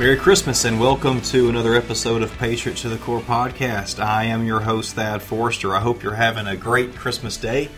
Merry 0.00 0.16
Christmas 0.16 0.64
and 0.64 0.80
welcome 0.80 1.20
to 1.20 1.50
another 1.50 1.74
episode 1.74 2.22
of 2.22 2.34
Patriot 2.38 2.78
to 2.78 2.88
the 2.88 2.96
Core 2.96 3.20
podcast. 3.20 4.02
I 4.02 4.24
am 4.24 4.46
your 4.46 4.60
host, 4.60 4.94
Thad 4.94 5.20
Forrester. 5.20 5.76
I 5.76 5.80
hope 5.80 6.02
you're 6.02 6.14
having 6.14 6.46
a 6.46 6.56
great 6.56 6.96
Christmas 6.96 7.36
day. 7.36 7.68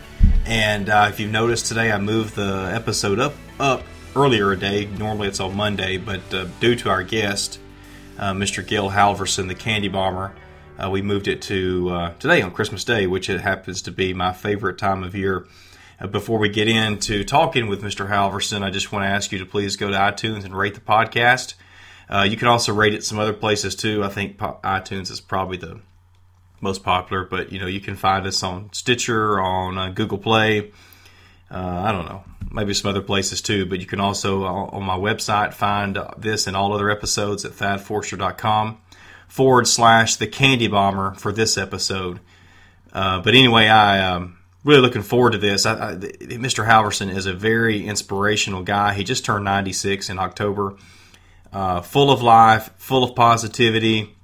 And 0.45 0.87
uh, 0.87 1.07
if 1.09 1.19
you've 1.19 1.33
noticed 1.33 1.65
today, 1.65 1.91
I 1.91 1.97
moved 1.97 2.37
the 2.37 2.71
episode 2.73 3.19
up 3.19 3.33
up 3.59 3.83
earlier 4.15 4.53
a 4.53 4.57
day. 4.57 4.85
Normally 4.85 5.27
it's 5.27 5.41
on 5.41 5.57
Monday, 5.57 5.97
but 5.97 6.33
uh, 6.33 6.45
due 6.61 6.77
to 6.77 6.89
our 6.89 7.03
guest, 7.03 7.59
uh, 8.17 8.31
Mr. 8.31 8.65
Gail 8.65 8.91
Halvorsen, 8.91 9.49
the 9.49 9.53
Candy 9.53 9.89
Bomber, 9.89 10.33
uh, 10.79 10.89
we 10.89 11.01
moved 11.01 11.27
it 11.27 11.41
to 11.41 11.89
uh, 11.89 12.13
today 12.19 12.41
on 12.41 12.51
Christmas 12.51 12.85
Day, 12.85 13.05
which 13.05 13.29
it 13.29 13.41
happens 13.41 13.81
to 13.81 13.91
be 13.91 14.13
my 14.13 14.31
favorite 14.31 14.77
time 14.77 15.03
of 15.03 15.13
year. 15.13 15.45
Uh, 15.99 16.07
before 16.07 16.39
we 16.39 16.47
get 16.47 16.69
into 16.69 17.25
talking 17.25 17.67
with 17.67 17.83
Mr. 17.83 18.07
Halvorsen, 18.07 18.63
I 18.63 18.69
just 18.69 18.93
want 18.93 19.03
to 19.03 19.09
ask 19.09 19.33
you 19.33 19.39
to 19.39 19.45
please 19.45 19.75
go 19.75 19.89
to 19.89 19.97
iTunes 19.97 20.45
and 20.45 20.57
rate 20.57 20.75
the 20.75 20.79
podcast. 20.79 21.55
Uh, 22.09 22.27
you 22.29 22.37
can 22.37 22.47
also 22.47 22.73
rate 22.73 22.93
it 22.93 23.03
some 23.03 23.19
other 23.19 23.33
places 23.33 23.75
too. 23.75 24.03
I 24.03 24.09
think 24.09 24.37
iTunes 24.37 25.09
is 25.09 25.19
probably 25.19 25.57
the 25.57 25.79
most 26.61 26.83
popular, 26.83 27.25
but 27.25 27.51
you 27.51 27.59
know 27.59 27.67
you 27.67 27.79
can 27.79 27.95
find 27.95 28.25
us 28.25 28.43
on 28.43 28.71
Stitcher, 28.73 29.39
on 29.39 29.77
uh, 29.77 29.89
Google 29.89 30.17
Play. 30.17 30.71
Uh, 31.51 31.83
I 31.85 31.91
don't 31.91 32.05
know, 32.05 32.23
maybe 32.51 32.73
some 32.73 32.89
other 32.89 33.01
places 33.01 33.41
too. 33.41 33.65
But 33.65 33.79
you 33.79 33.85
can 33.85 33.99
also 33.99 34.43
uh, 34.43 34.47
on 34.47 34.83
my 34.83 34.97
website 34.97 35.53
find 35.53 35.97
this 36.17 36.47
and 36.47 36.55
all 36.55 36.73
other 36.73 36.89
episodes 36.89 37.45
at 37.45 37.51
thadforster.com 37.51 38.77
forward 39.27 39.67
slash 39.67 40.15
the 40.15 40.27
Candy 40.27 40.67
Bomber 40.67 41.13
for 41.15 41.31
this 41.31 41.57
episode. 41.57 42.19
Uh, 42.91 43.21
but 43.21 43.33
anyway, 43.33 43.67
I. 43.67 43.99
Um, 43.99 44.37
really 44.63 44.79
looking 44.79 45.01
forward 45.01 45.31
to 45.31 45.37
this. 45.37 45.65
I, 45.65 45.91
I, 45.91 45.95
Mr. 45.95 46.65
Halvorsen 46.65 47.13
is 47.13 47.25
a 47.25 47.33
very 47.33 47.85
inspirational 47.85 48.63
guy. 48.63 48.93
He 48.93 49.03
just 49.03 49.25
turned 49.25 49.43
96 49.43 50.09
in 50.09 50.19
October 50.19 50.77
uh, 51.53 51.81
full 51.81 52.09
of 52.09 52.21
life, 52.21 52.71
full 52.77 53.03
of 53.03 53.15
positivity, 53.15 54.15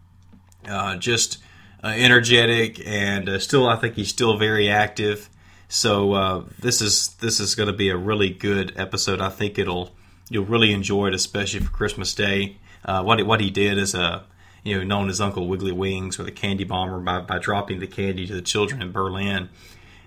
uh, 0.67 0.95
just 0.97 1.37
uh, 1.83 1.93
energetic, 1.95 2.85
and 2.85 3.29
uh, 3.29 3.39
still, 3.39 3.67
I 3.67 3.75
think 3.75 3.95
he's 3.95 4.09
still 4.09 4.37
very 4.37 4.69
active. 4.69 5.29
So 5.67 6.13
uh, 6.13 6.43
this 6.59 6.81
is 6.81 7.09
this 7.19 7.39
is 7.39 7.53
going 7.53 7.67
to 7.67 7.73
be 7.73 7.89
a 7.89 7.97
really 7.97 8.31
good 8.31 8.73
episode. 8.75 9.21
I 9.21 9.29
think 9.29 9.59
it'll 9.59 9.91
you'll 10.29 10.45
really 10.45 10.73
enjoy 10.73 11.07
it, 11.07 11.13
especially 11.13 11.59
for 11.59 11.71
Christmas 11.71 12.15
Day. 12.15 12.57
What 12.83 13.23
what 13.25 13.39
he 13.39 13.51
did 13.51 13.77
is 13.77 13.93
a 13.93 14.25
you 14.63 14.77
know 14.77 14.83
known 14.83 15.09
as 15.09 15.21
Uncle 15.21 15.47
Wiggly 15.47 15.71
Wings 15.71 16.19
or 16.19 16.23
the 16.23 16.31
Candy 16.31 16.63
Bomber 16.63 16.99
by 16.99 17.21
by 17.21 17.37
dropping 17.37 17.79
the 17.79 17.87
candy 17.87 18.25
to 18.25 18.33
the 18.33 18.41
children 18.41 18.81
in 18.81 18.91
Berlin 18.91 19.49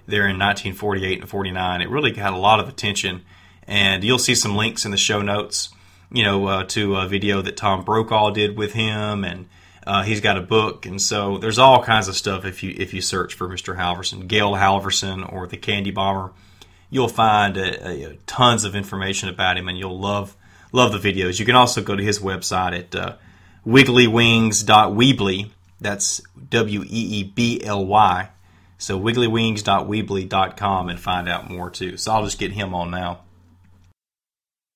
there 0.06 0.22
in 0.22 0.36
1948 0.36 1.20
and 1.20 1.30
49. 1.30 1.80
It 1.80 1.88
really 1.88 2.10
got 2.10 2.32
a 2.32 2.36
lot 2.36 2.58
of 2.58 2.68
attention, 2.68 3.22
and 3.68 4.02
you'll 4.02 4.18
see 4.18 4.34
some 4.34 4.56
links 4.56 4.84
in 4.84 4.90
the 4.90 4.96
show 4.96 5.22
notes 5.22 5.70
you 6.12 6.24
know, 6.24 6.46
uh, 6.46 6.64
to 6.64 6.96
a 6.96 7.08
video 7.08 7.42
that 7.42 7.56
Tom 7.56 7.84
Brokaw 7.84 8.30
did 8.30 8.56
with 8.56 8.72
him, 8.72 9.24
and 9.24 9.48
uh, 9.86 10.02
he's 10.02 10.20
got 10.20 10.36
a 10.36 10.42
book, 10.42 10.86
and 10.86 11.00
so 11.00 11.38
there's 11.38 11.58
all 11.58 11.82
kinds 11.82 12.08
of 12.08 12.16
stuff 12.16 12.44
if 12.44 12.62
you 12.62 12.74
if 12.76 12.94
you 12.94 13.00
search 13.00 13.34
for 13.34 13.48
Mr. 13.48 13.76
Halvorsen, 13.76 14.28
Gail 14.28 14.52
Halvorsen, 14.52 15.30
or 15.32 15.46
the 15.46 15.56
Candy 15.56 15.90
Bomber, 15.90 16.32
you'll 16.90 17.08
find 17.08 17.56
a, 17.56 18.10
a, 18.10 18.14
tons 18.26 18.64
of 18.64 18.76
information 18.76 19.28
about 19.28 19.56
him, 19.56 19.68
and 19.68 19.78
you'll 19.78 19.98
love 19.98 20.36
love 20.70 20.92
the 20.92 20.98
videos. 20.98 21.40
You 21.40 21.46
can 21.46 21.56
also 21.56 21.82
go 21.82 21.96
to 21.96 22.02
his 22.02 22.20
website 22.20 22.78
at 22.78 22.94
uh, 22.94 23.16
wigglywings.weebly. 23.66 25.50
That's 25.80 26.22
W 26.50 26.82
E 26.82 26.86
E 26.88 27.24
B 27.24 27.60
L 27.64 27.84
Y. 27.84 28.28
So 28.78 29.00
wigglywings.weebly.com 29.00 30.88
and 30.88 31.00
find 31.00 31.28
out 31.28 31.50
more 31.50 31.70
too. 31.70 31.96
So 31.96 32.12
I'll 32.12 32.24
just 32.24 32.38
get 32.38 32.52
him 32.52 32.74
on 32.74 32.90
now 32.90 33.20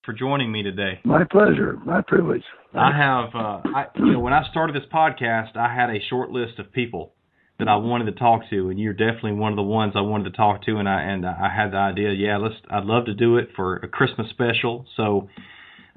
for 0.07 0.13
joining 0.13 0.51
me 0.51 0.63
today. 0.63 1.01
My 1.05 1.25
pleasure. 1.25 1.79
My 1.85 2.01
privilege. 2.01 2.45
I 2.73 2.97
have, 2.97 3.35
uh, 3.35 3.61
I, 3.75 3.87
you 3.97 4.13
know, 4.13 4.21
when 4.21 4.33
I 4.33 4.49
started 4.51 4.77
this 4.77 4.89
podcast, 4.93 5.57
I 5.57 5.75
had 5.75 5.91
a 5.91 5.99
short 6.09 6.31
list 6.31 6.59
of 6.59 6.73
people 6.73 7.13
that 7.59 7.69
I 7.69 7.77
wanted 7.77 8.05
to 8.05 8.13
talk 8.13 8.43
to, 8.51 8.71
and 8.71 8.79
you're 8.79 8.93
definitely 8.93 9.33
one 9.33 9.53
of 9.53 9.57
the 9.57 9.63
ones 9.63 9.95
I 9.97 10.03
wanted 10.03 10.31
to 10.31 10.37
talk 10.37 10.65
to, 10.67 10.77
and 10.77 10.89
I 10.89 11.03
and 11.03 11.27
I 11.27 11.51
had 11.55 11.73
the 11.73 11.79
idea, 11.79 12.13
yeah, 12.13 12.37
let's, 12.37 12.55
I'd 12.71 12.85
love 12.85 13.07
to 13.07 13.15
do 13.15 13.39
it 13.39 13.49
for 13.57 13.77
a 13.77 13.89
Christmas 13.89 14.29
special. 14.31 14.87
So 14.97 15.29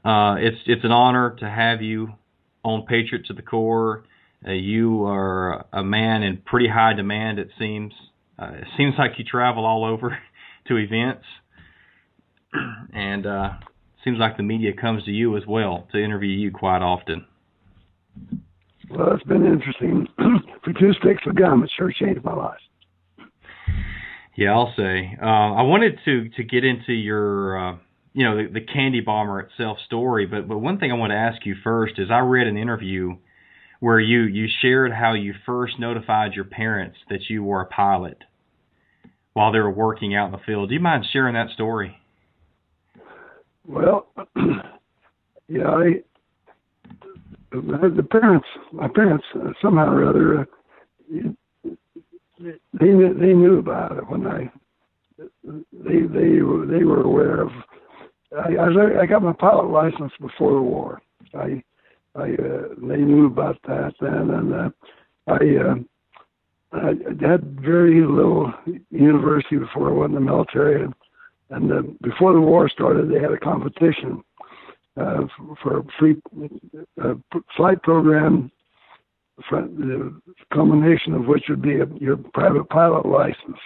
uh, 0.03 0.35
it's 0.39 0.57
it's 0.65 0.83
an 0.83 0.91
honor 0.91 1.35
to 1.39 1.49
have 1.49 1.81
you 1.81 2.13
on 2.63 2.85
Patriot 2.87 3.25
to 3.27 3.33
the 3.33 3.41
Core. 3.41 4.05
Uh, 4.47 4.53
you 4.53 5.03
are 5.03 5.65
a 5.73 5.83
man 5.83 6.23
in 6.23 6.37
pretty 6.37 6.69
high 6.69 6.93
demand, 6.93 7.39
it 7.39 7.49
seems. 7.59 7.93
Uh, 8.41 8.51
it 8.53 8.67
seems 8.77 8.93
like 8.97 9.11
you 9.17 9.25
travel 9.25 9.65
all 9.65 9.83
over 9.83 10.17
to 10.67 10.77
events, 10.77 11.25
and 12.93 13.27
uh, 13.27 13.49
seems 14.03 14.17
like 14.17 14.37
the 14.37 14.43
media 14.43 14.71
comes 14.73 15.03
to 15.05 15.11
you 15.11 15.37
as 15.37 15.43
well 15.47 15.87
to 15.91 16.03
interview 16.03 16.29
you 16.29 16.51
quite 16.51 16.81
often. 16.81 17.25
Well, 18.89 19.13
it's 19.13 19.23
been 19.23 19.45
interesting. 19.45 20.07
For 20.63 20.73
two 20.73 20.93
sticks 20.93 21.23
of 21.27 21.35
gum, 21.35 21.63
it 21.63 21.71
sure 21.77 21.91
changed 21.91 22.23
my 22.23 22.33
life. 22.33 22.59
Yeah, 24.35 24.53
I'll 24.53 24.73
say. 24.77 25.17
Uh, 25.21 25.25
I 25.25 25.63
wanted 25.63 25.99
to 26.05 26.29
to 26.29 26.43
get 26.43 26.63
into 26.63 26.93
your, 26.93 27.57
uh, 27.57 27.77
you 28.13 28.23
know, 28.23 28.37
the, 28.37 28.53
the 28.53 28.61
Candy 28.61 29.01
Bomber 29.01 29.41
itself 29.41 29.77
story, 29.85 30.25
but 30.25 30.47
but 30.47 30.59
one 30.59 30.79
thing 30.79 30.91
I 30.91 30.95
want 30.95 31.11
to 31.11 31.17
ask 31.17 31.45
you 31.45 31.55
first 31.63 31.99
is 31.99 32.09
I 32.09 32.19
read 32.19 32.47
an 32.47 32.57
interview 32.57 33.17
where 33.79 33.99
you 33.99 34.21
you 34.21 34.47
shared 34.61 34.93
how 34.93 35.13
you 35.13 35.33
first 35.45 35.79
notified 35.79 36.33
your 36.33 36.45
parents 36.45 36.97
that 37.09 37.29
you 37.29 37.43
were 37.43 37.61
a 37.61 37.65
pilot 37.65 38.23
while 39.33 39.51
they 39.51 39.59
were 39.59 39.69
working 39.69 40.15
out 40.15 40.27
in 40.27 40.31
the 40.31 40.39
field. 40.45 40.69
Do 40.69 40.75
you 40.75 40.81
mind 40.81 41.05
sharing 41.11 41.33
that 41.33 41.49
story? 41.53 41.98
Well, 43.69 44.07
yeah, 45.47 45.69
I 45.69 46.03
the 47.51 48.07
parents, 48.09 48.47
my 48.71 48.87
parents, 48.87 49.25
uh, 49.35 49.51
somehow 49.61 49.91
or 49.91 50.05
other, 50.09 50.41
uh, 50.41 50.45
they 52.41 52.87
knew, 52.87 53.13
they 53.13 53.33
knew 53.33 53.59
about 53.59 53.97
it 53.97 54.09
when 54.09 54.25
I 54.25 54.51
they 55.17 55.99
they 56.01 56.41
were 56.41 56.65
they 56.65 56.83
were 56.83 57.01
aware 57.01 57.41
of. 57.41 57.49
I 58.35 58.55
I, 58.55 59.01
I 59.01 59.05
got 59.05 59.21
my 59.21 59.33
pilot 59.33 59.69
license 59.69 60.13
before 60.19 60.53
the 60.53 60.61
war. 60.61 61.01
I 61.35 61.63
I 62.15 62.33
uh, 62.33 62.69
they 62.81 62.97
knew 62.97 63.27
about 63.27 63.57
that 63.67 63.93
then, 64.01 64.31
and 64.31 64.53
uh, 64.53 64.69
I. 65.27 65.69
Uh, 65.69 65.75
I 66.71 66.93
had 67.19 67.59
very 67.59 68.05
little 68.05 68.53
university 68.91 69.57
before 69.57 69.89
I 69.89 69.91
went 69.91 70.11
in 70.11 70.23
the 70.23 70.31
military, 70.31 70.83
and 70.83 70.93
and 71.49 71.99
before 72.01 72.33
the 72.33 72.41
war 72.41 72.69
started, 72.69 73.09
they 73.09 73.19
had 73.19 73.31
a 73.31 73.39
competition 73.39 74.23
uh, 74.97 75.21
for 75.63 75.79
a 75.79 75.83
free 75.97 76.15
uh, 77.03 77.13
flight 77.55 77.81
program, 77.83 78.51
for 79.49 79.61
the 79.61 80.19
culmination 80.53 81.13
of 81.13 81.25
which 81.25 81.43
would 81.49 81.61
be 81.61 81.79
a, 81.79 81.85
your 81.99 82.17
private 82.33 82.67
pilot 82.69 83.05
license. 83.05 83.57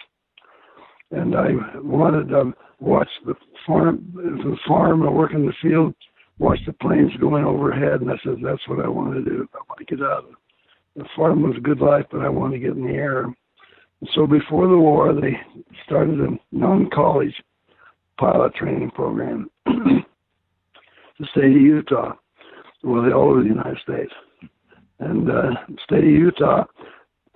And 1.11 1.35
I 1.35 1.49
wanted 1.81 2.29
to 2.29 2.53
watch 2.79 3.09
the 3.25 3.35
farm, 3.66 4.11
the 4.13 4.57
farm, 4.67 5.03
I 5.03 5.09
work 5.09 5.33
in 5.33 5.45
the 5.45 5.53
field, 5.61 5.94
watch 6.39 6.59
the 6.65 6.73
planes 6.73 7.11
going 7.19 7.45
overhead, 7.45 8.01
and 8.01 8.11
I 8.11 8.15
said, 8.23 8.35
that's 8.44 8.67
what 8.67 8.83
I 8.83 8.88
want 8.88 9.13
to 9.13 9.23
do. 9.23 9.47
I 9.53 9.59
want 9.67 9.79
to 9.79 9.85
get 9.85 10.03
out 10.03 10.25
of 10.25 10.35
the 10.95 11.05
farm 11.15 11.41
was 11.41 11.57
a 11.57 11.61
good 11.61 11.79
life, 11.79 12.05
but 12.11 12.21
I 12.21 12.29
want 12.29 12.53
to 12.53 12.59
get 12.59 12.71
in 12.71 12.85
the 12.85 12.94
air. 12.94 13.23
And 13.23 14.09
so 14.13 14.27
before 14.27 14.67
the 14.67 14.77
war, 14.77 15.13
they 15.13 15.38
started 15.85 16.19
a 16.19 16.38
non-college 16.51 17.33
pilot 18.19 18.53
training 18.56 18.91
program 18.91 19.50
the 19.66 21.28
state 21.31 21.56
of 21.56 21.62
Utah, 21.62 22.13
well, 22.84 23.12
all 23.13 23.31
over 23.31 23.41
the 23.41 23.50
United 23.50 23.78
States. 23.81 24.12
And 25.00 25.29
uh, 25.29 25.51
state 25.84 26.03
of 26.03 26.09
Utah, 26.09 26.66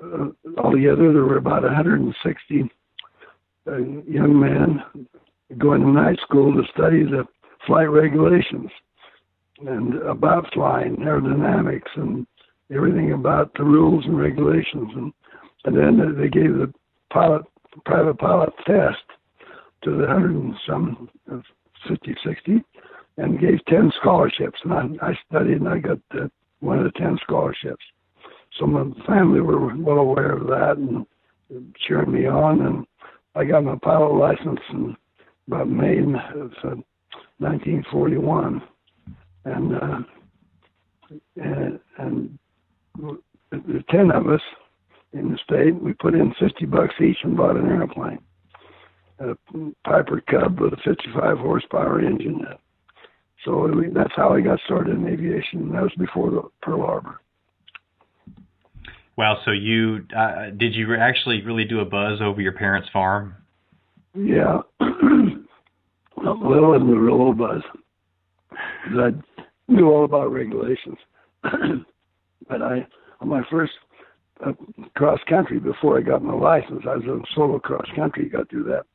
uh, 0.03 0.27
altogether, 0.57 1.13
there 1.13 1.23
were 1.23 1.37
about 1.37 1.63
160 1.63 2.71
uh, 3.67 3.77
young 3.77 4.39
men 4.39 5.07
going 5.57 5.81
to 5.81 5.87
night 5.87 6.19
school 6.21 6.53
to 6.53 6.63
study 6.73 7.03
the 7.03 7.25
flight 7.65 7.89
regulations 7.89 8.69
and 9.65 9.95
about 10.03 10.53
flying, 10.53 10.97
aerodynamics, 10.97 11.89
and 11.95 12.27
everything 12.73 13.13
about 13.13 13.51
the 13.55 13.63
rules 13.63 14.05
and 14.05 14.17
regulations. 14.17 14.89
And, 14.95 15.13
and 15.65 15.77
then 15.77 16.15
they 16.19 16.29
gave 16.29 16.53
the 16.53 16.71
pilot 17.11 17.43
private 17.85 18.17
pilot 18.17 18.49
test 18.65 19.03
to 19.83 19.97
the 19.97 20.07
hundred 20.07 20.35
and 20.35 20.55
some, 20.67 21.09
uh, 21.31 21.39
50, 21.87 22.15
60, 22.25 22.63
and 23.17 23.39
gave 23.39 23.63
10 23.65 23.91
scholarships. 23.99 24.59
And 24.63 24.99
I, 25.01 25.07
I 25.07 25.19
studied 25.29 25.61
and 25.61 25.69
I 25.69 25.79
got 25.79 25.99
uh, 26.11 26.27
one 26.59 26.79
of 26.79 26.85
the 26.85 26.99
10 26.99 27.19
scholarships. 27.23 27.83
So 28.59 28.65
my 28.65 28.83
family 29.05 29.41
were 29.41 29.75
well 29.75 29.97
aware 29.97 30.33
of 30.33 30.47
that 30.47 30.77
and 30.77 31.05
cheering 31.87 32.11
me 32.11 32.27
on. 32.27 32.61
And 32.61 32.85
I 33.35 33.45
got 33.45 33.63
my 33.63 33.77
pilot 33.81 34.13
license 34.13 34.59
in 34.71 34.95
about 35.47 35.69
May 35.69 35.99
of 35.99 36.51
uh, 36.63 36.75
1941. 37.39 38.61
And, 39.45 39.75
uh, 39.75 39.99
and, 41.37 41.79
and 41.97 42.39
the 43.51 43.83
10 43.89 44.11
of 44.11 44.27
us 44.27 44.41
in 45.13 45.31
the 45.31 45.37
state, 45.43 45.81
we 45.81 45.93
put 45.93 46.15
in 46.15 46.33
50 46.39 46.65
bucks 46.65 46.95
each 47.01 47.17
and 47.23 47.37
bought 47.37 47.55
an 47.55 47.67
airplane 47.67 48.19
a 49.19 49.35
Piper 49.83 50.21
Cub 50.29 50.59
with 50.59 50.73
a 50.73 50.77
55 50.77 51.37
horsepower 51.37 52.01
engine, 52.01 52.41
so 53.45 53.69
that's 53.93 54.13
how 54.15 54.33
I 54.33 54.41
got 54.41 54.59
started 54.65 54.97
in 54.97 55.07
aviation. 55.07 55.71
That 55.71 55.83
was 55.83 55.93
before 55.97 56.31
the 56.31 56.41
Pearl 56.61 56.85
Harbor. 56.85 57.19
Well, 59.17 59.41
so 59.45 59.51
you 59.51 60.05
uh, 60.15 60.51
did 60.57 60.75
you 60.75 60.95
actually 60.95 61.41
really 61.43 61.65
do 61.65 61.79
a 61.79 61.85
buzz 61.85 62.19
over 62.21 62.41
your 62.41 62.51
parents' 62.51 62.89
farm? 62.93 63.35
Yeah, 64.13 64.59
a 64.79 64.85
little 66.17 66.73
and 66.73 66.89
a 66.89 66.99
real 66.99 67.33
buzz. 67.33 67.61
I 68.51 69.11
knew 69.67 69.89
all 69.89 70.05
about 70.05 70.31
regulations, 70.31 70.97
but 71.43 72.61
I 72.61 72.85
on 73.21 73.29
my 73.29 73.41
first 73.49 73.73
uh, 74.45 74.53
cross 74.95 75.19
country 75.27 75.59
before 75.59 75.97
I 75.97 76.01
got 76.01 76.23
my 76.23 76.33
license, 76.33 76.83
I 76.87 76.95
was 76.95 77.05
in 77.05 77.23
solo 77.33 77.59
cross 77.59 77.87
country. 77.95 78.29
Got 78.29 78.49
through 78.49 78.65
that 78.65 78.85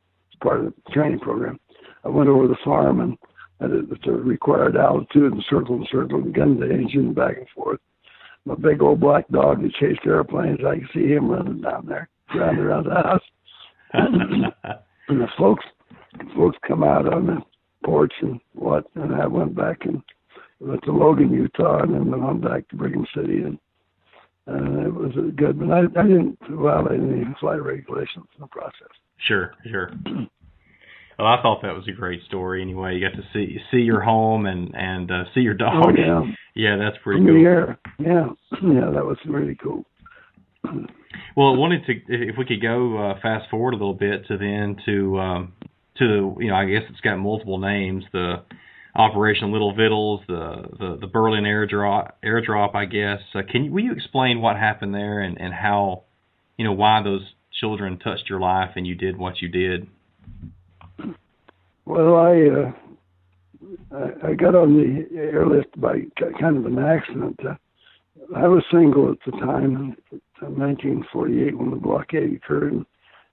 part 0.43 0.61
of 0.61 0.67
the 0.67 0.93
training 0.93 1.21
program. 1.21 1.59
I 2.05 2.09
went 2.09 2.29
over 2.29 2.49
the 2.49 2.57
farm 2.65 3.01
and 3.01 3.17
at 3.61 3.71
the 3.71 4.13
required 4.13 4.77
altitude 4.77 5.33
and 5.33 5.45
circled 5.49 5.81
and 5.81 5.89
circled 5.91 6.25
and 6.25 6.35
gunned 6.35 6.61
the 6.61 6.69
engine 6.69 7.15
back 7.15 7.37
and 7.37 7.47
forth 7.55 7.79
my 8.45 8.55
big 8.55 8.83
old 8.83 9.01
black 9.01 9.29
dog 9.29 9.63
that 9.63 9.73
chased 9.75 10.07
airplanes. 10.07 10.61
I 10.67 10.77
can 10.77 10.89
see 10.93 11.07
him 11.07 11.31
running 11.31 11.61
down 11.61 11.87
there, 11.87 12.09
running 12.35 12.61
around 12.61 12.87
the 12.87 12.95
house. 12.95 13.23
and 13.93 14.53
the 15.09 15.29
folks, 15.39 15.65
the 16.19 16.25
folks 16.35 16.59
come 16.67 16.83
out 16.83 17.13
on 17.13 17.27
the 17.27 17.39
porch 17.85 18.13
and 18.23 18.41
what, 18.55 18.87
and 18.95 19.15
I 19.15 19.27
went 19.27 19.55
back 19.55 19.85
and 19.85 20.03
went 20.61 20.83
to 20.85 20.93
Logan, 20.93 21.33
Utah, 21.33 21.83
and 21.83 21.95
then 21.95 22.11
went 22.11 22.23
on 22.23 22.41
back 22.41 22.69
to 22.69 22.77
Brigham 22.77 23.07
City, 23.15 23.43
and 23.43 23.59
and 24.47 24.87
it 24.87 24.93
was 24.93 25.13
good. 25.37 25.59
But 25.59 25.71
I, 25.71 25.81
I 25.81 26.03
didn't 26.07 26.39
violate 26.51 27.01
any 27.01 27.25
flight 27.41 27.63
regulations 27.63 28.27
in 28.35 28.41
the 28.41 28.47
process. 28.49 28.89
Sure, 29.27 29.55
sure. 29.71 29.91
Well, 31.19 31.29
I 31.29 31.41
thought 31.43 31.61
that 31.63 31.75
was 31.75 31.87
a 31.89 31.93
great 31.93 32.21
story. 32.27 32.63
Anyway, 32.63 32.95
you 32.97 33.07
got 33.07 33.15
to 33.15 33.23
see 33.33 33.59
see 33.71 33.83
your 33.83 34.01
home 34.01 34.47
and 34.47 34.75
and 34.75 35.11
uh, 35.11 35.25
see 35.35 35.41
your 35.41 35.55
dog. 35.55 35.85
Oh, 35.87 35.91
yeah, 35.97 36.23
yeah, 36.57 36.77
that's 36.77 36.97
pretty 37.05 37.21
In 37.21 37.27
cool. 37.27 37.35
the 37.35 37.47
air. 37.49 37.79
Yeah, 37.99 38.27
yeah, 38.63 38.91
that 38.93 39.05
was 39.05 39.19
really 39.27 39.57
cool. 39.63 39.85
Well, 41.37 41.49
I 41.49 41.57
wanted 41.57 41.87
to 41.87 41.93
if 42.09 42.37
we 42.37 42.45
could 42.45 42.61
go 42.61 42.97
uh, 43.11 43.21
fast 43.23 43.49
forward 43.51 43.73
a 43.75 43.77
little 43.77 43.95
bit 43.95 44.27
to 44.29 44.37
then 44.37 44.77
to 44.87 45.19
um, 45.19 45.53
to 45.99 46.37
you 46.39 46.49
know 46.49 46.57
I 46.57 46.65
guess 46.67 46.83
it's 46.91 47.01
got 47.01 47.17
multiple 47.17 47.59
names 47.59 48.05
the 48.13 48.37
Operation 48.95 49.53
Little 49.53 49.75
Vittles 49.75 50.21
the 50.27 50.69
the, 50.79 50.99
the 51.01 51.07
Berlin 51.07 51.45
airdrop 51.45 52.13
airdrop 52.25 52.75
I 52.75 52.85
guess 52.85 53.21
uh, 53.35 53.41
can 53.51 53.65
you 53.65 53.73
will 53.73 53.83
you 53.83 53.93
explain 53.93 54.41
what 54.41 54.57
happened 54.57 54.95
there 54.95 55.21
and 55.21 55.41
and 55.41 55.53
how 55.53 56.05
you 56.57 56.65
know 56.65 56.73
why 56.73 57.03
those 57.03 57.23
children 57.61 57.99
touched 57.99 58.29
your 58.29 58.41
life 58.41 58.71
and 58.77 58.87
you 58.87 58.95
did 58.95 59.17
what 59.17 59.41
you 59.41 59.49
did. 59.49 59.87
Well, 61.85 62.17
I 62.17 62.33
uh, 62.49 62.73
I, 64.25 64.35
got 64.35 64.55
on 64.55 64.75
the 64.75 65.17
airlift 65.17 65.81
by 65.81 66.01
kind 66.41 66.57
of 66.57 66.67
an 66.67 66.79
accident. 66.79 67.39
Uh, 67.45 67.55
I 68.35 68.49
was 68.49 68.65
single 68.73 69.11
at 69.11 69.19
the 69.27 69.33
time, 69.39 69.97
in 70.11 70.59
1948, 70.59 71.59
when 71.59 71.71
the 71.71 71.77
blockade 71.77 72.35
occurred, 72.35 72.73
and, 72.73 72.87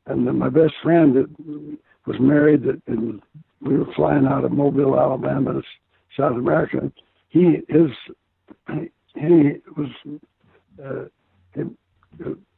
and 0.07 0.27
then 0.27 0.37
my 0.37 0.49
best 0.49 0.73
friend 0.83 1.15
that 1.15 1.77
was 2.05 2.17
married, 2.19 2.63
that 2.63 2.81
and 2.87 3.21
we 3.61 3.77
were 3.77 3.91
flying 3.95 4.25
out 4.25 4.45
of 4.45 4.51
Mobile, 4.51 4.99
Alabama, 4.99 5.53
to 5.53 5.61
South 6.17 6.37
America. 6.37 6.91
He 7.29 7.59
his 7.67 7.91
he 9.15 9.53
was 9.75 9.89
uh, 10.83 11.05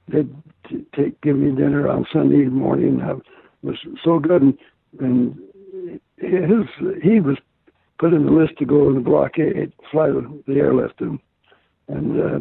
they'd 0.07 0.29
take 0.95 1.19
give 1.21 1.37
me 1.37 1.55
dinner 1.55 1.87
on 1.89 2.05
Sunday 2.11 2.45
morning. 2.45 3.01
I 3.01 3.13
was 3.65 3.77
so 4.03 4.19
good, 4.19 4.41
and, 4.41 4.57
and 4.99 5.37
his 6.17 6.65
he 7.01 7.19
was 7.19 7.37
put 7.99 8.13
in 8.13 8.25
the 8.25 8.31
list 8.31 8.57
to 8.59 8.65
go 8.65 8.89
in 8.89 8.95
the 8.95 9.01
blockade, 9.01 9.73
fly 9.91 10.07
the, 10.07 10.43
the 10.47 10.55
airlift, 10.55 11.01
and 11.01 11.19
and 11.87 12.19
uh, 12.19 12.39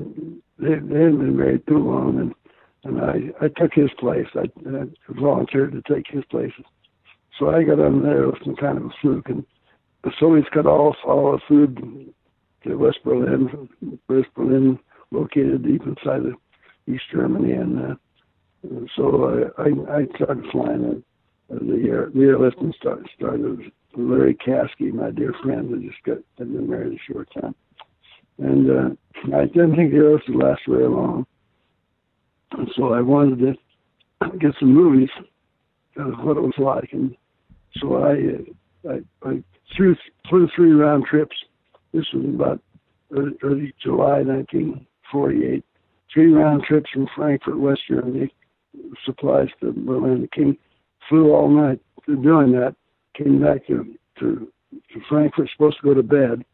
they 0.58 0.74
they 0.74 1.00
hadn't 1.00 1.18
been 1.18 1.36
married 1.36 1.66
too 1.66 1.78
long, 1.78 2.18
and 2.18 2.34
and 2.84 3.00
I 3.00 3.44
I 3.44 3.48
took 3.48 3.72
his 3.74 3.90
place. 3.98 4.26
I, 4.34 4.50
I 4.68 4.84
volunteered 5.08 5.72
to 5.72 5.82
take 5.92 6.06
his 6.08 6.24
place, 6.26 6.52
so 7.40 7.50
I 7.50 7.64
got 7.64 7.80
on 7.80 8.02
there 8.02 8.26
with 8.26 8.44
some 8.44 8.54
kind 8.54 8.78
of 8.78 8.84
a 8.84 8.90
fluke, 9.00 9.28
and 9.28 9.44
the 10.04 10.12
Soviets 10.20 10.48
cut 10.52 10.66
off 10.66 10.96
all 11.04 11.32
the 11.32 11.40
food 11.48 12.12
to 12.64 12.74
West 12.76 12.98
Berlin, 13.04 13.68
West 14.08 14.28
Berlin 14.36 14.78
located 15.10 15.64
deep 15.64 15.82
inside 15.86 16.26
of 16.26 16.34
East 16.86 17.04
Germany, 17.10 17.52
and 17.52 17.80
uh, 17.80 17.94
so 18.94 19.50
I, 19.58 19.62
I 19.62 19.96
I 19.96 20.06
started 20.14 20.44
flying 20.52 21.02
the 21.48 21.88
air, 21.88 22.10
the 22.14 22.20
airlift 22.20 22.58
and 22.58 22.74
started, 22.78 23.08
started 23.16 23.72
Larry 23.96 24.34
Caskey, 24.34 24.92
my 24.92 25.10
dear 25.10 25.34
friend, 25.42 25.68
who 25.68 25.80
just 25.80 26.02
got 26.04 26.18
had 26.38 26.52
been 26.52 26.68
married 26.68 26.92
a 26.92 27.12
short 27.12 27.28
time. 27.34 27.54
And 28.38 28.70
uh, 28.70 29.36
I 29.36 29.46
didn't 29.46 29.76
think 29.76 29.90
the 29.90 29.98
airlift 29.98 30.28
would 30.28 30.42
last 30.42 30.62
very 30.68 30.88
long. 30.88 31.26
And 32.52 32.68
so 32.76 32.92
I 32.92 33.00
wanted 33.00 33.38
to 33.40 34.38
get 34.38 34.52
some 34.58 34.72
movies 34.72 35.10
of 35.96 36.12
what 36.24 36.36
it 36.36 36.40
was 36.40 36.54
like. 36.58 36.90
And 36.92 37.16
so 37.78 38.04
I, 38.04 38.88
uh, 38.88 38.92
I, 39.24 39.28
I 39.28 39.42
threw, 39.76 39.96
flew 40.28 40.48
three 40.54 40.72
round 40.72 41.04
trips. 41.04 41.36
This 41.92 42.04
was 42.12 42.24
about 42.24 42.60
early, 43.12 43.32
early 43.42 43.74
July 43.82 44.22
1948. 44.22 45.64
Three 46.12 46.32
round 46.32 46.64
trips 46.64 46.90
from 46.92 47.06
Frankfurt, 47.14 47.58
West 47.58 47.82
Germany, 47.88 48.32
supplies 49.04 49.48
to 49.60 49.72
Berlin. 49.72 50.28
King 50.34 50.56
flew 51.08 51.32
all 51.32 51.48
night 51.48 51.80
doing 52.06 52.52
that. 52.52 52.74
Came 53.16 53.42
back 53.42 53.66
to 53.66 53.94
to, 54.18 54.48
to 54.92 55.00
Frankfurt, 55.08 55.48
supposed 55.52 55.78
to 55.80 55.88
go 55.88 55.94
to 55.94 56.02
bed, 56.02 56.44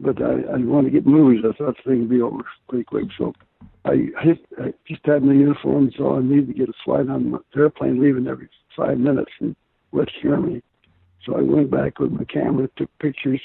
but 0.00 0.20
I, 0.20 0.54
I 0.54 0.58
wanted 0.58 0.90
to 0.90 0.94
get 0.94 1.06
movies. 1.06 1.44
I 1.44 1.56
thought 1.56 1.76
the 1.84 1.90
thing 1.90 2.00
would 2.00 2.10
be 2.10 2.20
over 2.20 2.42
pretty 2.68 2.84
quick, 2.84 3.06
so 3.16 3.32
I 3.84 4.08
hit. 4.22 4.44
I 4.58 4.72
just 4.88 5.04
had 5.04 5.22
my 5.22 5.32
uniform, 5.32 5.90
so 5.96 6.16
I 6.16 6.22
needed 6.22 6.48
to 6.48 6.54
get 6.54 6.68
a 6.68 6.72
flight 6.84 7.08
on 7.08 7.30
the 7.30 7.40
airplane 7.56 8.02
leaving 8.02 8.26
every 8.26 8.48
five 8.76 8.98
minutes 8.98 9.30
in 9.40 9.54
West 9.92 10.12
Germany. 10.22 10.62
So 11.24 11.36
I 11.36 11.42
went 11.42 11.70
back 11.70 11.98
with 11.98 12.12
my 12.12 12.24
camera, 12.24 12.68
took 12.76 12.90
pictures 12.98 13.40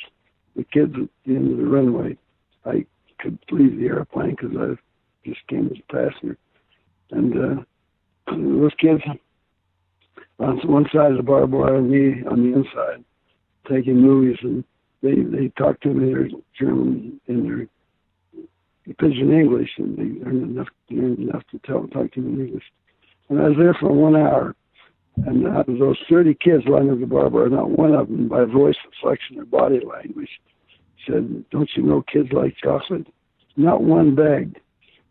the 0.55 0.63
kids 0.65 0.93
at 0.95 1.09
the 1.25 1.35
end 1.35 1.51
of 1.51 1.57
the 1.57 1.65
runway. 1.65 2.17
I 2.65 2.85
could 3.19 3.39
leave 3.51 3.79
the 3.79 3.87
airplane 3.87 4.31
because 4.31 4.55
I 4.57 5.27
just 5.27 5.45
came 5.47 5.67
as 5.67 5.77
a 5.77 5.93
passenger, 5.93 6.37
and 7.11 7.33
uh, 7.33 7.63
those 8.27 8.73
kids 8.79 9.01
on 10.39 10.57
one 10.67 10.85
side 10.93 11.11
of 11.11 11.17
the 11.17 11.23
barbed 11.23 11.53
wire 11.53 11.77
and 11.77 11.89
me 11.89 12.23
on 12.29 12.43
the 12.43 12.57
inside, 12.57 13.03
taking 13.69 14.01
movies, 14.01 14.37
and 14.41 14.63
they 15.01 15.15
they 15.15 15.49
talked 15.57 15.83
to 15.83 15.89
me 15.89 16.07
in 16.07 16.13
their 16.13 16.29
German 16.59 17.21
in 17.27 17.43
their 17.43 18.95
pidgin 18.95 19.31
English, 19.31 19.69
and 19.77 19.97
they 19.97 20.23
learned 20.23 20.51
enough 20.51 20.67
learned 20.89 21.19
enough 21.19 21.43
to 21.51 21.59
tell 21.65 21.87
talk 21.87 22.11
to 22.13 22.19
me 22.19 22.33
in 22.33 22.47
English. 22.47 22.71
And 23.29 23.39
I 23.39 23.49
was 23.49 23.57
there 23.57 23.75
for 23.79 23.91
one 23.91 24.15
hour, 24.15 24.55
and 25.25 25.47
out 25.47 25.67
of 25.67 25.79
those 25.79 25.97
30 26.09 26.35
kids 26.35 26.63
lining 26.67 26.99
the 26.99 27.05
barbed 27.05 27.35
wire, 27.35 27.49
not 27.49 27.71
one 27.71 27.93
of 27.93 28.07
them, 28.07 28.27
by 28.27 28.45
voice 28.45 28.75
inflection 28.85 29.39
or 29.39 29.45
body 29.45 29.79
language, 29.85 30.29
said, 31.05 31.43
"Don't 31.49 31.69
you 31.75 31.83
know 31.83 32.01
kids 32.01 32.31
like 32.31 32.55
chocolate?" 32.57 33.07
Not 33.57 33.83
one 33.83 34.15
begged. 34.15 34.59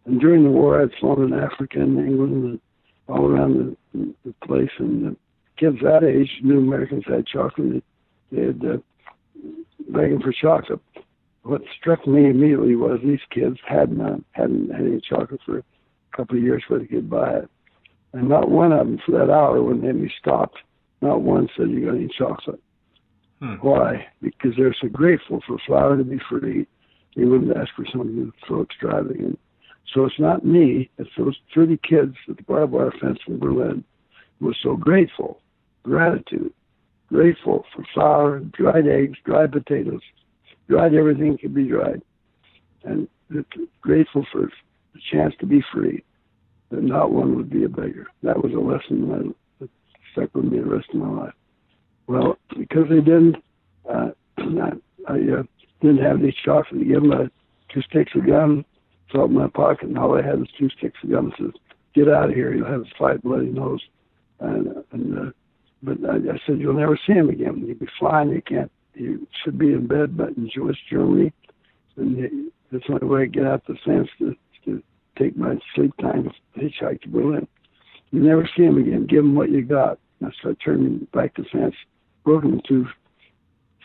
And 0.06 0.18
during 0.20 0.44
the 0.44 0.50
war, 0.50 0.80
I'd 0.80 0.92
flown 0.94 1.22
in 1.32 1.38
Africa 1.38 1.80
and 1.80 1.98
England 1.98 2.44
and 2.44 2.60
all 3.08 3.26
around 3.26 3.76
the, 3.92 4.14
the 4.24 4.34
place, 4.46 4.70
and 4.78 5.04
the 5.04 5.16
kids 5.58 5.76
that 5.82 6.04
age 6.04 6.40
knew 6.42 6.58
Americans 6.58 7.04
had 7.06 7.26
chocolate. 7.26 7.84
They 8.32 8.46
had 8.46 8.64
uh, 8.64 8.78
begging 9.88 10.20
for 10.20 10.32
chocolate. 10.32 10.80
What 11.42 11.62
struck 11.78 12.06
me 12.06 12.30
immediately 12.30 12.76
was 12.76 13.00
these 13.02 13.20
kids 13.30 13.58
had 13.66 13.96
not 13.96 14.20
hadn't 14.32 14.70
had 14.70 14.86
any 14.86 15.00
chocolate 15.00 15.40
for 15.44 15.58
a 15.58 15.64
couple 16.16 16.36
of 16.36 16.42
years 16.42 16.62
where 16.68 16.80
they 16.80 16.86
could 16.86 17.10
buy 17.10 17.38
it, 17.38 17.50
and 18.12 18.28
not 18.28 18.50
one 18.50 18.72
of 18.72 18.86
them 18.86 18.98
for 19.04 19.12
that 19.12 19.30
hour 19.30 19.62
when 19.62 19.80
they 19.80 20.12
stopped, 20.20 20.58
not 21.00 21.22
one 21.22 21.48
said 21.56 21.70
you 21.70 21.86
got 21.86 21.94
any 21.94 22.08
chocolate. 22.16 22.60
Hmm. 23.40 23.54
Why? 23.60 24.06
Because 24.20 24.52
they're 24.56 24.76
so 24.80 24.88
grateful 24.88 25.40
for 25.46 25.58
flour 25.66 25.96
to 25.96 26.04
be 26.04 26.20
free. 26.28 26.66
They 27.16 27.24
wouldn't 27.24 27.56
ask 27.56 27.70
for 27.74 27.86
something 27.86 28.32
so 28.48 28.62
extravagant. 28.62 29.38
So 29.94 30.04
it's 30.04 30.20
not 30.20 30.44
me, 30.44 30.90
it's 30.98 31.10
those 31.18 31.36
30 31.54 31.78
kids 31.78 32.14
at 32.28 32.36
the 32.36 32.42
barbed 32.44 32.72
wire 32.72 32.92
fence 33.00 33.18
in 33.26 33.38
Berlin 33.38 33.82
who 34.38 34.46
were 34.46 34.56
so 34.62 34.76
grateful, 34.76 35.40
gratitude, 35.82 36.52
grateful 37.08 37.64
for 37.74 37.84
flour, 37.92 38.38
dried 38.40 38.86
eggs, 38.86 39.18
dried 39.24 39.52
potatoes, 39.52 40.02
dried 40.68 40.94
everything 40.94 41.36
could 41.38 41.54
be 41.54 41.64
dried, 41.64 42.02
and 42.84 43.08
grateful 43.80 44.24
for 44.30 44.48
the 44.94 45.00
chance 45.10 45.34
to 45.40 45.46
be 45.46 45.62
free, 45.72 46.04
that 46.70 46.82
not 46.82 47.12
one 47.12 47.36
would 47.36 47.50
be 47.50 47.64
a 47.64 47.68
beggar. 47.68 48.06
That 48.22 48.42
was 48.42 48.52
a 48.52 48.58
lesson 48.58 49.34
that 49.60 49.68
stuck 50.12 50.34
with 50.34 50.44
me 50.44 50.58
the 50.58 50.66
rest 50.66 50.88
of 50.92 51.00
my 51.00 51.24
life. 51.24 51.34
Well, 52.06 52.36
because 52.56 52.88
they 52.88 53.00
didn't, 53.00 53.36
uh, 53.88 54.10
I, 54.38 54.72
I 55.08 55.14
uh, 55.14 55.42
didn't 55.80 56.02
have 56.02 56.20
any 56.20 56.34
chocolate 56.44 56.80
to 56.80 56.84
give 56.84 57.02
them. 57.02 57.12
I 57.12 57.28
just 57.72 57.88
sticks 57.88 58.12
of 58.14 58.26
gum, 58.26 58.64
felt 59.12 59.30
in 59.30 59.36
my 59.36 59.48
pocket, 59.48 59.88
and 59.88 59.98
all 59.98 60.18
I 60.18 60.22
had 60.22 60.38
was 60.38 60.48
two 60.58 60.68
sticks 60.70 60.98
of 61.02 61.10
gum. 61.10 61.32
Says, 61.38 61.52
"Get 61.94 62.08
out 62.08 62.30
of 62.30 62.34
here! 62.34 62.54
You'll 62.54 62.66
have 62.66 62.82
a 62.82 62.98
fight 62.98 63.22
bloody 63.22 63.46
nose." 63.46 63.82
And, 64.40 64.84
and 64.92 65.18
uh, 65.18 65.30
but 65.82 65.98
I, 66.04 66.16
I 66.16 66.40
said, 66.46 66.58
"You'll 66.58 66.74
never 66.74 66.98
see 67.06 67.12
him 67.12 67.28
again. 67.28 67.64
You'll 67.66 67.78
be 67.78 67.86
flying. 67.98 68.30
You 68.30 68.42
can't 68.42 68.70
you 68.94 69.26
should 69.42 69.58
be 69.58 69.72
in 69.72 69.86
bed, 69.86 70.16
but 70.16 70.30
in 70.36 70.50
West 70.58 70.78
Germany, 70.90 71.32
and 71.96 72.50
that's 72.70 72.84
the 72.86 72.94
only 72.94 73.06
way 73.06 73.22
I 73.22 73.26
get 73.26 73.46
out 73.46 73.66
the 73.66 73.76
fence 73.84 74.08
to, 74.18 74.34
to 74.64 74.82
take 75.18 75.36
my 75.36 75.58
sleep 75.74 75.96
time 76.00 76.30
hitchhike 76.56 77.02
to 77.02 77.08
Berlin. 77.08 77.46
You 78.10 78.20
never 78.20 78.48
see 78.56 78.64
him 78.64 78.78
again. 78.78 79.06
Give 79.06 79.24
him 79.24 79.34
what 79.34 79.50
you 79.50 79.62
got. 79.62 79.98
I 80.24 80.30
start 80.38 80.58
turning 80.64 81.06
back 81.12 81.36
the 81.36 81.44
fence, 81.44 81.74
broken 82.24 82.54
into 82.54 82.86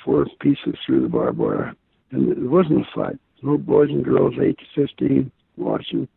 four 0.03 0.25
pieces 0.41 0.75
through 0.85 1.01
the 1.01 1.07
barbed 1.07 1.37
wire, 1.37 1.73
and 2.11 2.31
it 2.31 2.49
wasn't 2.49 2.81
a 2.81 2.89
fight. 2.93 3.17
Little 3.41 3.57
boys 3.57 3.89
and 3.89 4.03
girls, 4.03 4.33
eight 4.41 4.57
to 4.57 4.65
fifteen, 4.75 5.31
watching, 5.57 6.07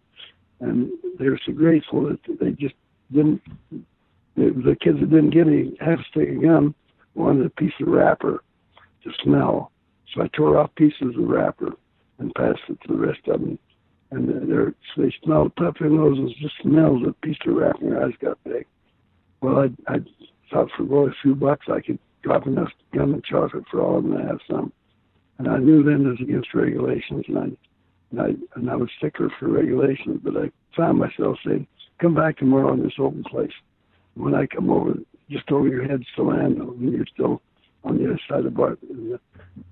and 0.61 0.91
they 1.19 1.29
were 1.29 1.41
so 1.45 1.53
grateful 1.53 2.09
that 2.09 2.19
they 2.41 2.51
just 2.53 2.75
didn't. 3.13 3.43
The, 4.37 4.51
the 4.65 4.77
kids 4.81 5.01
that 5.01 5.11
didn't 5.11 5.31
get 5.31 5.47
any 5.47 5.77
half 5.81 5.99
stick 6.11 6.29
of 6.31 6.43
gum 6.43 6.75
wanted 7.15 7.47
a 7.47 7.51
piece 7.51 7.73
of 7.81 7.89
wrapper 7.89 8.43
to 9.05 9.11
smell, 9.23 9.73
so 10.13 10.23
I 10.23 10.29
tore 10.29 10.59
off 10.59 10.75
pieces 10.77 11.17
of 11.17 11.29
wrapper 11.29 11.73
and 12.19 12.35
passed 12.35 12.61
it 12.69 12.79
to 12.83 12.89
the 12.89 12.99
rest 12.99 13.21
of 13.27 13.41
them. 13.41 13.59
And 14.11 14.51
they're, 14.51 14.75
so 14.95 15.03
they 15.03 15.15
smelled 15.23 15.55
puffy 15.57 15.85
noses, 15.85 16.35
just 16.41 16.55
smelled 16.63 17.07
a 17.07 17.13
piece 17.13 17.37
of 17.47 17.55
wrapper. 17.55 17.79
Their 17.81 18.05
eyes 18.05 18.15
got 18.21 18.43
big. 18.45 18.67
Well, 19.41 19.69
I, 19.87 19.95
I 19.95 19.99
thought 20.51 20.71
for 20.77 20.85
boy, 20.85 21.09
a 21.09 21.15
few 21.23 21.35
bucks 21.35 21.67
I 21.71 21.81
could 21.81 21.99
drop 22.23 22.47
enough 22.47 22.71
gum 22.95 23.15
and 23.15 23.25
chocolate 23.25 23.65
for 23.71 23.83
all 23.83 23.99
of 23.99 24.05
them 24.05 24.17
to 24.17 24.27
have 24.27 24.41
some. 24.51 24.73
And 25.39 25.47
I 25.47 25.59
knew 25.59 25.83
then 25.83 26.07
it 26.07 26.09
was 26.09 26.21
against 26.21 26.55
regulations, 26.55 27.25
and 27.29 27.39
I, 27.39 27.45
and 28.11 28.21
I, 28.21 28.59
and 28.59 28.71
I 28.71 28.77
was 28.77 28.89
sticker 28.97 29.31
for 29.39 29.49
regulations, 29.49 30.21
but 30.25 30.37
I 30.37 30.51
found 30.77 30.99
myself 30.99 31.37
saying, 31.47 31.67
come 32.01 32.15
back 32.15 32.39
tomorrow 32.39 32.73
in 32.73 32.83
this 32.83 32.95
open 32.99 33.23
place. 33.25 33.53
When 34.15 34.35
I 34.35 34.47
come 34.47 34.71
over, 34.71 34.95
just 35.31 35.51
over 35.53 35.69
your 35.69 35.87
head's 35.87 36.07
the 36.17 36.23
land, 36.23 36.59
and 36.59 36.93
you're 36.93 37.07
still 37.13 37.43
on 37.85 37.99
the 37.99 38.07
other 38.07 38.21
side 38.29 38.39
of 38.39 38.45
the 38.45 38.51
bar, 38.51 38.79
the 38.83 39.21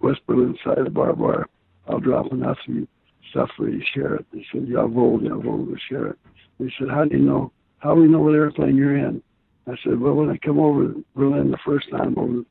West 0.00 0.20
Berlin 0.26 0.56
side 0.62 0.78
of 0.78 0.84
the 0.84 0.90
bar 0.90 1.14
bar. 1.14 1.48
I'll 1.88 2.00
drop 2.00 2.30
enough 2.32 2.58
of 2.68 2.74
you 2.74 2.88
stuff 3.36 3.50
for 3.56 3.68
you 3.68 3.82
share 3.94 4.14
it. 4.14 4.26
They 4.32 4.44
said, 4.52 4.66
Jawohl, 4.66 5.20
Jawohl, 5.20 5.66
we'll 5.66 5.76
share 5.88 6.08
it. 6.08 6.18
They 6.58 6.72
said, 6.78 6.88
how 6.88 7.04
do 7.04 7.16
you 7.16 7.22
know, 7.22 7.52
how 7.78 7.94
do 7.94 8.00
we 8.00 8.08
know 8.08 8.20
what 8.20 8.34
airplane 8.34 8.76
you're 8.76 8.96
in? 8.96 9.22
I 9.66 9.74
said, 9.84 10.00
well, 10.00 10.14
when 10.14 10.30
I 10.30 10.38
come 10.38 10.58
over 10.58 10.94
Berlin 11.14 11.50
the 11.50 11.58
first 11.64 11.90
time 11.90 12.14
over, 12.16 12.42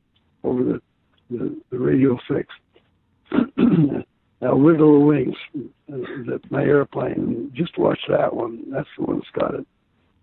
over 0.44 0.62
the, 0.62 0.80
the, 1.30 1.60
the 1.70 1.78
radio 1.78 2.18
fix, 2.28 2.48
I'll 4.42 4.60
wiggle 4.60 5.00
the 5.00 5.06
wings, 5.06 5.36
uh, 5.56 5.96
that 6.26 6.40
my 6.50 6.62
airplane, 6.62 7.50
just 7.54 7.76
watch 7.78 7.98
that 8.08 8.34
one. 8.34 8.70
That's 8.70 8.88
the 8.96 9.04
one 9.04 9.16
that's 9.16 9.30
got 9.32 9.54
it. 9.54 9.66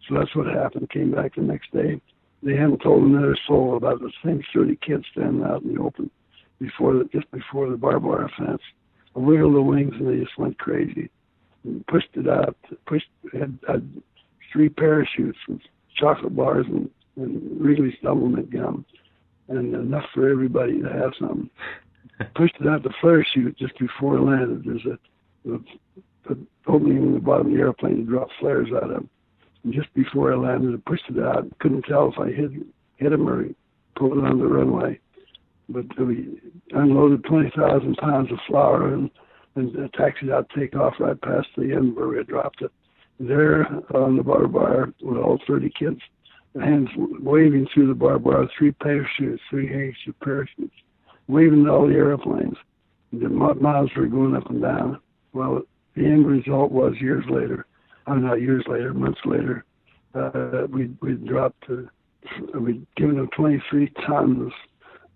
So 0.07 0.15
that's 0.15 0.33
what 0.35 0.47
happened. 0.47 0.89
Came 0.91 1.11
back 1.11 1.35
the 1.35 1.41
next 1.41 1.71
day. 1.73 1.99
They 2.41 2.55
hadn't 2.55 2.81
told 2.83 3.03
another 3.03 3.35
soul 3.47 3.75
about 3.75 3.99
the 3.99 4.11
same 4.23 4.41
30 4.53 4.77
kids 4.85 5.03
standing 5.11 5.43
out 5.43 5.63
in 5.63 5.73
the 5.73 5.81
open 5.81 6.09
before 6.59 6.93
the, 6.93 7.09
just 7.11 7.29
before 7.31 7.69
the 7.69 7.77
barbed 7.77 8.05
wire 8.05 8.29
fence. 8.37 8.61
I 9.15 9.19
wiggled 9.19 9.55
the 9.55 9.61
wings 9.61 9.93
and 9.99 10.07
they 10.07 10.23
just 10.23 10.37
went 10.37 10.57
crazy. 10.57 11.09
And 11.63 11.85
pushed 11.87 12.09
it 12.15 12.27
out. 12.27 12.57
Pushed 12.85 13.09
had, 13.31 13.57
had 13.67 14.03
three 14.51 14.69
parachutes 14.69 15.37
with 15.47 15.61
chocolate 15.95 16.35
bars 16.35 16.65
and, 16.67 16.89
and 17.15 17.61
Wrigley's 17.61 17.93
Doublemint 18.03 18.51
gum, 18.51 18.85
and 19.47 19.73
enough 19.73 20.05
for 20.13 20.29
everybody 20.29 20.81
to 20.81 20.89
have 20.89 21.11
some. 21.19 21.49
pushed 22.35 22.55
it 22.59 22.67
out 22.67 22.83
the 22.83 22.93
flare 23.01 23.25
chute 23.33 23.57
just 23.57 23.77
before 23.79 24.17
it 24.17 24.21
landed. 24.21 24.63
There's 24.65 24.85
a, 24.85 25.51
a, 25.51 26.33
a 26.33 26.37
opening 26.67 26.97
in 26.97 27.13
the 27.13 27.19
bottom 27.19 27.47
of 27.47 27.53
the 27.53 27.59
airplane 27.59 27.97
to 27.97 28.03
drop 28.03 28.29
flares 28.39 28.69
out 28.75 28.91
of. 28.91 29.05
And 29.63 29.73
just 29.73 29.93
before 29.93 30.33
I 30.33 30.35
landed, 30.35 30.73
I 30.73 30.89
pushed 30.89 31.09
it 31.09 31.23
out. 31.23 31.47
Couldn't 31.59 31.83
tell 31.83 32.11
if 32.11 32.19
I 32.19 32.27
hit 32.27 32.51
hit 32.97 33.13
him 33.13 33.27
or 33.27 33.45
pulled 33.95 34.17
it 34.17 34.25
on 34.25 34.39
the 34.39 34.47
runway. 34.47 34.99
But 35.69 35.85
we 35.97 36.39
unloaded 36.71 37.23
20,000 37.23 37.95
pounds 37.97 38.31
of 38.31 38.39
flour 38.47 38.93
and, 38.93 39.09
and 39.55 39.91
taxied 39.93 40.29
out 40.29 40.49
takeoff 40.55 40.95
right 40.99 41.19
past 41.21 41.47
the 41.57 41.73
end 41.73 41.95
where 41.95 42.07
we 42.07 42.17
had 42.17 42.27
dropped 42.27 42.61
it. 42.61 42.71
There 43.19 43.65
on 43.95 44.17
the 44.17 44.23
barbed 44.23 44.53
wire 44.53 44.93
with 45.01 45.17
all 45.17 45.39
30 45.47 45.71
kids, 45.77 45.99
hands 46.59 46.89
waving 46.97 47.67
through 47.73 47.87
the 47.87 47.93
barbed 47.93 48.25
wire, 48.25 48.47
three 48.57 48.71
parachutes, 48.71 49.41
three 49.49 49.67
handkerchief 49.67 50.15
parachutes, 50.21 50.75
waving 51.27 51.63
to 51.65 51.71
all 51.71 51.87
the 51.87 51.93
airplanes. 51.93 52.57
The 53.13 53.29
miles 53.29 53.91
were 53.95 54.07
going 54.07 54.35
up 54.35 54.49
and 54.49 54.61
down. 54.61 54.99
Well, 55.33 55.61
the 55.95 56.05
end 56.05 56.25
result 56.25 56.71
was 56.71 56.95
years 56.99 57.23
later, 57.29 57.67
I'm 58.07 58.23
not 58.23 58.41
years 58.41 58.65
later, 58.67 58.93
months 58.93 59.21
later, 59.25 59.63
uh, 60.15 60.67
we 60.69 60.91
we 61.01 61.13
dropped, 61.13 61.63
uh, 61.69 62.59
we'd 62.59 62.85
given 62.95 63.17
them 63.17 63.29
23 63.35 63.91
tons 64.05 64.51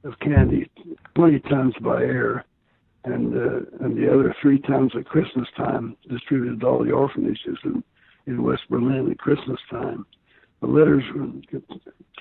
of 0.07 0.19
candy, 0.19 0.69
20 1.15 1.39
tons 1.41 1.73
by 1.81 2.01
air, 2.01 2.45
and 3.03 3.35
uh, 3.35 3.85
and 3.85 3.97
the 3.97 4.11
other 4.11 4.35
three 4.41 4.59
tons 4.59 4.91
at 4.97 5.05
Christmas 5.05 5.47
time 5.55 5.95
distributed 6.09 6.59
to 6.61 6.67
all 6.67 6.83
the 6.83 6.91
orphanages 6.91 7.57
in, 7.63 7.83
in 8.25 8.43
West 8.43 8.63
Berlin 8.69 9.09
at 9.11 9.19
Christmas 9.19 9.59
time. 9.69 10.05
The 10.61 10.67
letters 10.67 11.03
were 11.15 11.27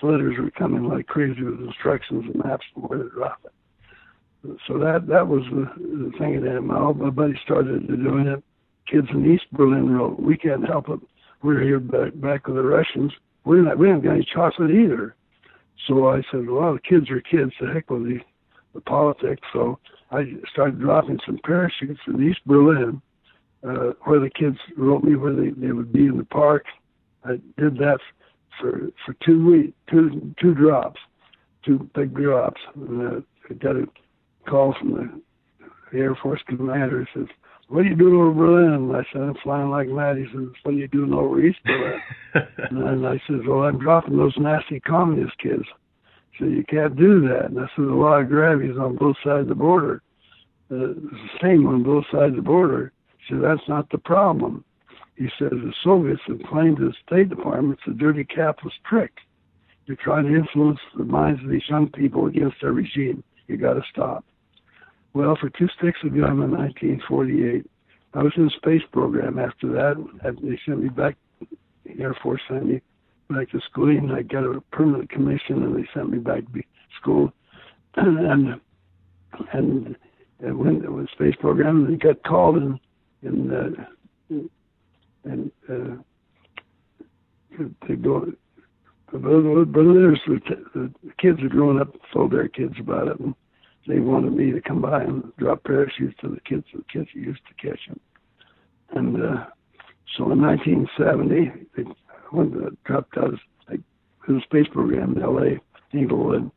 letters 0.02 0.36
were 0.38 0.50
coming 0.50 0.84
like 0.84 1.06
crazy 1.06 1.42
with 1.42 1.60
instructions 1.60 2.24
and 2.26 2.44
maps 2.44 2.66
on 2.76 2.82
where 2.82 3.02
to 3.02 3.08
drop 3.08 3.40
it. 3.44 4.58
So 4.68 4.78
that 4.78 5.06
that 5.08 5.26
was 5.26 5.42
the, 5.50 5.66
the 5.78 6.12
thing 6.18 6.42
that 6.42 6.60
my 6.60 6.92
my 6.92 7.10
buddy 7.10 7.38
started 7.44 7.86
doing 7.88 8.26
it. 8.26 8.42
Kids 8.90 9.08
in 9.12 9.32
East 9.32 9.46
Berlin 9.52 9.90
wrote, 9.90 10.20
"We 10.20 10.36
can't 10.36 10.66
help 10.66 10.88
it. 10.88 11.00
We're 11.42 11.62
here 11.62 11.80
back 11.80 12.12
back 12.16 12.46
with 12.46 12.56
the 12.56 12.62
Russians. 12.62 13.12
We're 13.44 13.62
not 13.62 13.78
we 13.78 13.88
haven't 13.88 14.04
got 14.04 14.14
any 14.14 14.28
chocolate 14.32 14.70
either." 14.70 15.16
So 15.86 16.08
I 16.08 16.22
said, 16.30 16.48
well, 16.48 16.74
the 16.74 16.80
kids 16.80 17.10
are 17.10 17.20
kids. 17.20 17.52
The 17.60 17.72
heck 17.72 17.90
with 17.90 18.04
the, 18.04 18.18
the 18.74 18.80
politics. 18.80 19.42
So 19.52 19.78
I 20.10 20.34
started 20.52 20.80
dropping 20.80 21.18
some 21.26 21.38
parachutes 21.44 22.00
in 22.06 22.22
East 22.22 22.40
Berlin, 22.46 23.00
uh, 23.66 23.92
where 24.04 24.20
the 24.20 24.30
kids 24.30 24.58
wrote 24.76 25.04
me 25.04 25.16
where 25.16 25.34
they, 25.34 25.50
they 25.50 25.72
would 25.72 25.92
be 25.92 26.06
in 26.06 26.16
the 26.16 26.24
park. 26.24 26.64
I 27.24 27.40
did 27.58 27.76
that 27.78 27.98
for 28.60 28.88
for 29.04 29.14
two 29.24 29.44
weeks, 29.44 29.72
two 29.90 30.34
two 30.40 30.54
drops, 30.54 31.00
two 31.64 31.88
big 31.94 32.14
drops. 32.14 32.60
And, 32.74 33.02
uh, 33.02 33.20
I 33.50 33.54
got 33.54 33.76
a 33.76 33.86
call 34.48 34.74
from 34.78 34.94
the, 34.94 35.96
Air 35.96 36.16
Force 36.16 36.40
commander. 36.48 37.08
Says, 37.14 37.26
"What 37.68 37.80
are 37.80 37.88
you 37.88 37.96
doing 37.96 38.14
over 38.14 38.32
Berlin?" 38.32 38.94
I 38.94 39.04
said, 39.12 39.22
"I'm 39.22 39.34
flying 39.42 39.70
like 39.70 39.88
mad." 39.88 40.18
He 40.18 40.26
says, 40.26 40.48
"What 40.62 40.74
are 40.74 40.78
you 40.78 40.88
doing 40.88 41.12
over 41.12 41.40
East 41.40 41.58
Berlin?" 41.64 42.00
and 42.70 43.06
I 43.06 43.20
said, 43.26 43.46
"Well, 43.46 43.62
I'm 43.62 43.78
dropping 43.78 44.16
those 44.16 44.36
nasty 44.38 44.80
communist 44.80 45.38
kids." 45.38 45.64
So 46.38 46.44
you 46.44 46.64
can't 46.64 46.96
do 46.96 47.26
that. 47.28 47.46
And 47.46 47.58
I 47.58 47.66
said, 47.74 47.84
a 47.84 47.94
lot 47.94 48.20
of 48.20 48.28
gravities 48.28 48.76
on 48.78 48.96
both 48.96 49.16
sides 49.24 49.42
of 49.42 49.48
the 49.48 49.54
border. 49.54 50.02
Uh, 50.70 50.90
it's 50.90 51.00
the 51.00 51.38
same 51.40 51.66
on 51.66 51.82
both 51.82 52.04
sides 52.12 52.30
of 52.30 52.36
the 52.36 52.42
border. 52.42 52.92
He 53.18 53.34
said, 53.34 53.42
that's 53.42 53.68
not 53.68 53.88
the 53.90 53.98
problem. 53.98 54.64
He 55.16 55.28
says, 55.38 55.50
the 55.50 55.72
Soviets 55.82 56.20
have 56.26 56.42
claimed 56.50 56.76
to 56.78 56.88
the 56.88 56.94
State 57.06 57.30
Department 57.30 57.78
it's 57.78 57.96
a 57.96 57.98
dirty 57.98 58.24
capitalist 58.24 58.76
trick. 58.84 59.12
You're 59.86 59.96
trying 59.96 60.24
to 60.24 60.34
influence 60.34 60.80
the 60.98 61.04
minds 61.04 61.42
of 61.42 61.48
these 61.48 61.62
young 61.68 61.88
people 61.88 62.26
against 62.26 62.56
their 62.60 62.72
regime. 62.72 63.22
You 63.46 63.56
got 63.56 63.74
to 63.74 63.82
stop. 63.90 64.24
Well, 65.16 65.34
for 65.40 65.48
two 65.48 65.68
sticks 65.78 66.00
of 66.04 66.10
gum 66.10 66.42
in 66.42 66.50
1948, 66.50 67.64
I 68.12 68.22
was 68.22 68.34
in 68.36 68.44
the 68.44 68.50
space 68.50 68.82
program 68.92 69.38
after 69.38 69.66
that. 69.68 69.96
They 70.42 70.60
sent 70.66 70.82
me 70.82 70.90
back, 70.90 71.16
the 71.40 71.98
Air 71.98 72.14
Force 72.22 72.42
sent 72.46 72.66
me 72.66 72.82
back 73.30 73.50
to 73.52 73.60
school, 73.62 73.88
and 73.88 74.12
I 74.12 74.20
got 74.20 74.44
a 74.44 74.60
permanent 74.72 75.08
commission, 75.08 75.62
and 75.62 75.74
they 75.74 75.88
sent 75.94 76.10
me 76.10 76.18
back 76.18 76.42
to 76.52 76.62
school. 77.00 77.32
and 77.96 78.60
and 79.54 79.96
and 80.40 80.58
went 80.58 80.82
to 80.82 80.88
the 80.88 81.08
space 81.12 81.34
program, 81.40 81.86
and 81.86 81.98
got 81.98 82.22
called 82.22 82.58
in 82.58 82.78
in 83.22 83.50
uh, 83.54 84.38
and 85.24 85.50
uh, 85.66 85.96
to 87.86 87.96
go. 87.96 88.32
The 89.12 89.18
brothers, 89.18 90.18
the 90.26 90.92
kids 91.18 91.42
are 91.42 91.48
growing 91.48 91.80
up, 91.80 91.94
told 92.12 92.32
their 92.32 92.48
kids 92.48 92.74
about 92.78 93.08
it, 93.08 93.18
and 93.18 93.34
they 93.86 94.00
wanted 94.00 94.32
me 94.32 94.52
to 94.52 94.60
come 94.60 94.80
by 94.80 95.02
and 95.02 95.32
drop 95.38 95.64
parachutes 95.64 96.16
to 96.20 96.28
the 96.28 96.40
kids. 96.40 96.64
The 96.72 96.84
kids 96.92 97.08
used 97.14 97.40
to 97.48 97.68
catch 97.68 97.80
them, 97.88 98.00
and 98.90 99.16
uh, 99.16 99.46
so 100.16 100.30
in 100.30 100.40
1970, 100.40 101.66
they 101.76 101.84
went 102.32 102.54
uh, 102.54 102.70
dropped 102.84 103.16
out 103.18 103.34
of 103.34 103.40
like 103.68 103.80
the 104.26 104.40
space 104.44 104.66
program 104.72 105.16
in 105.16 105.22
L.A. 105.22 105.60
Inglewood, 105.96 106.50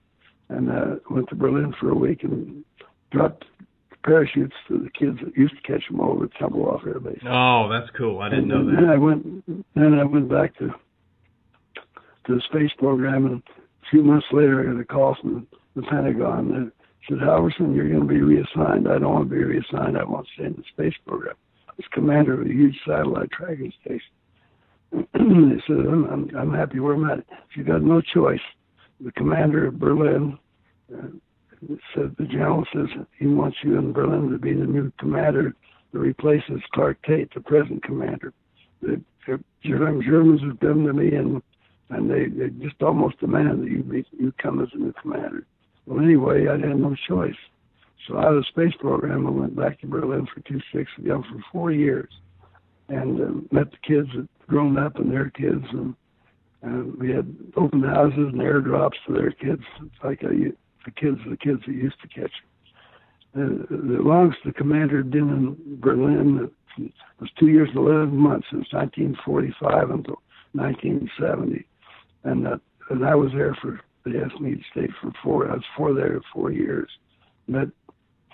and 0.49 0.69
uh, 0.69 0.95
went 1.09 1.29
to 1.29 1.35
Berlin 1.35 1.73
for 1.79 1.89
a 1.89 1.95
week 1.95 2.23
and 2.23 2.63
dropped 3.11 3.45
parachutes 4.03 4.55
to 4.67 4.77
the 4.77 4.89
kids 4.89 5.17
that 5.23 5.35
used 5.35 5.55
to 5.55 5.61
catch 5.61 5.87
them 5.89 5.99
over 5.99 6.25
at 6.25 6.33
Tempelhof 6.33 6.87
Air 6.87 6.99
Base. 6.99 7.19
Oh, 7.27 7.69
that's 7.69 7.89
cool. 7.97 8.19
I 8.19 8.29
didn't 8.29 8.51
and, 8.51 8.67
know 8.67 8.71
that. 8.71 8.81
Then 8.81 8.89
I 8.89 8.97
went. 8.97 9.65
Then 9.75 9.93
I 9.93 10.03
went 10.03 10.29
back 10.29 10.57
to 10.59 10.73
to 12.27 12.35
the 12.35 12.41
space 12.49 12.71
program, 12.77 13.25
and 13.25 13.43
a 13.43 13.89
few 13.89 14.03
months 14.03 14.27
later, 14.31 14.61
I 14.61 14.73
got 14.73 14.81
a 14.81 14.85
call 14.85 15.17
from 15.21 15.47
the 15.75 15.81
Pentagon 15.83 16.71
said, 17.09 17.17
"Halvorsen, 17.19 17.75
you're 17.75 17.89
going 17.89 18.01
to 18.01 18.05
be 18.07 18.21
reassigned. 18.21 18.87
I 18.87 18.99
don't 18.99 19.13
want 19.13 19.29
to 19.29 19.35
be 19.35 19.43
reassigned. 19.43 19.97
I 19.97 20.03
want 20.03 20.27
to 20.27 20.33
stay 20.35 20.45
in 20.45 20.53
the 20.53 20.63
space 20.71 20.97
program." 21.05 21.35
I 21.67 21.71
was 21.77 21.85
commander 21.91 22.39
of 22.39 22.47
a 22.47 22.49
huge 22.49 22.75
satellite 22.85 23.31
tracking 23.31 23.73
station. 23.81 24.11
they 24.91 25.61
said, 25.67 25.85
I'm, 25.85 26.05
I'm, 26.05 26.31
I'm 26.35 26.53
happy 26.53 26.79
where 26.79 26.95
I'm 26.95 27.09
at. 27.09 27.19
If 27.19 27.55
you 27.55 27.63
got 27.63 27.83
no 27.83 28.01
choice, 28.01 28.39
the 28.99 29.11
commander 29.11 29.67
of 29.67 29.79
Berlin, 29.79 30.37
uh, 30.91 31.07
said 31.93 32.15
the 32.17 32.25
general 32.25 32.65
says 32.73 32.87
he 33.17 33.27
wants 33.27 33.57
you 33.63 33.77
in 33.77 33.91
Berlin 33.91 34.31
to 34.31 34.37
be 34.37 34.53
the 34.53 34.65
new 34.65 34.91
commander 34.97 35.53
that 35.91 35.99
replaces 35.99 36.61
Clark 36.73 36.97
Tate, 37.05 37.33
the 37.33 37.41
present 37.41 37.83
commander. 37.83 38.33
The, 38.81 39.01
the 39.27 39.43
Germans 39.63 40.41
have 40.41 40.59
come 40.59 40.85
to 40.85 40.93
me 40.93 41.15
and 41.15 41.41
and 41.91 42.09
they, 42.09 42.27
they 42.27 42.49
just 42.63 42.81
almost 42.83 43.19
demand 43.19 43.63
that 43.63 43.71
you 43.71 43.81
be, 43.81 44.05
you 44.11 44.31
come 44.39 44.61
as 44.61 44.67
a 44.73 44.77
new 44.77 44.93
commander. 45.01 45.45
Well, 45.89 46.03
anyway, 46.03 46.47
I 46.47 46.51
had 46.51 46.77
no 46.77 46.95
choice. 47.07 47.33
So 48.07 48.17
out 48.17 48.33
of 48.33 48.35
the 48.35 48.43
space 48.43 48.75
program, 48.79 49.25
I 49.25 49.31
went 49.31 49.55
back 49.55 49.81
to 49.81 49.87
Berlin 49.87 50.27
for 50.31 50.39
two 50.41 50.61
six 50.71 50.91
again 50.99 51.23
for 51.23 51.43
four 51.51 51.71
years, 51.71 52.11
and 52.89 53.19
uh, 53.19 53.41
met 53.51 53.71
the 53.71 53.77
kids 53.83 54.07
that 54.15 54.27
grown 54.47 54.77
up 54.77 54.97
and 54.97 55.11
their 55.11 55.31
kids, 55.31 55.65
and 55.71 55.95
and 56.61 56.95
we 56.97 57.09
had 57.09 57.35
open 57.57 57.81
houses 57.81 58.29
and 58.31 58.39
airdrops 58.39 58.97
for 59.03 59.13
their 59.13 59.31
kids. 59.31 59.63
It's 59.81 60.03
like 60.03 60.21
a, 60.21 60.27
the 60.27 60.91
kids, 60.95 61.17
the 61.27 61.37
kids 61.37 61.61
that 61.65 61.73
used 61.73 61.99
to 62.01 62.07
catch. 62.07 62.33
Uh, 63.35 63.65
the 63.69 64.01
longest 64.03 64.41
the 64.45 64.51
commander 64.51 64.97
had 64.97 65.09
been 65.09 65.29
in 65.29 65.79
Berlin 65.79 66.51
was 67.19 67.29
two 67.39 67.47
years 67.47 67.69
and 67.69 67.77
11 67.77 68.15
months 68.15 68.47
since 68.51 68.71
1945 68.73 69.89
until 69.89 70.21
1970. 70.53 71.65
And, 72.23 72.47
uh, 72.47 72.57
and 72.89 73.05
I 73.05 73.15
was 73.15 73.31
there 73.33 73.55
for, 73.61 73.79
they 74.05 74.19
asked 74.19 74.39
me 74.39 74.55
to 74.55 74.61
stay 74.71 74.87
for 75.01 75.11
four, 75.23 75.49
I 75.49 75.55
was 75.55 75.63
four 75.75 75.93
there 75.93 76.19
four 76.33 76.51
years. 76.51 76.89
Met 77.47 77.67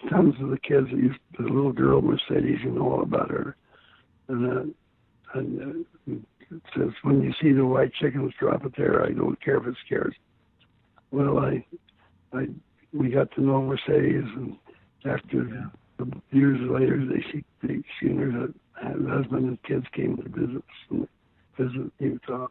tons 0.10 0.36
of 0.42 0.50
the 0.50 0.60
kids 0.60 0.88
that 0.92 0.98
used, 0.98 1.20
the 1.38 1.44
little 1.44 1.72
girl 1.72 2.02
Mercedes, 2.02 2.60
you 2.64 2.72
know 2.72 2.92
all 2.92 3.04
about 3.04 3.30
her. 3.30 3.56
And, 4.28 4.52
uh, 4.52 5.40
and 5.40 5.86
uh, 6.08 6.12
it 6.52 6.62
says, 6.76 6.90
when 7.04 7.22
you 7.22 7.34
see 7.42 7.52
the 7.52 7.66
white 7.66 7.94
chickens 7.94 8.34
drop 8.40 8.66
it 8.66 8.74
there, 8.78 9.04
I 9.04 9.12
don't 9.12 9.42
care 9.42 9.58
if 9.58 9.68
it 9.68 9.76
scares. 9.86 10.14
Well, 11.12 11.40
I, 11.40 11.66
I, 12.34 12.48
we 12.94 13.10
got 13.10 13.32
to 13.32 13.42
know 13.42 13.62
Mercedes, 13.62 14.30
and 14.36 14.58
after 15.06 15.70
yeah. 16.00 16.06
years 16.32 16.60
later, 16.70 17.06
they 17.06 17.24
see 17.32 17.44
they 17.62 17.82
seen 18.02 18.18
her 18.18 18.48
husband 19.10 19.46
and 19.46 19.64
kids 19.64 19.86
came 19.94 20.18
to 20.18 20.30
visit 20.30 21.10
visit 21.58 21.92
Utah. 22.00 22.48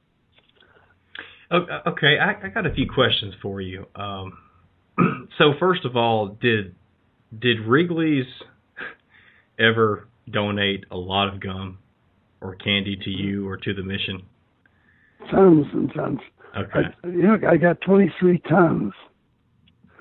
Okay, 1.55 2.19
I, 2.19 2.47
I 2.47 2.49
got 2.49 2.67
a 2.67 2.75
few 2.75 2.89
questions 2.93 3.35
for 3.41 3.61
you. 3.61 3.87
Um, 3.95 4.39
so 5.39 5.55
first 5.59 5.85
of 5.85 5.97
all, 5.97 6.37
did 6.41 6.75
did 7.39 7.61
Wrigley's 7.61 8.27
ever 9.59 10.09
donate 10.31 10.85
a 10.91 10.97
lot 10.97 11.33
of 11.33 11.41
gum 11.41 11.79
or 12.41 12.55
candy 12.57 12.97
to 12.97 13.11
you 13.11 13.49
or 13.49 13.57
to 13.57 13.75
the 13.75 13.83
mission? 13.83 14.23
Tons 15.31 15.67
and 15.73 15.93
tons. 15.95 16.21
Okay. 16.57 16.89
I, 17.03 17.07
you 17.07 17.23
know, 17.23 17.39
I 17.49 17.57
got 17.57 17.81
23 17.81 18.39
tons. 18.49 18.93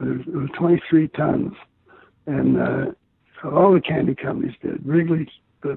It 0.02 0.28
was 0.28 0.50
23 0.58 1.08
tons, 1.10 1.54
and 2.28 2.58
uh, 2.58 3.48
all 3.48 3.74
the 3.74 3.82
candy 3.82 4.16
companies 4.16 4.56
did. 4.62 4.86
Wrigley's, 4.86 5.28
uh, 5.64 5.76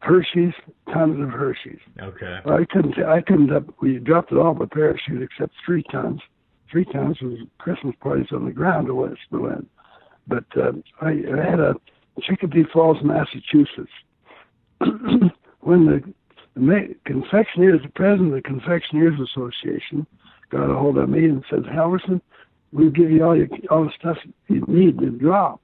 Hershey's, 0.00 0.52
tons 0.92 1.20
of 1.20 1.30
Hershey's. 1.30 1.80
Okay. 2.00 2.38
Well, 2.44 2.58
I 2.58 2.64
couldn't. 2.64 2.94
I 3.04 3.20
couldn't. 3.22 3.50
We 3.80 3.98
dropped 3.98 4.32
it 4.32 4.38
all 4.38 4.54
by 4.54 4.66
parachute 4.66 5.22
except 5.22 5.54
three 5.64 5.82
tons. 5.90 6.20
Three 6.70 6.84
tons 6.84 7.20
was 7.20 7.38
Christmas 7.58 7.94
parties 8.00 8.26
on 8.32 8.44
the 8.44 8.52
ground 8.52 8.88
in 8.88 8.96
West 8.96 9.20
Berlin. 9.30 9.66
But 10.26 10.44
uh, 10.56 10.72
I, 11.00 11.08
I 11.08 11.50
had 11.50 11.60
a 11.60 11.74
Chicopee 12.20 12.64
Falls, 12.72 12.98
Massachusetts. 13.02 13.92
when 15.60 15.86
the, 15.86 16.02
the 16.54 16.94
confectioneers, 17.04 17.80
the 17.82 17.88
president 17.94 18.28
of 18.28 18.34
the 18.34 18.42
Confectioners 18.42 19.14
Association, 19.20 20.06
got 20.50 20.70
a 20.70 20.74
hold 20.74 20.98
of 20.98 21.08
me 21.08 21.24
and 21.24 21.44
said, 21.50 21.62
Halvorsen, 21.64 22.20
we'll 22.72 22.90
give 22.90 23.10
you 23.10 23.24
all 23.24 23.36
your 23.36 23.48
all 23.70 23.84
the 23.84 23.92
stuff 23.98 24.18
you 24.48 24.64
need 24.68 24.98
to 24.98 25.10
drop. 25.10 25.60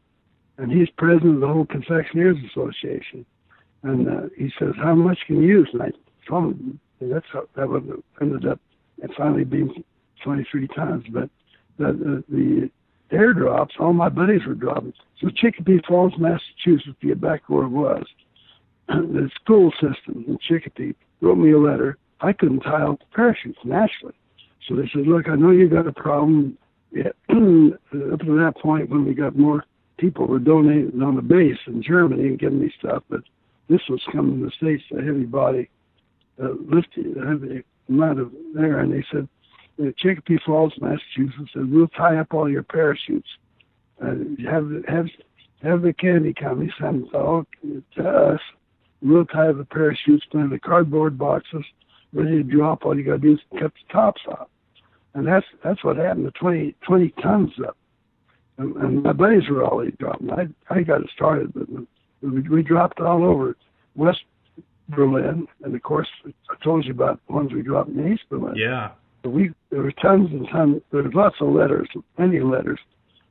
And 0.59 0.71
he's 0.71 0.89
president 0.97 1.37
of 1.37 1.41
the 1.41 1.49
whole 1.49 1.67
Confectioners 1.67 2.37
Association. 2.51 3.27
And 3.83 4.09
uh, 4.09 4.29
he 4.37 4.51
says, 4.59 4.75
how 4.77 4.95
much 4.95 5.19
can 5.27 5.43
you 5.43 5.49
use? 5.49 5.69
And 5.73 5.83
I 5.83 5.91
told 6.29 6.55
him 6.55 6.81
that's 7.01 7.27
how 7.33 7.45
that 7.57 7.69
would 7.69 8.03
ended 8.21 8.47
up 8.47 8.61
and 9.03 9.13
finally 9.17 9.45
being 9.45 9.83
23 10.25 10.69
tons. 10.69 11.05
But 11.11 11.29
the, 11.79 12.23
the, 12.29 12.71
the 13.11 13.17
airdrops, 13.17 13.71
all 13.81 13.93
my 13.93 14.09
buddies 14.09 14.47
were 14.47 14.55
dropping. 14.55 14.93
So 15.21 15.29
Chicopee 15.35 15.81
Falls, 15.87 16.13
Massachusetts, 16.19 16.97
to 17.01 17.09
get 17.09 17.21
back 17.21 17.43
where 17.49 17.65
it 17.65 17.69
was, 17.69 18.05
the 18.89 19.31
school 19.43 19.73
system 19.73 20.25
in 20.29 20.39
Chicopee 20.41 20.95
wrote 21.21 21.39
me 21.39 21.53
a 21.53 21.59
letter. 21.59 21.99
I 22.21 22.33
couldn't 22.33 22.61
tie 22.61 22.83
out 22.83 23.01
the 23.01 23.07
parachutes 23.15 23.59
naturally. 23.65 24.15
So 24.69 24.77
they 24.77 24.89
said, 24.93 25.07
look, 25.07 25.29
I 25.29 25.35
know 25.35 25.51
you 25.51 25.69
got 25.69 25.89
a 25.89 25.93
problem. 25.93 26.57
Yeah. 26.93 27.09
Up 27.31 28.21
to 28.21 28.37
that 28.39 28.55
point, 28.63 28.91
when 28.91 29.05
we 29.05 29.15
got 29.15 29.37
more 29.37 29.65
people 29.99 30.27
were 30.27 30.39
donating 30.39 31.03
on 31.03 31.17
the 31.17 31.23
base 31.23 31.59
in 31.67 31.83
Germany 31.83 32.29
and 32.29 32.39
giving 32.39 32.61
me 32.61 32.73
stuff, 32.79 33.03
but 33.09 33.21
this 33.69 33.81
was 33.89 34.01
coming 34.13 34.41
to 34.41 34.47
the 34.47 34.53
States, 34.53 34.83
a 34.97 35.03
heavy 35.03 35.25
body, 35.25 35.71
uh, 36.43 36.49
lifting, 36.69 37.15
a 37.19 37.27
heavy 37.27 37.65
amount 37.89 38.21
of 38.21 38.33
there. 38.55 38.81
And 38.81 38.93
they 38.93 39.05
said, 39.13 39.29
uh, 39.81 39.91
Chicopee 39.99 40.39
Falls, 40.45 40.73
Massachusetts, 40.81 41.53
and 41.55 41.73
we'll 41.73 41.89
tie 41.89 42.19
up 42.19 42.35
all 42.35 42.49
your 42.49 42.63
parachutes. 42.63 43.29
Uh, 44.03 44.15
have 44.51 44.71
have 44.89 45.07
have 45.63 45.83
the 45.83 45.93
candy 45.93 46.35
company 46.35 46.73
send 46.81 47.07
it 47.07 47.15
all 47.15 47.47
to 47.97 48.09
us. 48.09 48.41
We'll 49.01 49.27
tie 49.27 49.53
the 49.53 49.65
parachutes, 49.65 50.25
put 50.31 50.41
in 50.41 50.51
the 50.51 50.59
cardboard 50.59 51.19
boxes, 51.19 51.65
ready 52.13 52.43
to 52.43 52.43
drop. 52.43 52.85
All 52.85 52.97
you 52.97 53.05
got 53.05 53.13
to 53.13 53.19
do 53.19 53.33
is 53.35 53.41
cut 53.59 53.73
the 53.73 53.93
tops 53.93 54.23
off, 54.29 54.49
and 55.15 55.27
that's 55.27 55.47
that's 55.65 55.83
what 55.85 55.97
happened. 55.97 56.27
The 56.27 56.33
20, 56.33 56.75
20 56.87 57.15
tons 57.23 57.53
up, 57.67 57.77
and, 58.59 58.77
and 58.77 59.03
my 59.03 59.13
buddies 59.13 59.49
were 59.49 59.65
already 59.65 59.93
dropping. 59.93 60.31
I 60.31 60.49
I 60.69 60.83
got 60.83 61.03
it 61.03 61.11
started, 61.15 61.53
but 61.55 61.69
we, 62.23 62.41
we 62.49 62.63
dropped 62.63 63.01
all 63.01 63.25
over 63.25 63.57
West 63.95 64.21
Berlin, 64.89 65.47
and 65.63 65.75
of 65.75 65.83
course 65.83 66.09
I 66.27 66.65
told 66.65 66.85
you 66.85 66.93
about 66.93 67.21
the 67.27 67.35
ones 67.35 67.53
we 67.53 67.63
dropped 67.63 67.91
in 67.91 68.13
East 68.13 68.25
Berlin. 68.31 68.55
Yeah 68.57 68.91
we 69.29 69.51
there 69.71 69.83
were 69.83 69.93
tons 69.93 70.29
and 70.33 70.49
tons. 70.51 70.83
There 70.91 71.03
was 71.03 71.15
lots 71.15 71.37
of 71.41 71.49
letters, 71.49 71.89
plenty 72.17 72.39
of 72.39 72.49
letters, 72.49 72.81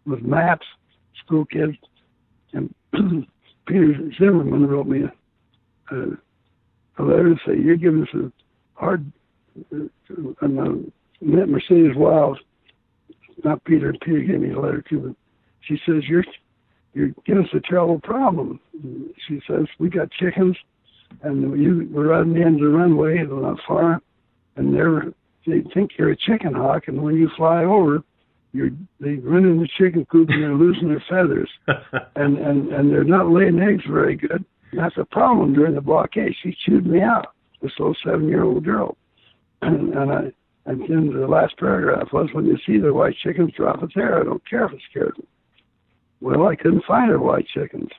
with 0.06 0.22
maps, 0.22 0.66
school 1.24 1.46
kids, 1.46 1.76
and 2.54 2.74
Peter 3.68 3.94
Zimmerman 4.18 4.68
wrote 4.68 4.88
me 4.88 5.04
a, 5.04 5.96
a, 5.96 6.06
a 7.00 7.04
letter 7.04 7.36
to 7.36 7.40
say 7.46 7.62
you're 7.62 7.76
giving 7.76 8.04
us 8.04 8.10
a 8.14 8.32
hard. 8.74 9.12
Uh, 9.74 9.86
and 10.42 10.60
uh, 10.60 11.46
Mercedes 11.46 11.96
Wiles, 11.96 12.38
not 13.44 13.64
Peter. 13.66 13.94
Peter 14.02 14.22
gave 14.22 14.40
me 14.40 14.52
a 14.52 14.60
letter 14.60 14.84
too, 14.88 15.00
but 15.00 15.16
she 15.62 15.78
says 15.86 16.04
you're 16.08 16.24
you're 16.94 17.12
giving 17.26 17.44
us 17.44 17.50
a 17.54 17.62
terrible 17.62 18.00
problem. 18.00 18.60
She 19.28 19.42
says 19.48 19.66
we 19.80 19.90
got 19.90 20.12
chickens, 20.12 20.58
and 21.22 21.60
you 21.62 21.90
we're 21.92 22.14
on 22.14 22.34
the 22.34 22.42
end 22.42 22.56
of 22.56 22.62
the 22.62 22.78
runway 22.78 23.20
on 23.20 23.44
a 23.44 23.56
farm, 23.68 24.02
and 24.56 24.74
they're 24.74 25.14
they 25.48 25.62
think 25.74 25.92
you're 25.98 26.12
a 26.12 26.18
chicken 26.18 26.54
hawk, 26.54 26.84
and 26.88 27.02
when 27.02 27.16
you 27.16 27.30
fly 27.36 27.64
over, 27.64 28.04
you're 28.54 28.70
they 29.00 29.16
run 29.16 29.46
in 29.46 29.60
the 29.60 29.70
chicken 29.78 30.06
coop 30.12 30.30
and 30.30 30.44
they're 30.44 30.54
losing 30.54 30.90
their 30.90 31.04
feathers, 31.10 31.50
and 32.16 32.38
and 32.38 32.74
and 32.74 32.92
they're 32.92 33.04
not 33.04 33.30
laying 33.30 33.60
eggs 33.60 33.84
very 33.90 34.16
good. 34.16 34.44
And 34.72 34.80
that's 34.80 34.98
a 34.98 35.06
problem 35.06 35.54
during 35.54 35.76
the 35.76 35.82
blockade. 35.82 36.34
She 36.44 36.56
chewed 36.66 36.86
me 36.86 37.02
out. 37.02 37.34
This 37.62 37.74
little 37.78 37.96
seven-year-old 38.04 38.66
girl, 38.66 38.98
and 39.62 39.94
and 39.94 40.12
I 40.12 40.32
and 40.66 40.82
then 40.82 41.12
the 41.14 41.28
last 41.28 41.58
paragraph 41.58 42.10
was, 42.14 42.30
when 42.34 42.46
you 42.46 42.58
see 42.66 42.78
the 42.78 42.94
white 42.94 43.16
chickens 43.24 43.52
drop 43.56 43.82
its 43.82 43.96
hair, 43.96 44.20
I 44.20 44.24
don't 44.24 44.48
care 44.48 44.66
if 44.66 44.74
it 44.74 44.82
scares 44.90 45.14
them. 45.16 45.28
Well, 46.22 46.48
I 46.48 46.56
couldn't 46.56 46.86
find 46.86 47.10
her 47.10 47.20
white 47.20 47.48
chickens. 47.54 47.90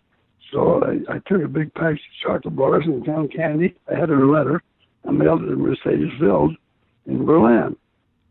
So 0.53 0.83
I, 0.85 1.15
I 1.15 1.19
took 1.27 1.43
a 1.43 1.49
big 1.49 1.75
package 1.75 1.99
of 1.99 2.23
chocolate 2.23 2.57
bars 2.57 2.85
and 2.87 3.05
town 3.05 3.29
candy. 3.29 3.75
I 3.91 3.99
had 3.99 4.09
her 4.11 4.27
letter. 4.27 4.63
I 5.07 5.11
mailed 5.11 5.43
it 5.43 5.47
to 5.47 5.57
Mercedes 5.57 6.13
Village 6.21 6.57
in 7.07 7.25
Berlin. 7.25 7.77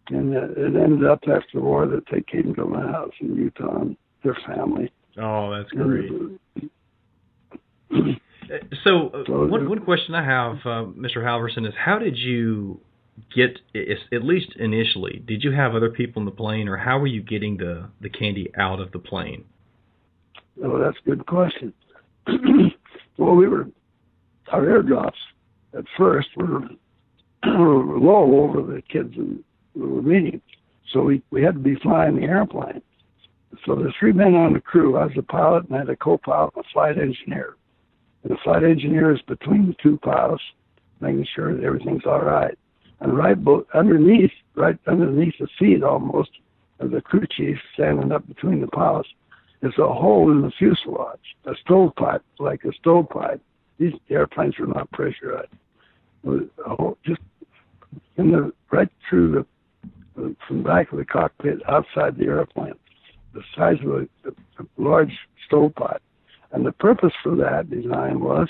And 0.09 0.35
uh, 0.35 0.47
it 0.55 0.75
ended 0.75 1.05
up 1.05 1.19
after 1.23 1.47
the 1.55 1.61
war 1.61 1.87
that 1.87 2.03
they 2.11 2.21
came 2.21 2.53
to 2.55 2.65
my 2.65 2.91
house 2.91 3.13
in 3.19 3.35
Utah 3.35 3.81
and 3.81 3.97
their 4.23 4.37
family. 4.45 4.91
Oh, 5.17 5.51
that's 5.51 5.71
great. 5.71 6.11
so, 8.83 9.09
uh, 9.09 9.23
so 9.25 9.45
one, 9.47 9.69
one 9.69 9.83
question 9.83 10.15
I 10.15 10.23
have, 10.23 10.55
uh, 10.65 10.85
Mr. 10.91 11.17
Halvorsen, 11.17 11.67
is 11.67 11.73
how 11.77 11.99
did 11.99 12.17
you 12.17 12.79
get, 13.35 13.59
at 13.75 14.23
least 14.23 14.53
initially, 14.57 15.23
did 15.25 15.43
you 15.43 15.51
have 15.51 15.75
other 15.75 15.89
people 15.89 16.21
in 16.21 16.25
the 16.25 16.31
plane, 16.31 16.67
or 16.67 16.77
how 16.77 16.99
were 16.99 17.07
you 17.07 17.21
getting 17.21 17.57
the, 17.57 17.89
the 17.99 18.09
candy 18.09 18.51
out 18.57 18.79
of 18.79 18.91
the 18.91 18.99
plane? 18.99 19.45
Oh, 20.63 20.79
that's 20.79 20.97
a 21.05 21.09
good 21.09 21.25
question. 21.25 21.73
well, 23.17 23.35
we 23.35 23.47
were, 23.47 23.67
our 24.51 24.61
airdrops 24.61 25.13
at 25.77 25.85
first 25.97 26.29
were 26.35 26.61
low 27.45 28.43
over 28.43 28.61
the 28.61 28.81
kids 28.81 29.15
in 29.15 29.43
the 29.75 29.85
meeting. 29.85 30.41
So 30.91 31.01
we, 31.01 31.21
we 31.31 31.41
had 31.41 31.53
to 31.55 31.59
be 31.59 31.75
flying 31.75 32.17
the 32.17 32.23
airplane. 32.23 32.81
So 33.65 33.75
there's 33.75 33.95
three 33.99 34.13
men 34.13 34.35
on 34.35 34.53
the 34.53 34.61
crew. 34.61 34.97
I 34.97 35.05
was 35.05 35.17
a 35.17 35.23
pilot 35.23 35.65
and 35.65 35.75
I 35.75 35.79
had 35.79 35.89
a 35.89 35.95
co-pilot 35.95 36.53
and 36.55 36.65
a 36.65 36.69
flight 36.73 36.97
engineer. 36.97 37.55
And 38.23 38.31
the 38.31 38.37
flight 38.43 38.63
engineer 38.63 39.13
is 39.13 39.21
between 39.23 39.67
the 39.67 39.75
two 39.81 39.97
pilots, 39.97 40.43
making 40.99 41.27
sure 41.33 41.55
that 41.55 41.63
everything's 41.63 42.05
all 42.05 42.21
right. 42.21 42.57
And 42.99 43.17
right 43.17 43.41
bo- 43.41 43.65
underneath, 43.73 44.31
right 44.55 44.77
underneath 44.85 45.33
the 45.39 45.47
seat 45.57 45.83
almost, 45.83 46.29
of 46.79 46.91
the 46.91 47.01
crew 47.01 47.25
chief 47.29 47.57
standing 47.73 48.11
up 48.11 48.27
between 48.27 48.59
the 48.59 48.67
pilots 48.67 49.09
is 49.61 49.73
a 49.77 49.93
hole 49.93 50.31
in 50.31 50.41
the 50.41 50.51
fuselage, 50.51 51.35
a 51.45 51.53
stovepipe, 51.61 52.23
like 52.39 52.63
a 52.63 52.73
stovepipe. 52.73 53.41
These 53.77 53.93
airplanes 54.09 54.59
are 54.59 54.67
not 54.67 54.91
pressurized. 54.91 55.51
Hole, 56.65 56.97
just 57.05 57.21
in 58.17 58.31
the 58.31 58.51
right 58.71 58.89
through 59.09 59.31
the 59.31 59.45
from 60.47 60.57
the 60.57 60.63
back 60.63 60.91
of 60.91 60.99
the 60.99 61.05
cockpit 61.05 61.61
outside 61.67 62.17
the 62.17 62.25
airplane, 62.25 62.73
the 63.33 63.41
size 63.55 63.77
of 63.83 63.91
a, 63.91 64.01
a, 64.27 64.31
a 64.59 64.65
large 64.77 65.17
stovepipe. 65.47 66.01
And 66.51 66.65
the 66.65 66.73
purpose 66.73 67.13
for 67.23 67.35
that 67.37 67.69
design 67.69 68.19
was 68.19 68.49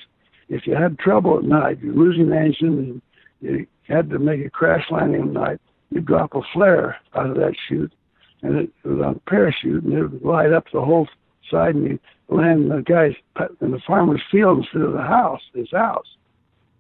if 0.50 0.68
you 0.68 0.76
had 0.76 1.00
trouble 1.00 1.38
at 1.38 1.44
night, 1.46 1.80
you're 1.82 1.94
losing 1.94 2.30
the 2.30 2.38
engine, 2.38 2.78
and 2.78 3.02
you 3.40 3.68
had 3.88 4.10
to 4.10 4.20
make 4.20 4.46
a 4.46 4.50
crash 4.50 4.86
landing 4.92 5.22
at 5.22 5.28
night, 5.28 5.62
you 5.92 6.02
drop 6.02 6.36
a 6.36 6.42
flare 6.54 6.98
out 7.16 7.30
of 7.30 7.36
that 7.36 7.54
chute, 7.68 7.94
and 8.42 8.56
it 8.56 8.72
was 8.84 9.02
on 9.02 9.16
a 9.16 9.30
parachute, 9.30 9.84
and 9.84 9.94
it 9.94 10.08
would 10.08 10.24
light 10.24 10.54
up 10.54 10.66
the 10.74 10.82
whole 10.82 11.08
side, 11.50 11.76
and 11.76 11.86
you 11.86 12.00
land 12.30 12.64
in 12.64 12.70
the 12.70 12.82
guy's 12.82 13.14
in 13.62 13.72
the 13.72 13.82
farmer's 13.86 14.22
field 14.32 14.60
instead 14.60 14.82
of 14.82 14.94
the 14.94 15.02
house, 15.02 15.42
his 15.54 15.70
house. 15.72 16.08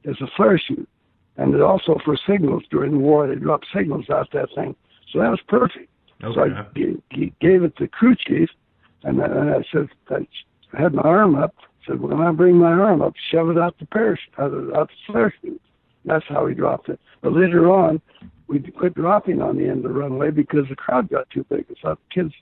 It's 0.04 0.21
a 0.21 0.28
flare 0.36 0.58
chute, 0.60 0.88
and 1.38 1.54
it 1.54 1.62
also 1.62 2.00
for 2.04 2.17
signals 2.28 2.63
during 2.71 2.93
the 2.93 2.97
war, 3.00 3.28
they 3.28 3.36
dropped 3.36 3.67
signals 3.74 4.10
out 4.10 4.30
that 4.34 4.50
thing. 4.56 4.76
So 5.12 5.19
that 5.19 5.30
was 5.30 5.41
perfect. 5.47 5.89
Okay. 6.24 6.34
So 6.36 6.41
I 6.43 6.65
g- 6.76 7.02
g- 7.13 7.34
gave 7.41 7.63
it 7.63 7.76
to 7.78 7.88
crew 7.88 8.15
chief, 8.15 8.50
and, 9.04 9.21
I- 9.21 9.26
and 9.26 9.50
I 9.52 9.63
said, 9.71 9.89
I 10.10 10.82
had 10.82 10.93
my 10.93 11.02
arm 11.04 11.36
up. 11.36 11.56
Said, 11.88 12.00
when 12.00 12.21
I 12.21 12.32
bring 12.32 12.58
my 12.58 12.71
arm 12.71 13.02
up, 13.02 13.13
shove 13.32 13.50
it 13.50 13.58
out 13.58 13.76
the 13.80 13.88
parachute, 13.88 14.34
out 14.38 14.52
the, 14.52 14.71
out 14.76 14.89
the 14.89 15.12
flare 15.12 15.34
chute. 15.41 15.62
That's 16.06 16.26
how 16.30 16.45
we 16.45 16.54
dropped 16.54 16.89
it. 16.89 17.00
But 17.21 17.34
later 17.34 17.71
on, 17.71 18.02
we 18.51 18.59
quit 18.59 18.93
dropping 18.95 19.41
on 19.41 19.57
the 19.57 19.67
end 19.67 19.85
of 19.85 19.93
the 19.93 19.97
runway 19.97 20.29
because 20.29 20.67
the 20.69 20.75
crowd 20.75 21.09
got 21.09 21.29
too 21.29 21.45
big. 21.49 21.65
Thought 21.81 21.99
kids 22.13 22.33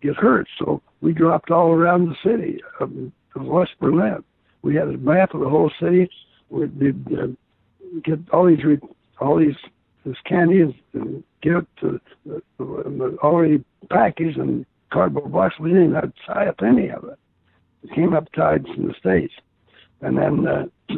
get 0.00 0.14
hurt, 0.14 0.46
so 0.58 0.80
we 1.00 1.12
dropped 1.12 1.50
all 1.50 1.72
around 1.72 2.08
the 2.08 2.16
city 2.22 2.60
of, 2.78 2.92
of 3.34 3.44
West 3.44 3.72
Berlin. 3.80 4.22
We 4.62 4.76
had 4.76 4.86
a 4.86 4.96
map 4.98 5.34
of 5.34 5.40
the 5.40 5.48
whole 5.48 5.72
city. 5.80 6.08
We 6.48 6.68
did 6.68 7.06
uh, 7.12 7.26
get 8.04 8.20
all 8.32 8.46
these 8.46 8.60
all 9.20 9.36
these 9.36 9.56
this 10.06 10.16
candy 10.24 10.60
and, 10.60 10.74
and 10.94 11.24
it 11.42 11.66
to 11.80 12.00
the, 12.24 12.42
the 12.58 13.18
already 13.22 13.64
packaged 13.90 14.38
and 14.38 14.64
cardboard 14.92 15.32
box. 15.32 15.56
We 15.58 15.70
didn't 15.70 15.94
have 15.94 16.14
to 16.14 16.26
tie 16.26 16.46
up 16.46 16.62
any 16.62 16.88
of 16.88 17.04
it. 17.04 17.18
It 17.82 17.94
came 17.94 18.14
up 18.14 18.30
tied 18.32 18.64
from 18.66 18.86
the 18.86 18.94
states, 18.94 19.34
and 20.02 20.16
then 20.16 20.46
uh, 20.46 20.66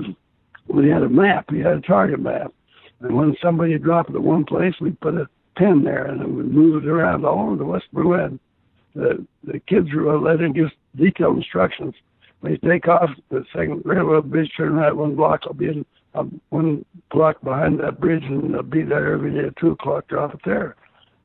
we 0.68 0.90
had 0.90 1.03
a 1.03 1.09
map. 1.09 1.51
We 1.51 1.61
had 1.61 1.73
a 1.73 1.81
target 1.81 2.20
map, 2.20 2.53
and 3.01 3.17
when 3.17 3.37
somebody 3.43 3.79
dropped 3.79 4.11
it 4.11 4.17
at 4.17 4.23
one 4.23 4.45
place, 4.45 4.75
we 4.81 4.91
put 4.93 5.15
a 5.15 5.29
pin 5.57 5.83
there, 5.85 6.07
and 6.07 6.37
we 6.37 6.43
moved 6.43 6.85
it 6.87 6.91
around 6.91 7.25
all 7.25 7.47
over 7.47 7.57
the 7.57 7.65
West 7.65 7.87
Berlin. 7.93 8.39
The 8.95 9.25
the 9.45 9.59
kids 9.61 9.89
were 9.95 10.19
let 10.19 10.41
in 10.41 10.53
give 10.53 10.69
detailed 10.97 11.37
instructions. 11.37 11.95
When 12.41 12.53
you 12.53 12.59
take 12.59 12.89
off, 12.89 13.11
the 13.31 13.45
second 13.53 13.83
railroad 13.85 14.31
bridge, 14.31 14.51
turn 14.57 14.75
right 14.75 14.95
one 14.95 15.15
block. 15.15 15.41
I'll 15.45 15.53
be 15.55 15.67
in 15.69 15.87
um, 16.15 16.41
one 16.51 16.85
block 17.11 17.41
behind 17.43 17.79
that 17.81 18.01
bridge, 18.01 18.25
and 18.25 18.55
I'll 18.57 18.63
be 18.63 18.83
there 18.83 19.13
every 19.15 19.33
day 19.33 19.47
at 19.49 19.57
two 19.57 19.71
o'clock. 19.73 20.09
Drop 20.09 20.35
it 20.35 20.41
there. 20.45 20.77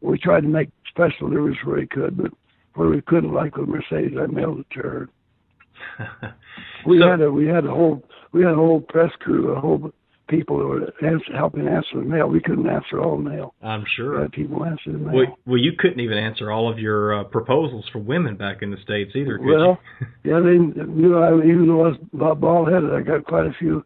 We 0.02 0.18
tried 0.20 0.42
to 0.42 0.48
make 0.48 0.70
special 0.90 1.30
deliveries 1.30 1.58
where 1.64 1.78
we 1.78 1.88
could, 1.88 2.18
but 2.18 2.32
where 2.76 2.90
we 2.90 3.02
couldn't, 3.02 3.34
like 3.34 3.58
with 3.58 3.70
Mercedes, 3.70 4.18
I 4.20 4.28
mailed 4.28 4.60
it 4.60 4.68
to 4.76 4.80
her. 4.82 5.10
We 6.86 7.00
So- 7.00 7.10
had 7.10 7.22
a 7.22 7.32
we 7.32 7.48
had 7.48 7.66
a 7.66 7.72
whole 7.72 8.04
we 8.32 8.44
had 8.44 8.52
a 8.52 8.56
whole 8.56 8.82
press 8.82 9.12
crew, 9.20 9.54
a 9.54 9.60
whole 9.60 9.92
people 10.28 10.60
who 10.60 10.68
were 10.68 10.94
answer, 11.04 11.34
helping 11.36 11.68
answer 11.68 11.96
the 11.96 12.02
mail. 12.02 12.28
We 12.28 12.42
couldn't 12.42 12.68
answer 12.68 13.00
all 13.02 13.18
the 13.18 13.30
mail. 13.30 13.54
I'm 13.62 13.84
sure. 13.96 14.28
people 14.30 14.66
answer 14.66 14.92
the 14.92 14.98
mail. 14.98 15.16
Well, 15.16 15.38
well, 15.46 15.58
you 15.58 15.74
couldn't 15.78 16.00
even 16.00 16.18
answer 16.18 16.52
all 16.52 16.72
of 16.72 16.80
your 16.80 17.20
uh, 17.20 17.24
proposals 17.26 17.86
for 17.92 18.00
women 18.00 18.36
back 18.36 18.62
in 18.62 18.72
the 18.72 18.78
states 18.84 19.12
either, 19.16 19.38
could 19.38 19.48
Well, 19.48 19.80
yeah, 20.24 20.40
they 20.40 20.58
knew 20.58 21.18
I 21.18 21.36
even 21.38 21.68
though 21.68 21.86
I 21.86 21.88
was 21.90 21.98
bald- 22.14 22.42
bald-headed, 22.42 22.94
I 22.94 23.02
got 23.02 23.26
quite 23.26 23.46
a 23.46 23.54
few 23.60 23.84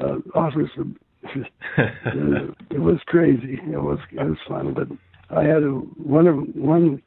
uh, 0.00 0.16
offers. 0.34 0.70
Of, 0.78 0.86
you? 1.34 1.44
uh, 1.78 2.52
it 2.70 2.80
was 2.80 2.98
crazy. 3.06 3.58
It 3.64 3.82
was 3.82 3.98
it 4.12 4.24
was 4.24 4.38
fun, 4.48 4.74
but 4.74 4.88
I 5.36 5.42
had 5.42 5.62
a, 5.62 5.68
one 5.68 6.26
of 6.26 6.36
one 6.54 7.02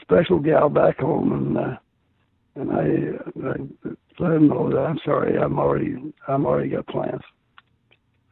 special 0.00 0.38
gal 0.38 0.68
back 0.68 0.98
home, 0.98 1.32
and 1.32 1.58
uh, 1.58 1.76
and 2.54 2.72
I, 2.72 3.48
I 3.48 3.92
let 4.18 4.32
him 4.32 4.48
know 4.48 4.70
that 4.70 4.78
I'm 4.78 4.98
sorry. 5.04 5.38
I'm 5.38 5.58
already 5.58 5.96
I'm 6.28 6.46
already 6.46 6.70
got 6.70 6.86
plans. 6.86 7.22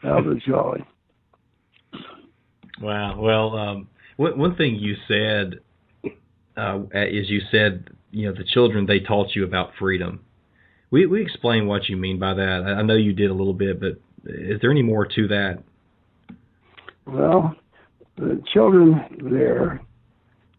That 0.02 0.24
was 0.24 0.38
jolly. 0.46 0.84
Wow. 2.80 3.20
Well, 3.20 3.56
um, 3.56 3.88
one 4.16 4.38
one 4.38 4.56
thing 4.56 4.76
you 4.76 4.94
said 5.06 5.60
uh, 6.56 6.80
is 6.92 7.28
you 7.28 7.40
said 7.50 7.88
you 8.10 8.28
know 8.28 8.34
the 8.34 8.44
children 8.44 8.86
they 8.86 9.00
taught 9.00 9.34
you 9.34 9.44
about 9.44 9.72
freedom. 9.78 10.20
We 10.90 11.06
we 11.06 11.22
explain 11.22 11.66
what 11.66 11.88
you 11.88 11.96
mean 11.96 12.18
by 12.18 12.34
that. 12.34 12.64
I 12.66 12.80
I 12.80 12.82
know 12.82 12.96
you 12.96 13.12
did 13.12 13.30
a 13.30 13.34
little 13.34 13.54
bit, 13.54 13.80
but 13.80 14.00
is 14.24 14.60
there 14.60 14.70
any 14.70 14.82
more 14.82 15.06
to 15.06 15.28
that? 15.28 15.62
Well, 17.06 17.54
the 18.16 18.42
children 18.52 19.00
there 19.30 19.80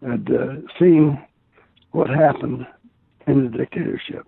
had 0.01 0.27
uh, 0.29 0.55
seen 0.79 1.23
what 1.91 2.09
happened 2.09 2.65
in 3.27 3.51
the 3.51 3.57
dictatorship. 3.57 4.25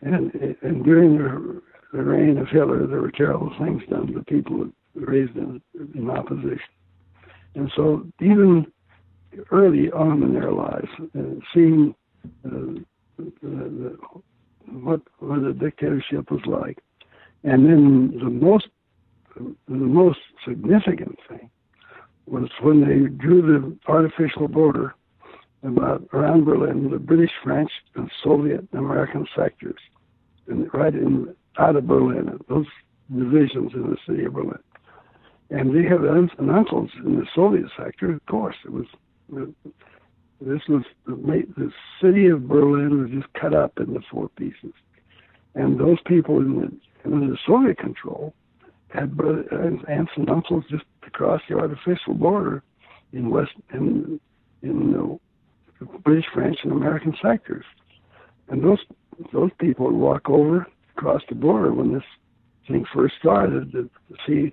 And, 0.00 0.32
and 0.62 0.84
during 0.84 1.18
the, 1.18 1.60
the 1.92 2.02
reign 2.02 2.38
of 2.38 2.48
Hitler, 2.48 2.86
there 2.86 3.00
were 3.00 3.10
terrible 3.10 3.52
things 3.58 3.82
done 3.88 4.12
to 4.12 4.22
people 4.24 4.68
raised 4.94 5.36
in, 5.36 5.60
in 5.94 6.10
opposition. 6.10 6.60
And 7.54 7.70
so, 7.74 8.06
even 8.20 8.66
early 9.50 9.90
on 9.92 10.22
in 10.22 10.34
their 10.34 10.52
lives, 10.52 10.88
uh, 11.00 11.20
seeing 11.54 11.94
uh, 12.44 12.80
the, 13.16 13.32
the, 13.42 13.96
what, 14.70 15.00
what 15.18 15.42
the 15.42 15.52
dictatorship 15.52 16.30
was 16.30 16.42
like, 16.46 16.78
and 17.44 17.64
then 17.66 18.18
the 18.18 18.30
most 18.30 18.68
the 19.36 19.74
most 19.74 20.18
significant 20.46 21.18
thing 21.28 21.48
was 22.26 22.48
when 22.60 22.80
they 22.80 23.08
drew 23.08 23.42
the 23.42 23.90
artificial 23.90 24.48
border 24.48 24.94
about 25.62 26.02
around 26.12 26.44
Berlin, 26.44 26.90
the 26.90 26.98
British, 26.98 27.30
French, 27.42 27.70
and 27.94 28.10
Soviet 28.22 28.66
American 28.72 29.26
sectors, 29.36 29.80
and 30.46 30.72
right 30.72 30.94
in 30.94 31.34
out 31.58 31.76
of 31.76 31.86
Berlin, 31.86 32.38
those 32.48 32.66
divisions 33.14 33.72
in 33.74 33.90
the 33.90 33.96
city 34.06 34.24
of 34.24 34.34
Berlin. 34.34 34.58
And 35.50 35.74
they 35.74 35.88
had 35.88 36.04
aunts 36.04 36.34
and 36.38 36.50
uncles 36.50 36.90
in 37.04 37.16
the 37.16 37.26
Soviet 37.34 37.66
sector. 37.76 38.12
Of 38.12 38.26
course, 38.26 38.56
it 38.64 38.72
was 38.72 38.86
this 40.40 40.60
was 40.68 40.84
the, 41.06 41.72
city 42.00 42.26
of 42.28 42.46
Berlin 42.46 43.02
was 43.02 43.10
just 43.10 43.32
cut 43.34 43.54
up 43.54 43.78
into 43.78 44.00
four 44.10 44.28
pieces, 44.30 44.72
and 45.54 45.80
those 45.80 45.98
people 46.06 46.38
in 46.38 46.80
the, 47.04 47.10
the 47.10 47.36
Soviet 47.46 47.78
control 47.78 48.34
had 48.88 49.16
brother, 49.16 49.44
aunts 49.88 50.12
and 50.16 50.30
uncles 50.30 50.64
just 50.70 50.84
across 51.06 51.42
the 51.48 51.56
artificial 51.56 52.14
border 52.14 52.62
in 53.12 53.30
West 53.30 53.50
in 53.72 54.20
in 54.62 54.92
the 54.92 55.18
British, 56.04 56.26
French, 56.32 56.58
and 56.62 56.72
American 56.72 57.14
sectors, 57.20 57.64
and 58.48 58.62
those 58.62 58.78
those 59.32 59.50
people 59.58 59.86
would 59.86 59.94
walk 59.94 60.30
over 60.30 60.66
across 60.98 61.22
the 61.28 61.34
border 61.34 61.72
when 61.72 61.92
this 61.92 62.02
thing 62.66 62.84
first 62.92 63.14
started 63.18 63.70
to, 63.72 63.88
to 64.08 64.16
see 64.26 64.52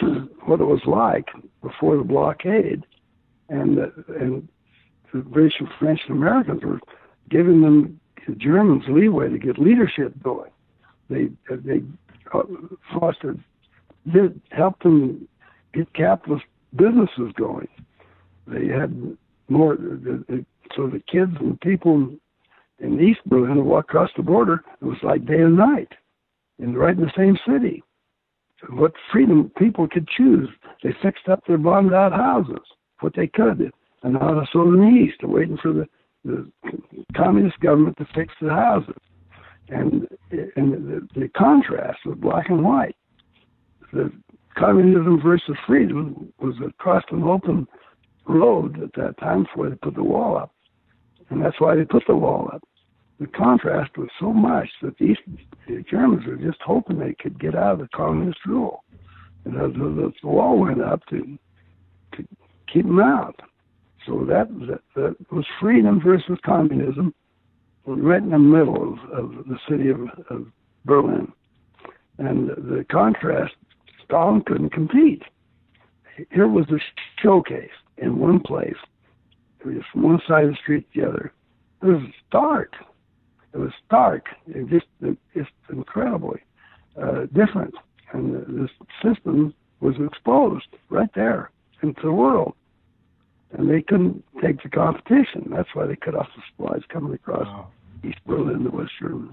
what 0.44 0.60
it 0.60 0.64
was 0.64 0.82
like 0.86 1.28
before 1.62 1.96
the 1.96 2.04
blockade, 2.04 2.84
and 3.48 3.78
uh, 3.78 3.86
and 4.20 4.48
the 5.12 5.20
British, 5.20 5.54
and 5.58 5.68
French, 5.78 6.00
and 6.08 6.16
Americans 6.16 6.62
were 6.64 6.80
giving 7.30 7.62
them 7.62 7.98
the 8.26 8.34
Germans 8.34 8.84
leeway 8.88 9.30
to 9.30 9.38
get 9.38 9.58
leadership 9.58 10.12
going. 10.22 10.50
They 11.08 11.28
they 11.48 11.82
uh, 12.34 12.42
fostered 12.92 13.42
did 14.12 14.40
help 14.50 14.82
them 14.82 15.28
get 15.74 15.92
capitalist 15.94 16.44
businesses 16.74 17.32
going. 17.36 17.68
They 18.46 18.66
had 18.66 19.16
more, 19.48 19.76
so 20.74 20.86
the 20.86 21.02
kids 21.10 21.32
and 21.40 21.60
people 21.60 22.10
in 22.80 23.00
East 23.00 23.20
Berlin 23.26 23.54
who 23.54 23.64
walked 23.64 23.90
across 23.90 24.10
the 24.16 24.22
border, 24.22 24.64
it 24.80 24.84
was 24.84 24.98
like 25.02 25.26
day 25.26 25.40
and 25.40 25.56
night, 25.56 25.92
and 26.58 26.76
right 26.76 26.96
in 26.96 27.02
the 27.02 27.12
same 27.16 27.38
city. 27.46 27.82
What 28.70 28.92
freedom 29.12 29.52
people 29.56 29.86
could 29.88 30.08
choose. 30.08 30.48
They 30.82 30.90
fixed 31.02 31.28
up 31.28 31.44
their 31.46 31.58
bombed 31.58 31.94
out 31.94 32.12
houses, 32.12 32.64
what 33.00 33.14
they 33.14 33.28
could, 33.28 33.72
and 34.02 34.14
now 34.14 34.46
so 34.52 34.62
in 34.62 34.80
the 34.80 35.04
East, 35.04 35.18
they're 35.20 35.30
waiting 35.30 35.58
for 35.58 35.72
the, 35.72 35.88
the 36.24 36.50
communist 37.16 37.58
government 37.60 37.96
to 37.98 38.06
fix 38.14 38.34
the 38.40 38.50
houses. 38.50 38.94
And 39.68 40.08
and 40.30 40.72
the, 40.72 41.08
the 41.14 41.28
contrast 41.36 41.98
was 42.06 42.16
black 42.18 42.48
and 42.48 42.64
white 42.64 42.96
the 43.92 44.12
communism 44.56 45.20
versus 45.22 45.56
freedom 45.66 46.32
was 46.40 46.54
across 46.66 47.04
an 47.10 47.22
open 47.22 47.66
road 48.26 48.82
at 48.82 48.92
that 48.94 49.18
time 49.18 49.44
before 49.44 49.70
they 49.70 49.76
put 49.76 49.94
the 49.94 50.02
wall 50.02 50.36
up. 50.36 50.52
And 51.30 51.44
that's 51.44 51.60
why 51.60 51.76
they 51.76 51.84
put 51.84 52.04
the 52.06 52.16
wall 52.16 52.50
up. 52.52 52.62
The 53.20 53.26
contrast 53.26 53.98
was 53.98 54.08
so 54.20 54.32
much 54.32 54.68
that 54.82 54.96
the, 54.98 55.06
East, 55.06 55.20
the 55.66 55.82
Germans 55.90 56.24
were 56.26 56.36
just 56.36 56.60
hoping 56.64 56.98
they 56.98 57.14
could 57.18 57.38
get 57.40 57.54
out 57.54 57.74
of 57.74 57.78
the 57.80 57.88
communist 57.94 58.38
rule. 58.46 58.84
And 59.44 59.54
the, 59.54 59.68
the, 59.68 60.12
the 60.22 60.28
wall 60.28 60.58
went 60.58 60.80
up 60.80 61.04
to, 61.06 61.38
to 62.16 62.28
keep 62.72 62.86
them 62.86 63.00
out. 63.00 63.40
So 64.06 64.24
that, 64.28 64.48
that, 64.68 64.80
that 64.94 65.16
was 65.32 65.44
freedom 65.60 66.00
versus 66.00 66.38
communism, 66.44 67.12
right 67.86 68.22
in 68.22 68.30
the 68.30 68.38
middle 68.38 68.94
of, 68.94 68.98
of 69.10 69.46
the 69.46 69.58
city 69.68 69.90
of, 69.90 70.00
of 70.30 70.46
Berlin. 70.84 71.32
And 72.18 72.48
the 72.48 72.84
contrast, 72.90 73.54
Stalin 74.04 74.42
couldn't 74.42 74.70
compete. 74.70 75.22
Here 76.30 76.48
was 76.48 76.66
a 76.70 76.78
showcase 77.20 77.70
in 77.98 78.18
one 78.18 78.40
place. 78.40 78.76
It 79.60 79.66
was 79.66 79.82
from 79.92 80.02
one 80.02 80.20
side 80.26 80.44
of 80.44 80.50
the 80.50 80.56
street 80.62 80.86
to 80.94 81.00
the 81.00 81.08
other. 81.08 81.32
It 81.82 81.86
was 81.86 82.02
dark. 82.30 82.72
It 83.52 83.58
was 83.58 83.70
stark. 83.86 84.26
It 84.46 84.68
just, 84.68 84.86
it, 85.00 85.16
just 85.34 85.50
incredibly 85.70 86.40
uh, 87.00 87.26
different. 87.32 87.74
And 88.12 88.34
the, 88.34 88.68
the 88.68 88.68
system 89.02 89.54
was 89.80 89.94
exposed 90.04 90.66
right 90.90 91.10
there 91.14 91.50
into 91.82 92.00
the 92.02 92.12
world. 92.12 92.54
And 93.52 93.70
they 93.70 93.82
couldn't 93.82 94.24
take 94.42 94.62
the 94.62 94.68
competition. 94.68 95.50
That's 95.50 95.68
why 95.74 95.86
they 95.86 95.96
cut 95.96 96.14
off 96.14 96.28
the 96.36 96.42
supplies 96.50 96.82
coming 96.92 97.14
across 97.14 97.46
wow. 97.46 97.68
East 98.04 98.18
Berlin 98.26 98.64
to 98.64 98.70
West 98.70 98.92
Germany 99.00 99.32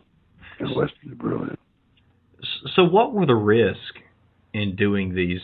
and 0.60 0.76
West 0.76 0.94
Berlin. 1.18 1.58
So, 2.76 2.84
what 2.84 3.14
were 3.14 3.26
the 3.26 3.36
risks 3.36 3.80
in 4.54 4.76
doing 4.76 5.14
these 5.14 5.42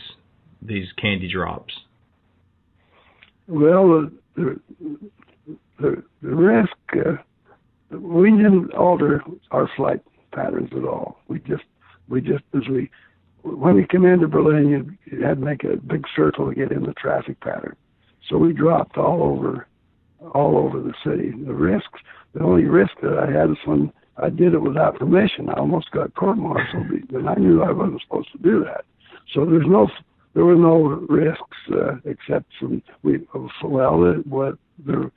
these 0.62 0.86
candy 1.00 1.30
drops? 1.30 1.74
Well, 3.48 4.10
the 4.36 4.60
the, 5.78 6.02
the 6.22 6.34
risk 6.34 6.76
uh, 6.94 7.16
we 7.90 8.30
didn't 8.30 8.72
alter 8.74 9.22
our 9.50 9.68
flight 9.76 10.00
patterns 10.32 10.70
at 10.76 10.84
all. 10.84 11.18
We 11.28 11.40
just 11.40 11.64
we 12.08 12.20
just 12.20 12.44
as 12.54 12.68
we 12.68 12.90
when 13.42 13.74
we 13.74 13.86
came 13.86 14.04
into 14.04 14.28
Berlin, 14.28 14.68
you, 14.68 14.92
you 15.04 15.24
had 15.24 15.38
to 15.38 15.44
make 15.44 15.64
a 15.64 15.76
big 15.76 16.04
circle 16.14 16.48
to 16.48 16.54
get 16.54 16.70
in 16.70 16.84
the 16.84 16.94
traffic 16.94 17.40
pattern. 17.40 17.76
So 18.28 18.38
we 18.38 18.52
dropped 18.52 18.96
all 18.96 19.22
over 19.22 19.66
all 20.34 20.56
over 20.56 20.80
the 20.80 20.94
city. 21.04 21.32
The 21.44 21.52
risks, 21.52 22.00
the 22.32 22.42
only 22.42 22.64
risk 22.64 22.92
that 23.02 23.18
I 23.18 23.30
had 23.30 23.50
is 23.50 23.56
when 23.64 23.92
I 24.16 24.30
did 24.30 24.54
it 24.54 24.60
without 24.60 24.98
permission. 24.98 25.48
I 25.48 25.54
almost 25.54 25.90
got 25.90 26.14
court-martialed, 26.14 27.10
and 27.10 27.28
I 27.28 27.34
knew 27.34 27.62
I 27.62 27.72
wasn't 27.72 28.02
supposed 28.02 28.30
to 28.32 28.38
do 28.38 28.64
that. 28.64 28.84
So 29.34 29.44
there's 29.44 29.66
no, 29.66 29.90
there 30.34 30.44
were 30.44 30.56
no 30.56 30.82
risks 31.08 31.56
uh, 31.72 31.96
except 32.04 32.46
from 32.58 32.82
we. 33.02 33.26
Well, 33.62 34.22
what 34.24 34.56
there, 34.78 35.10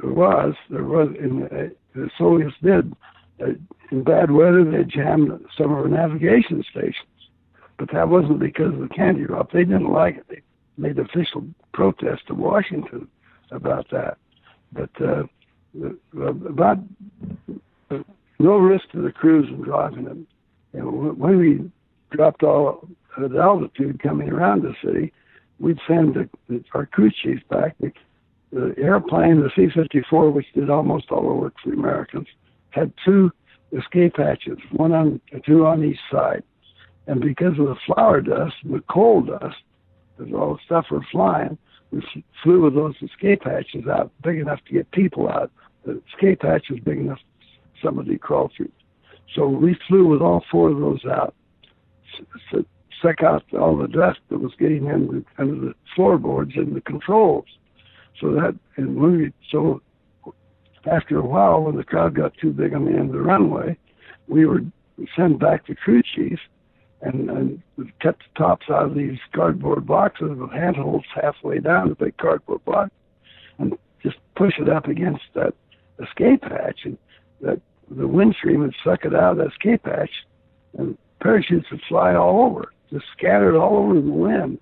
there 0.00 0.10
was, 0.10 0.54
there 0.70 0.84
was 0.84 1.08
in 1.18 1.40
the, 1.40 1.74
the 1.94 2.10
Soviets 2.18 2.54
did. 2.62 2.92
Uh, 3.40 3.52
in 3.90 4.02
bad 4.02 4.30
weather, 4.30 4.64
they 4.64 4.84
jammed 4.84 5.30
some 5.56 5.70
of 5.70 5.78
our 5.78 5.88
navigation 5.88 6.64
stations, 6.70 7.30
but 7.78 7.90
that 7.92 8.08
wasn't 8.08 8.40
because 8.40 8.74
of 8.74 8.80
the 8.80 8.88
candy 8.88 9.24
drop. 9.24 9.52
They 9.52 9.64
didn't 9.64 9.92
like 9.92 10.16
it. 10.16 10.26
They 10.28 10.42
made 10.76 10.98
official 10.98 11.46
protest 11.72 12.26
to 12.26 12.34
Washington 12.34 13.08
about 13.50 13.86
that. 13.90 14.18
But 14.72 14.90
uh, 15.00 15.22
about 16.20 16.78
no 18.38 18.56
risk 18.56 18.90
to 18.90 19.02
the 19.02 19.12
crews 19.12 19.48
in 19.48 19.62
driving 19.62 20.04
them. 20.04 20.26
And 20.72 21.18
when 21.18 21.38
we 21.38 21.70
dropped 22.10 22.42
all 22.42 22.88
at 23.22 23.34
altitude 23.34 24.02
coming 24.02 24.30
around 24.30 24.62
the 24.62 24.74
city, 24.84 25.12
we'd 25.58 25.78
send 25.86 26.14
the, 26.14 26.28
the, 26.48 26.64
our 26.74 26.86
crew 26.86 27.10
chiefs 27.10 27.42
back. 27.50 27.76
The, 27.80 27.92
the 28.52 28.74
airplane, 28.78 29.40
the 29.40 29.50
C-54, 29.54 30.32
which 30.32 30.46
did 30.54 30.70
almost 30.70 31.10
all 31.10 31.22
the 31.22 31.34
work 31.34 31.54
for 31.62 31.70
the 31.70 31.76
Americans, 31.76 32.28
had 32.70 32.92
two 33.04 33.30
escape 33.72 34.16
hatches, 34.16 34.58
one 34.72 34.92
on 34.92 35.20
two 35.44 35.66
on 35.66 35.84
each 35.84 35.98
side. 36.10 36.42
And 37.06 37.20
because 37.20 37.58
of 37.58 37.66
the 37.66 37.76
flour 37.86 38.20
dust, 38.20 38.54
the 38.64 38.82
coal 38.90 39.22
dust, 39.22 39.56
because 40.16 40.32
all 40.32 40.54
the 40.54 40.60
stuff 40.64 40.86
were 40.90 41.04
flying, 41.10 41.58
we 41.90 42.02
flew 42.42 42.62
with 42.62 42.74
those 42.74 42.94
escape 43.02 43.44
hatches 43.44 43.86
out, 43.90 44.12
big 44.22 44.38
enough 44.38 44.60
to 44.66 44.74
get 44.74 44.90
people 44.90 45.28
out. 45.28 45.50
The 45.84 46.02
escape 46.12 46.42
hatch 46.42 46.66
was 46.70 46.80
big 46.80 46.98
enough 46.98 47.18
somebody 47.82 48.18
crawled 48.18 48.52
through. 48.56 48.72
So 49.34 49.48
we 49.48 49.76
flew 49.86 50.06
with 50.06 50.20
all 50.20 50.44
four 50.50 50.70
of 50.70 50.78
those 50.78 51.04
out, 51.04 51.34
to 52.50 52.66
suck 53.02 53.22
out 53.22 53.44
all 53.54 53.76
the 53.76 53.88
dust 53.88 54.20
that 54.30 54.40
was 54.40 54.52
getting 54.58 54.86
in 54.86 55.24
under 55.38 55.54
the 55.54 55.74
floorboards 55.94 56.52
and 56.56 56.74
the 56.74 56.80
controls. 56.80 57.46
So 58.20 58.32
that 58.32 58.56
and 58.76 58.96
when 58.96 59.16
we 59.16 59.32
so 59.50 59.82
after 60.90 61.18
a 61.18 61.26
while, 61.26 61.62
when 61.62 61.76
the 61.76 61.84
crowd 61.84 62.14
got 62.14 62.36
too 62.38 62.52
big 62.52 62.74
on 62.74 62.84
the 62.84 62.92
end 62.92 63.10
of 63.10 63.12
the 63.12 63.20
runway, 63.20 63.76
we 64.26 64.46
would 64.46 64.72
send 65.16 65.38
back 65.38 65.66
the 65.66 65.74
crew 65.74 66.02
chief 66.02 66.38
and, 67.02 67.30
and 67.30 67.62
cut 68.00 68.16
the 68.18 68.38
tops 68.38 68.66
out 68.70 68.86
of 68.86 68.94
these 68.94 69.18
cardboard 69.34 69.86
boxes 69.86 70.30
with 70.36 70.50
handholds 70.50 71.06
halfway 71.14 71.60
down 71.60 71.90
the 71.90 71.94
big 71.94 72.16
cardboard 72.16 72.64
box 72.64 72.90
and 73.58 73.76
just 74.02 74.16
push 74.36 74.54
it 74.58 74.68
up 74.68 74.86
against 74.86 75.22
that 75.34 75.54
escape 76.02 76.42
hatch 76.44 76.80
and 76.84 76.98
that 77.40 77.60
the 77.90 78.06
wind 78.06 78.34
stream 78.36 78.60
would 78.60 78.74
suck 78.84 79.04
it 79.04 79.14
out 79.14 79.32
of 79.32 79.38
that 79.38 79.48
escape 79.48 79.84
hatch 79.84 80.10
and 80.76 80.98
parachutes 81.20 81.70
would 81.70 81.82
fly 81.88 82.14
all 82.14 82.46
over, 82.46 82.72
just 82.90 83.04
scattered 83.16 83.56
all 83.56 83.76
over 83.76 83.94
the 83.94 84.00
wind. 84.00 84.58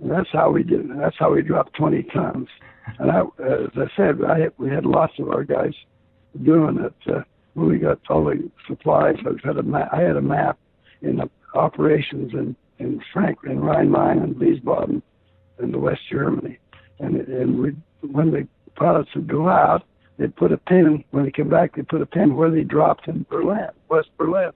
And 0.00 0.10
that's 0.10 0.30
how 0.32 0.50
we 0.50 0.62
did. 0.62 0.88
That's 0.98 1.16
how 1.18 1.32
we 1.32 1.42
dropped 1.42 1.74
20 1.74 2.02
tons. 2.04 2.48
And 2.98 3.10
I, 3.10 3.20
as 3.20 3.70
I 3.76 3.86
said, 3.96 4.24
I, 4.26 4.48
we 4.58 4.70
had 4.70 4.86
lots 4.86 5.12
of 5.18 5.28
our 5.28 5.44
guys 5.44 5.74
doing 6.42 6.78
it. 6.78 7.12
Uh, 7.12 7.22
when 7.54 7.68
we 7.68 7.78
got 7.78 7.98
all 8.08 8.24
the 8.24 8.50
supplies, 8.66 9.16
I 9.24 9.46
had 9.46 9.58
a 9.58 9.62
map, 9.62 9.88
I 9.92 10.00
had 10.02 10.16
a 10.16 10.22
map 10.22 10.58
in 11.02 11.16
the 11.16 11.30
operations 11.54 12.32
in 12.32 12.56
in 12.78 12.98
Frankfurt, 13.12 13.50
in 13.50 13.60
Rhein-Main, 13.60 14.22
and 14.22 14.36
Wiesbaden, 14.36 15.02
in 15.62 15.70
the 15.70 15.78
West 15.78 16.00
Germany. 16.10 16.58
And 16.98 17.16
and 17.16 17.60
we, 17.60 17.76
when 18.00 18.30
the 18.30 18.48
pilots 18.76 19.10
would 19.14 19.28
go 19.28 19.48
out, 19.48 19.82
they'd 20.18 20.34
put 20.34 20.52
a 20.52 20.56
pin 20.56 21.04
when 21.10 21.24
they 21.24 21.30
came 21.30 21.50
back. 21.50 21.76
They 21.76 21.82
put 21.82 22.02
a 22.02 22.06
pin 22.06 22.36
where 22.36 22.50
they 22.50 22.62
dropped 22.62 23.08
in 23.08 23.26
Berlin, 23.28 23.68
West 23.88 24.08
Berlin, 24.16 24.52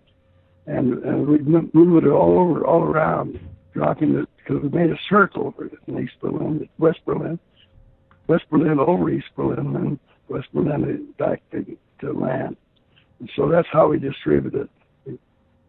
and, 0.66 1.26
we'd 1.26 1.46
move 1.46 2.04
it 2.04 2.08
all 2.08 2.38
over, 2.38 2.64
all 2.64 2.82
around, 2.82 3.38
dropping 3.72 4.14
it 4.16 4.28
because 4.36 4.62
we 4.62 4.68
made 4.68 4.90
a 4.90 4.98
circle 5.08 5.54
in 5.86 5.98
East 5.98 6.14
Berlin, 6.20 6.68
West 6.78 7.00
Berlin, 7.04 7.38
West 8.26 8.44
Berlin 8.50 8.78
over 8.78 9.10
East 9.10 9.26
Berlin, 9.36 9.76
and 9.76 9.98
West 10.28 10.48
Berlin 10.52 11.08
back 11.18 11.42
to, 11.50 11.64
to 12.00 12.12
land. 12.12 12.56
And 13.20 13.30
so 13.36 13.48
that's 13.48 13.68
how 13.70 13.88
we 13.88 13.98
distributed 13.98 14.68
it. 15.06 15.20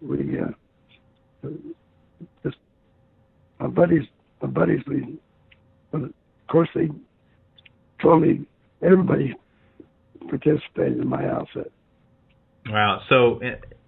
We, 0.02 0.40
uh, 0.40 1.50
just 2.44 2.58
my 3.60 3.68
buddies, 3.68 4.04
my 4.42 4.48
buddies, 4.48 4.82
we, 4.88 5.18
of 5.94 6.12
course, 6.50 6.70
they 6.76 6.90
told 8.02 8.22
me 8.22 8.46
everybody 8.82 9.36
participated 10.28 11.00
in 11.00 11.08
my 11.08 11.28
outfit. 11.28 11.72
Wow. 12.68 13.02
So 13.10 13.40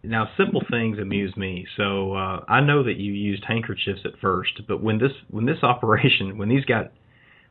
now, 0.07 0.29
simple 0.37 0.61
things 0.71 0.99
amuse 0.99 1.35
me. 1.35 1.65
So 1.75 2.13
uh, 2.13 2.45
I 2.47 2.61
know 2.61 2.83
that 2.83 2.97
you 2.97 3.11
used 3.11 3.43
handkerchiefs 3.45 4.01
at 4.05 4.19
first, 4.21 4.61
but 4.67 4.81
when 4.81 4.97
this 4.97 5.11
when 5.29 5.45
this 5.45 5.57
operation 5.63 6.37
when 6.37 6.49
these 6.49 6.65
got 6.65 6.91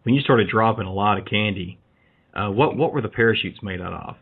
when 0.03 0.15
you 0.15 0.21
started 0.21 0.49
dropping 0.49 0.87
a 0.87 0.93
lot 0.93 1.19
of 1.19 1.27
candy, 1.27 1.79
uh, 2.35 2.49
what 2.49 2.77
what 2.77 2.93
were 2.93 3.03
the 3.03 3.09
parachutes 3.09 3.63
made 3.63 3.81
out 3.81 3.93
of? 3.93 4.17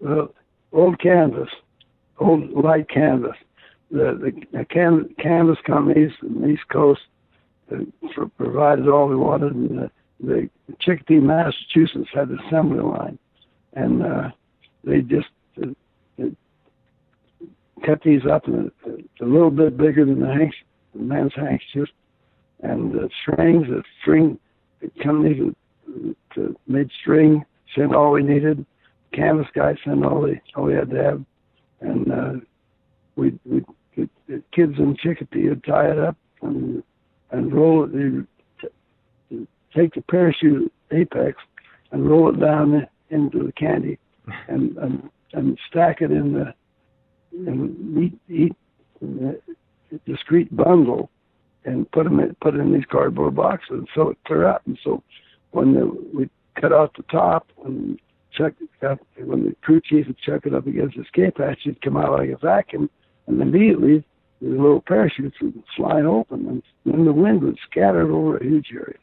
Well, 0.00 0.34
old 0.72 0.98
canvas, 0.98 1.48
old 2.18 2.50
light 2.50 2.88
canvas. 2.88 3.36
The 3.90 4.18
the, 4.52 4.58
the 4.58 4.64
can, 4.64 5.14
canvas 5.18 5.58
companies 5.66 6.10
in 6.22 6.40
the 6.40 6.48
East 6.48 6.68
Coast 6.70 7.02
uh, 7.72 8.24
provided 8.36 8.88
all 8.88 9.08
we 9.08 9.16
wanted, 9.16 9.54
and 9.54 9.78
the, 9.78 9.90
the 10.20 10.50
Chicopee, 10.80 11.20
Massachusetts 11.20 12.08
had 12.12 12.28
the 12.28 12.38
assembly 12.46 12.80
line, 12.80 13.18
and 13.74 14.02
uh, 14.02 14.30
they 14.82 15.00
just 15.00 15.28
uh, 15.62 15.66
cut 17.84 18.02
these 18.02 18.22
up 18.30 18.46
in 18.48 18.70
a, 19.20 19.24
little 19.24 19.50
bit 19.50 19.76
bigger 19.76 20.04
than 20.04 20.20
the, 20.20 20.26
hanks, 20.26 20.56
the 20.94 21.02
man's 21.02 21.32
handkerchief, 21.34 21.88
and 22.62 22.92
the 22.92 23.08
strings, 23.22 23.66
the 23.68 23.82
string 24.00 24.38
companies 25.02 25.54
to 26.34 26.56
made 26.66 26.90
string 27.00 27.44
sent 27.74 27.94
all 27.94 28.12
we 28.12 28.22
needed. 28.22 28.64
Canvas 29.12 29.46
guy 29.54 29.74
sent 29.84 30.04
all 30.04 30.22
we 30.22 30.40
all 30.56 30.64
we 30.64 30.74
had 30.74 30.90
to 30.90 31.02
have, 31.02 31.24
and 31.80 32.12
uh, 32.12 32.32
we 33.16 33.38
we 33.44 33.64
the, 33.96 34.08
the 34.28 34.42
kids 34.52 34.74
in 34.78 34.96
Chicopee 34.96 35.48
would 35.48 35.64
tie 35.64 35.90
it 35.90 35.98
up 35.98 36.16
and 36.42 36.82
and 37.30 37.52
roll 37.52 37.88
it. 37.92 38.26
Take 39.74 39.94
the 39.94 40.02
parachute 40.02 40.72
apex 40.92 41.36
and 41.90 42.08
roll 42.08 42.28
it 42.28 42.40
down 42.40 42.86
into 43.10 43.44
the 43.44 43.52
candy, 43.52 43.98
and 44.48 44.76
and, 44.78 45.10
and 45.32 45.58
stack 45.68 46.00
it 46.00 46.10
in 46.10 46.32
the 46.32 46.54
and 47.46 47.98
eat 48.02 48.18
eat 48.28 48.56
a 49.02 49.98
discrete 50.06 50.54
bundle 50.54 51.10
and 51.64 51.90
put 51.92 52.04
them 52.04 52.20
in, 52.20 52.36
put 52.40 52.54
it 52.54 52.60
in 52.60 52.72
these 52.72 52.84
cardboard 52.90 53.34
boxes 53.34 53.70
and 53.70 53.88
sew 53.94 54.10
it 54.10 54.18
clear 54.26 54.46
out. 54.46 54.62
And 54.66 54.78
so 54.84 55.02
when 55.52 55.74
the, 55.74 55.86
we 56.14 56.30
cut 56.60 56.72
out 56.72 56.94
the 56.96 57.04
top 57.04 57.48
and 57.64 57.98
check 58.36 58.54
it 58.60 58.98
when 59.24 59.44
the 59.44 59.56
crew 59.62 59.80
chief 59.82 60.06
would 60.06 60.18
check 60.18 60.44
it 60.44 60.54
up 60.54 60.66
against 60.66 60.96
the 60.96 61.02
escape 61.02 61.38
hatch, 61.38 61.60
it'd 61.64 61.80
come 61.82 61.96
out 61.96 62.12
like 62.12 62.30
a 62.30 62.36
vacuum, 62.36 62.90
and 63.26 63.40
immediately 63.40 64.04
the 64.40 64.48
little 64.48 64.82
parachutes 64.86 65.36
would 65.40 65.62
slide 65.76 66.04
open, 66.04 66.46
and 66.46 66.62
then 66.84 67.04
the 67.04 67.12
wind 67.12 67.42
would 67.42 67.58
scatter 67.70 68.02
it 68.02 68.12
over 68.12 68.36
a 68.36 68.44
huge 68.44 68.68
area. 68.72 68.98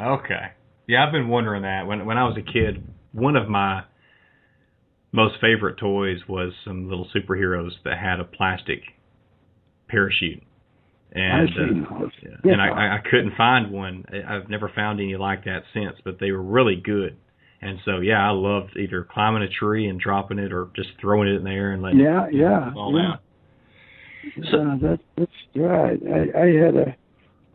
Okay. 0.00 0.52
Yeah, 0.86 1.04
I've 1.04 1.12
been 1.12 1.28
wondering 1.28 1.62
that. 1.62 1.86
When 1.86 2.06
when 2.06 2.16
I 2.16 2.24
was 2.24 2.36
a 2.38 2.52
kid, 2.52 2.82
one 3.12 3.36
of 3.36 3.48
my 3.48 3.82
most 5.12 5.34
favorite 5.40 5.78
toys 5.78 6.18
was 6.28 6.52
some 6.64 6.88
little 6.88 7.06
superheroes 7.14 7.72
that 7.84 7.98
had 7.98 8.18
a 8.18 8.24
plastic 8.24 8.80
parachute. 9.88 10.42
And 11.14 11.48
uh, 11.50 12.06
yeah. 12.42 12.52
and 12.52 12.62
I, 12.62 12.96
I 12.96 12.98
couldn't 13.08 13.36
find 13.36 13.70
one. 13.70 14.06
I've 14.26 14.48
never 14.48 14.72
found 14.74 14.98
any 14.98 15.14
like 15.16 15.44
that 15.44 15.64
since, 15.74 15.96
but 16.04 16.18
they 16.18 16.32
were 16.32 16.42
really 16.42 16.76
good. 16.82 17.18
And 17.60 17.78
so 17.84 18.00
yeah, 18.00 18.26
I 18.26 18.30
loved 18.30 18.78
either 18.78 19.06
climbing 19.08 19.42
a 19.42 19.48
tree 19.48 19.88
and 19.88 20.00
dropping 20.00 20.38
it 20.38 20.54
or 20.54 20.70
just 20.74 20.88
throwing 20.98 21.28
it 21.28 21.36
in 21.36 21.44
there 21.44 21.72
and 21.72 21.82
letting 21.82 22.00
yeah, 22.00 22.28
it 22.28 22.34
yeah, 22.34 22.72
fall 22.72 22.98
yeah. 22.98 23.12
out. 23.12 23.20
So, 24.50 24.78
that, 24.80 25.00
that's 25.18 25.30
right. 25.54 26.00
I, 26.06 26.40
I 26.40 26.46
had 26.64 26.76
a 26.76 26.96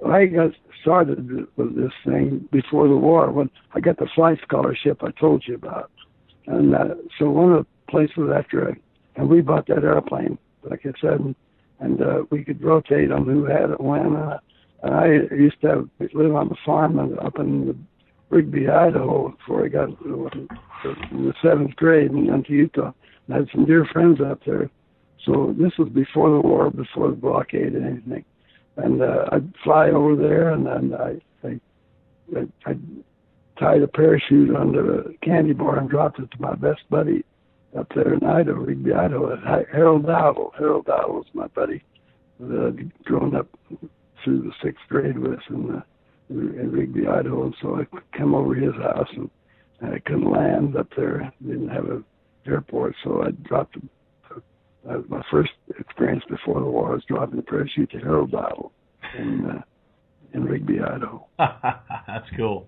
I 0.05 0.25
got 0.27 0.51
started 0.81 1.47
with 1.55 1.75
this 1.75 1.91
thing 2.05 2.47
before 2.51 2.87
the 2.87 2.95
war 2.95 3.31
when 3.31 3.49
I 3.73 3.79
got 3.79 3.97
the 3.97 4.07
flight 4.13 4.37
scholarship 4.43 5.01
I 5.01 5.11
told 5.19 5.43
you 5.47 5.55
about. 5.55 5.89
And 6.47 6.75
uh, 6.75 6.95
so 7.19 7.29
one 7.29 7.53
of 7.53 7.65
the 7.65 7.91
places 7.91 8.31
after 8.35 8.69
I, 8.69 8.73
and 9.15 9.29
we 9.29 9.41
bought 9.41 9.67
that 9.67 9.83
airplane, 9.83 10.37
like 10.63 10.81
I 10.85 10.91
said, 11.01 11.19
and, 11.19 11.35
and 11.79 12.01
uh, 12.01 12.23
we 12.29 12.43
could 12.43 12.61
rotate 12.63 13.11
on 13.11 13.25
who 13.25 13.45
had 13.45 13.69
it 13.69 13.81
when. 13.81 14.15
Uh, 14.15 14.39
and 14.83 14.93
I 14.93 15.07
used 15.35 15.59
to 15.61 15.67
have, 15.67 15.89
live 16.13 16.35
on 16.35 16.49
the 16.49 16.57
farm 16.65 16.99
up 16.99 17.39
in 17.39 17.67
the 17.67 17.75
Rigby, 18.29 18.67
Idaho, 18.67 19.29
before 19.29 19.65
I 19.65 19.69
got 19.69 19.89
in 19.89 20.47
the 20.83 21.33
seventh 21.41 21.75
grade 21.75 22.11
and 22.11 22.27
went 22.27 22.47
to 22.47 22.53
Utah. 22.53 22.91
And 23.27 23.35
I 23.35 23.37
had 23.39 23.49
some 23.53 23.65
dear 23.65 23.85
friends 23.85 24.19
up 24.21 24.41
there. 24.45 24.69
So 25.25 25.55
this 25.57 25.71
was 25.77 25.89
before 25.89 26.29
the 26.29 26.47
war, 26.47 26.69
before 26.69 27.09
the 27.09 27.15
blockade 27.15 27.73
and 27.73 27.85
anything 27.85 28.23
and 28.77 29.01
uh, 29.01 29.25
I'd 29.31 29.53
fly 29.63 29.89
over 29.89 30.15
there, 30.15 30.51
and 30.51 30.65
then 30.65 30.93
I, 30.93 31.47
I, 31.47 31.59
I 32.37 32.45
I'd 32.65 32.81
tied 33.59 33.81
a 33.81 33.87
parachute 33.87 34.55
under 34.55 35.01
a 35.01 35.13
candy 35.23 35.53
bar 35.53 35.79
and 35.79 35.89
dropped 35.89 36.19
it 36.19 36.29
to 36.31 36.41
my 36.41 36.55
best 36.55 36.81
buddy 36.89 37.23
up 37.77 37.87
there 37.93 38.13
in 38.13 38.23
Idaho, 38.23 38.59
Rigby, 38.59 38.93
Idaho. 38.93 39.35
Harold 39.71 40.05
Dowdle. 40.05 40.51
Harold 40.57 40.85
Dowdle 40.85 41.15
was 41.15 41.25
my 41.33 41.47
buddy 41.47 41.83
that 42.39 42.73
I'd 42.79 43.03
grown 43.03 43.35
up 43.35 43.47
through 44.23 44.41
the 44.41 44.51
sixth 44.63 44.83
grade 44.89 45.17
with 45.17 45.39
in, 45.49 45.75
uh, 45.75 45.81
in 46.29 46.71
Rigby, 46.71 47.07
Idaho. 47.07 47.45
And 47.45 47.55
so 47.61 47.75
I 47.75 48.17
come 48.17 48.33
over 48.33 48.55
his 48.55 48.73
house, 48.75 49.09
and, 49.15 49.29
and 49.81 49.93
I 49.93 49.99
couldn't 49.99 50.31
land 50.31 50.75
up 50.75 50.87
there. 50.95 51.31
Didn't 51.45 51.69
have 51.69 51.85
a 51.85 52.03
airport, 52.45 52.95
so 53.03 53.23
I 53.23 53.31
dropped 53.31 53.75
a 53.75 53.81
uh, 54.89 54.99
my 55.09 55.21
first 55.29 55.51
experience 55.79 56.23
before 56.29 56.61
the 56.61 56.65
war 56.65 56.91
was 56.93 57.03
dropping 57.09 57.35
the 57.35 57.41
parachute 57.41 57.91
to 57.91 57.97
Harold 57.97 58.31
Dowdle 58.31 58.71
in 59.17 59.45
uh, 59.45 59.61
in 60.33 60.45
Rigby, 60.45 60.79
Idaho. 60.79 61.25
That's 61.37 62.29
cool. 62.37 62.67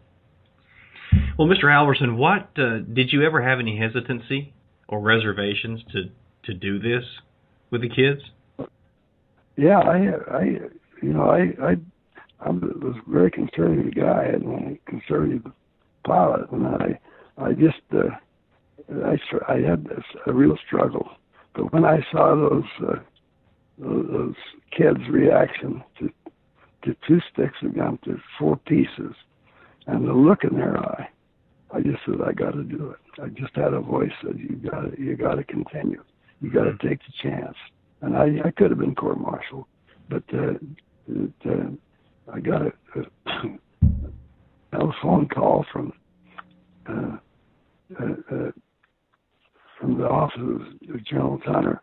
Well, 1.38 1.48
Mr. 1.48 1.66
Halvorsen, 1.66 2.18
what 2.18 2.50
uh, 2.58 2.80
did 2.80 3.12
you 3.12 3.24
ever 3.24 3.42
have 3.42 3.60
any 3.60 3.78
hesitancy 3.78 4.54
or 4.88 5.00
reservations 5.00 5.82
to 5.92 6.10
to 6.46 6.54
do 6.54 6.80
this 6.80 7.04
with 7.72 7.82
the 7.82 7.90
kids? 7.90 8.22
Yeah, 9.58 9.80
I, 9.80 10.38
I, 10.38 10.44
you 11.02 11.14
know, 11.14 11.30
I, 11.30 11.52
I, 11.62 11.76
I 12.40 12.50
was 12.50 12.96
a 13.06 13.12
very 13.12 13.30
conservative 13.30 13.94
guy 13.94 14.24
and 14.34 14.78
a 14.78 14.90
conservative 14.90 15.44
pilot, 16.06 16.50
and 16.52 16.66
I, 16.66 17.00
I 17.38 17.52
just, 17.52 17.82
uh, 17.94 18.08
I, 19.06 19.18
I 19.52 19.58
had 19.58 19.84
this, 19.84 20.04
a 20.28 20.34
real 20.34 20.58
struggle 20.66 21.10
but 21.60 21.74
when 21.74 21.86
I 21.86 22.00
saw 22.12 22.36
those 22.36 22.88
uh, 22.88 23.00
those 23.78 24.06
those 24.12 24.36
kids' 24.76 25.10
reaction 25.10 25.84
to 26.00 26.10
to 26.86 26.96
two 27.08 27.20
sticks 27.34 27.58
of 27.62 27.76
gum 27.76 28.00
to 28.06 28.18
four 28.38 28.58
pieces, 28.58 29.14
and 29.90 30.08
the 30.08 30.14
look 30.14 30.44
in 30.44 30.56
their 30.56 30.78
eye, 30.78 31.10
I 31.74 31.82
just 31.82 32.00
said 32.06 32.16
I 32.26 32.32
got 32.32 32.52
to 32.52 32.64
do 32.64 32.92
it. 32.92 33.22
I 33.22 33.28
just 33.30 33.56
had 33.56 33.74
a 33.74 33.80
voice 33.80 34.12
that 34.24 34.38
you 34.38 34.56
got 34.70 34.82
to 34.82 35.02
you 35.02 35.16
got 35.16 35.36
to 35.36 35.44
continue. 35.44 36.04
You 36.42 36.52
got 36.52 36.66
to 36.66 36.72
mm-hmm. 36.72 36.88
take 36.88 37.00
the 37.00 37.14
chance. 37.30 37.56
And 38.02 38.16
I 38.16 38.48
I 38.48 38.52
could 38.52 38.70
have 38.70 38.80
been 38.80 38.96
court 38.96 39.20
martial, 39.20 39.68
but 40.10 40.24
uh, 40.34 40.54
it, 41.08 41.34
uh, 41.46 42.32
I 42.32 42.40
got 42.40 42.62
a, 42.62 42.72
a 42.96 43.58
telephone 44.78 45.28
call 45.28 45.66
from 45.74 45.92
uh, 46.88 47.18
uh, 48.00 48.36
uh, 48.36 48.52
from 49.80 49.98
the 49.98 50.08
office 50.08 50.40
of 50.40 51.06
General 51.06 51.40
Tunner. 51.40 51.80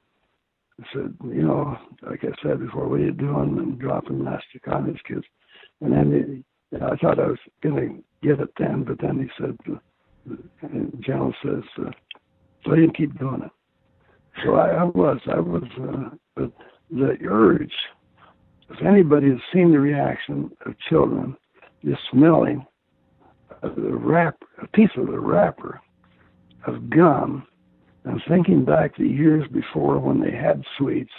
I 0.80 0.84
said, 0.92 1.14
you 1.24 1.42
know, 1.42 1.76
like 2.02 2.22
I 2.22 2.28
said 2.42 2.60
before, 2.60 2.86
what 2.86 3.00
are 3.00 3.04
you 3.04 3.12
doing? 3.12 3.56
And 3.58 3.78
dropping 3.78 4.22
mastic 4.22 4.68
on 4.68 4.86
these 4.86 5.00
kids. 5.08 5.24
And 5.80 5.92
then 5.92 6.44
he, 6.70 6.76
I 6.76 6.96
thought 6.96 7.18
I 7.18 7.26
was 7.26 7.38
going 7.62 7.76
to 8.22 8.26
get 8.26 8.40
it 8.40 8.50
then, 8.58 8.84
but 8.84 9.00
then 9.00 9.18
he 9.18 9.28
said, 9.42 9.56
and 10.62 11.04
General 11.04 11.32
says, 11.42 11.62
uh, 11.84 11.90
so 12.64 12.74
you 12.74 12.90
keep 12.96 13.18
doing 13.18 13.42
it. 13.42 13.50
So 14.44 14.54
I, 14.54 14.68
I 14.70 14.84
was, 14.84 15.18
I 15.26 15.40
was, 15.40 15.62
uh, 15.80 16.16
but 16.34 16.52
the 16.90 17.16
urge, 17.28 17.72
if 18.70 18.84
anybody 18.84 19.30
has 19.30 19.38
seen 19.52 19.72
the 19.72 19.78
reaction 19.78 20.50
of 20.66 20.74
children 20.88 21.36
just 21.84 22.00
smelling 22.10 22.66
the 23.62 23.70
wrap, 23.70 24.36
a 24.62 24.66
piece 24.68 24.90
of 24.96 25.06
the 25.06 25.18
wrapper 25.18 25.80
of 26.66 26.90
gum 26.90 27.46
and 28.04 28.20
thinking 28.28 28.64
back 28.64 28.96
the 28.96 29.06
years 29.06 29.46
before 29.52 29.98
when 29.98 30.20
they 30.20 30.32
had 30.32 30.62
sweets 30.78 31.10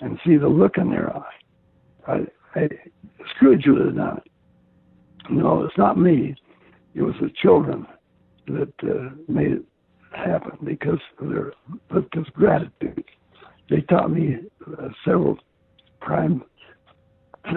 and 0.00 0.18
see 0.26 0.36
the 0.36 0.48
look 0.48 0.76
in 0.76 0.90
their 0.90 1.14
eye. 1.16 1.32
I, 2.06 2.12
I, 2.54 2.68
Scrooge 3.34 3.64
would 3.66 3.86
have 3.86 3.96
done 3.96 4.18
it. 4.18 4.30
No, 5.30 5.64
it's 5.64 5.78
not 5.78 5.98
me. 5.98 6.34
It 6.94 7.02
was 7.02 7.14
the 7.20 7.30
children 7.42 7.86
that 8.46 8.72
uh, 8.82 9.10
made 9.28 9.52
it 9.52 9.64
happen 10.12 10.58
because 10.62 11.00
of 11.20 11.28
their 11.28 11.52
because 11.92 12.26
gratitude. 12.34 13.04
They 13.70 13.80
taught 13.82 14.10
me 14.10 14.36
uh, 14.66 14.88
several 15.04 15.38
prime. 16.00 16.44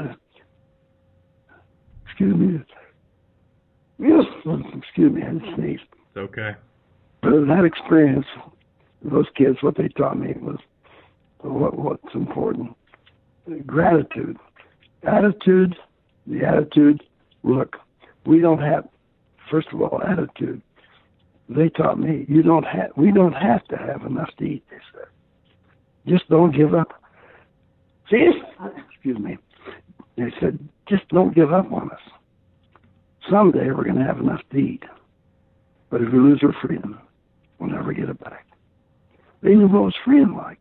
excuse 2.05 2.35
me. 2.35 2.59
Yes, 3.99 4.25
excuse 4.77 5.11
me. 5.11 5.21
I 5.23 5.55
sneezed. 5.55 5.83
It's 5.91 6.17
okay. 6.17 6.55
But 7.21 7.31
that 7.47 7.65
experience 7.65 8.25
those 9.03 9.25
kids, 9.35 9.57
what 9.61 9.75
they 9.77 9.89
taught 9.89 10.19
me 10.19 10.33
was 10.39 10.57
what, 11.41 11.77
what's 11.77 12.15
important 12.15 12.75
gratitude, 13.65 14.37
attitude, 15.03 15.75
the 16.25 16.45
attitude. 16.45 17.03
Look, 17.43 17.77
we 18.25 18.39
don't 18.39 18.61
have, 18.61 18.87
first 19.49 19.67
of 19.71 19.81
all, 19.81 20.01
attitude. 20.03 20.61
They 21.49 21.69
taught 21.69 21.99
me 21.99 22.25
you 22.27 22.43
don't 22.43 22.65
have, 22.65 22.91
we 22.97 23.11
don't 23.11 23.33
have 23.33 23.65
to 23.67 23.77
have 23.77 24.05
enough 24.05 24.29
to 24.39 24.43
eat. 24.43 24.63
They 24.69 24.77
said, 24.93 25.07
just 26.05 26.29
don't 26.29 26.55
give 26.55 26.73
up. 26.73 27.01
See, 28.09 28.29
excuse 28.89 29.19
me. 29.19 29.37
They 30.17 30.33
said, 30.39 30.59
just 30.89 31.07
don't 31.09 31.35
give 31.35 31.53
up 31.53 31.71
on 31.71 31.91
us. 31.91 31.99
Someday 33.29 33.71
we're 33.71 33.83
going 33.83 33.97
to 33.97 34.05
have 34.05 34.19
enough 34.19 34.41
to 34.51 34.57
eat, 34.57 34.83
but 35.89 36.01
if 36.01 36.11
we 36.11 36.17
lose 36.17 36.41
our 36.43 36.55
freedom, 36.65 36.99
we'll 37.59 37.69
never 37.69 37.93
get 37.93 38.09
it 38.09 38.19
back. 38.23 38.45
They 39.41 39.53
knew 39.53 39.67
what 39.67 39.83
was 39.83 39.95
freedom 40.03 40.35
like. 40.35 40.59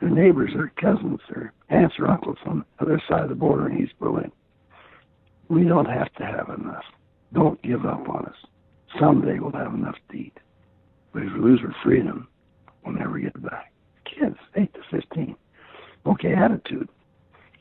Their 0.00 0.10
neighbors, 0.10 0.50
their 0.54 0.72
cousins, 0.80 1.20
their 1.28 1.52
aunts 1.70 1.96
or 1.98 2.08
uncles 2.08 2.36
on 2.46 2.64
the 2.78 2.84
other 2.84 3.02
side 3.08 3.22
of 3.22 3.30
the 3.30 3.34
border 3.34 3.68
in 3.68 3.82
East 3.82 3.94
Berlin. 3.98 4.30
We 5.54 5.62
don't 5.64 5.86
have 5.86 6.12
to 6.14 6.24
have 6.24 6.48
enough. 6.58 6.82
Don't 7.32 7.62
give 7.62 7.86
up 7.86 8.08
on 8.08 8.26
us. 8.26 8.36
Someday 8.98 9.38
we'll 9.38 9.52
have 9.52 9.72
enough 9.72 9.94
to 10.10 10.16
eat. 10.16 10.36
But 11.12 11.22
if 11.22 11.32
we 11.32 11.38
lose 11.38 11.60
our 11.64 11.74
freedom, 11.84 12.26
we'll 12.84 12.96
never 12.96 13.20
get 13.20 13.40
back. 13.40 13.72
Kids, 14.04 14.36
8 14.56 14.74
to 14.74 14.80
15. 14.90 15.36
Okay, 16.06 16.34
attitude. 16.34 16.88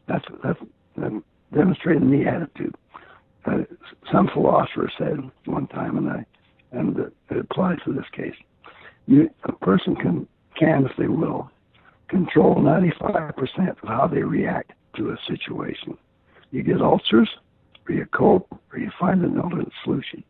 That's, 0.08 0.26
that's, 0.44 0.60
that's 0.98 1.14
demonstrating 1.54 2.10
the 2.10 2.28
attitude. 2.28 2.74
Uh, 3.46 3.60
some 4.12 4.28
philosopher 4.34 4.92
said 4.98 5.20
one 5.46 5.68
time, 5.68 5.98
and 5.98 6.10
I, 6.10 6.26
and 6.72 6.98
it 6.98 7.38
applies 7.38 7.78
to 7.86 7.94
this 7.94 8.06
case. 8.12 8.36
You, 9.06 9.30
a 9.44 9.52
person 9.52 9.96
can 9.96 10.28
can, 10.58 10.86
if 10.86 10.92
they 10.98 11.08
will, 11.08 11.50
control 12.08 12.56
95% 12.56 13.70
of 13.70 13.78
how 13.88 14.08
they 14.08 14.22
react 14.22 14.72
to 14.96 15.10
a 15.10 15.18
situation. 15.28 15.98
You 16.52 16.64
get 16.64 16.82
ulcers, 16.82 17.30
you 17.90 18.06
cope, 18.14 18.48
or 18.72 18.80
you 18.80 18.92
find 19.00 19.24
an 19.24 19.40
alternate 19.40 19.72
solution. 19.84 20.24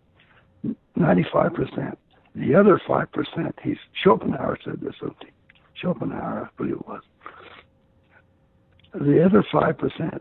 95%. 0.97 1.95
The 2.35 2.55
other 2.55 2.81
5%, 2.87 3.53
he's, 3.61 3.77
Schopenhauer 4.01 4.57
said 4.63 4.79
this, 4.81 4.95
something. 4.99 5.31
Schopenhauer, 5.75 6.49
I 6.49 6.57
believe 6.57 6.75
it 6.75 6.87
was. 6.87 7.01
The 8.93 9.23
other 9.23 9.43
5%, 9.53 10.19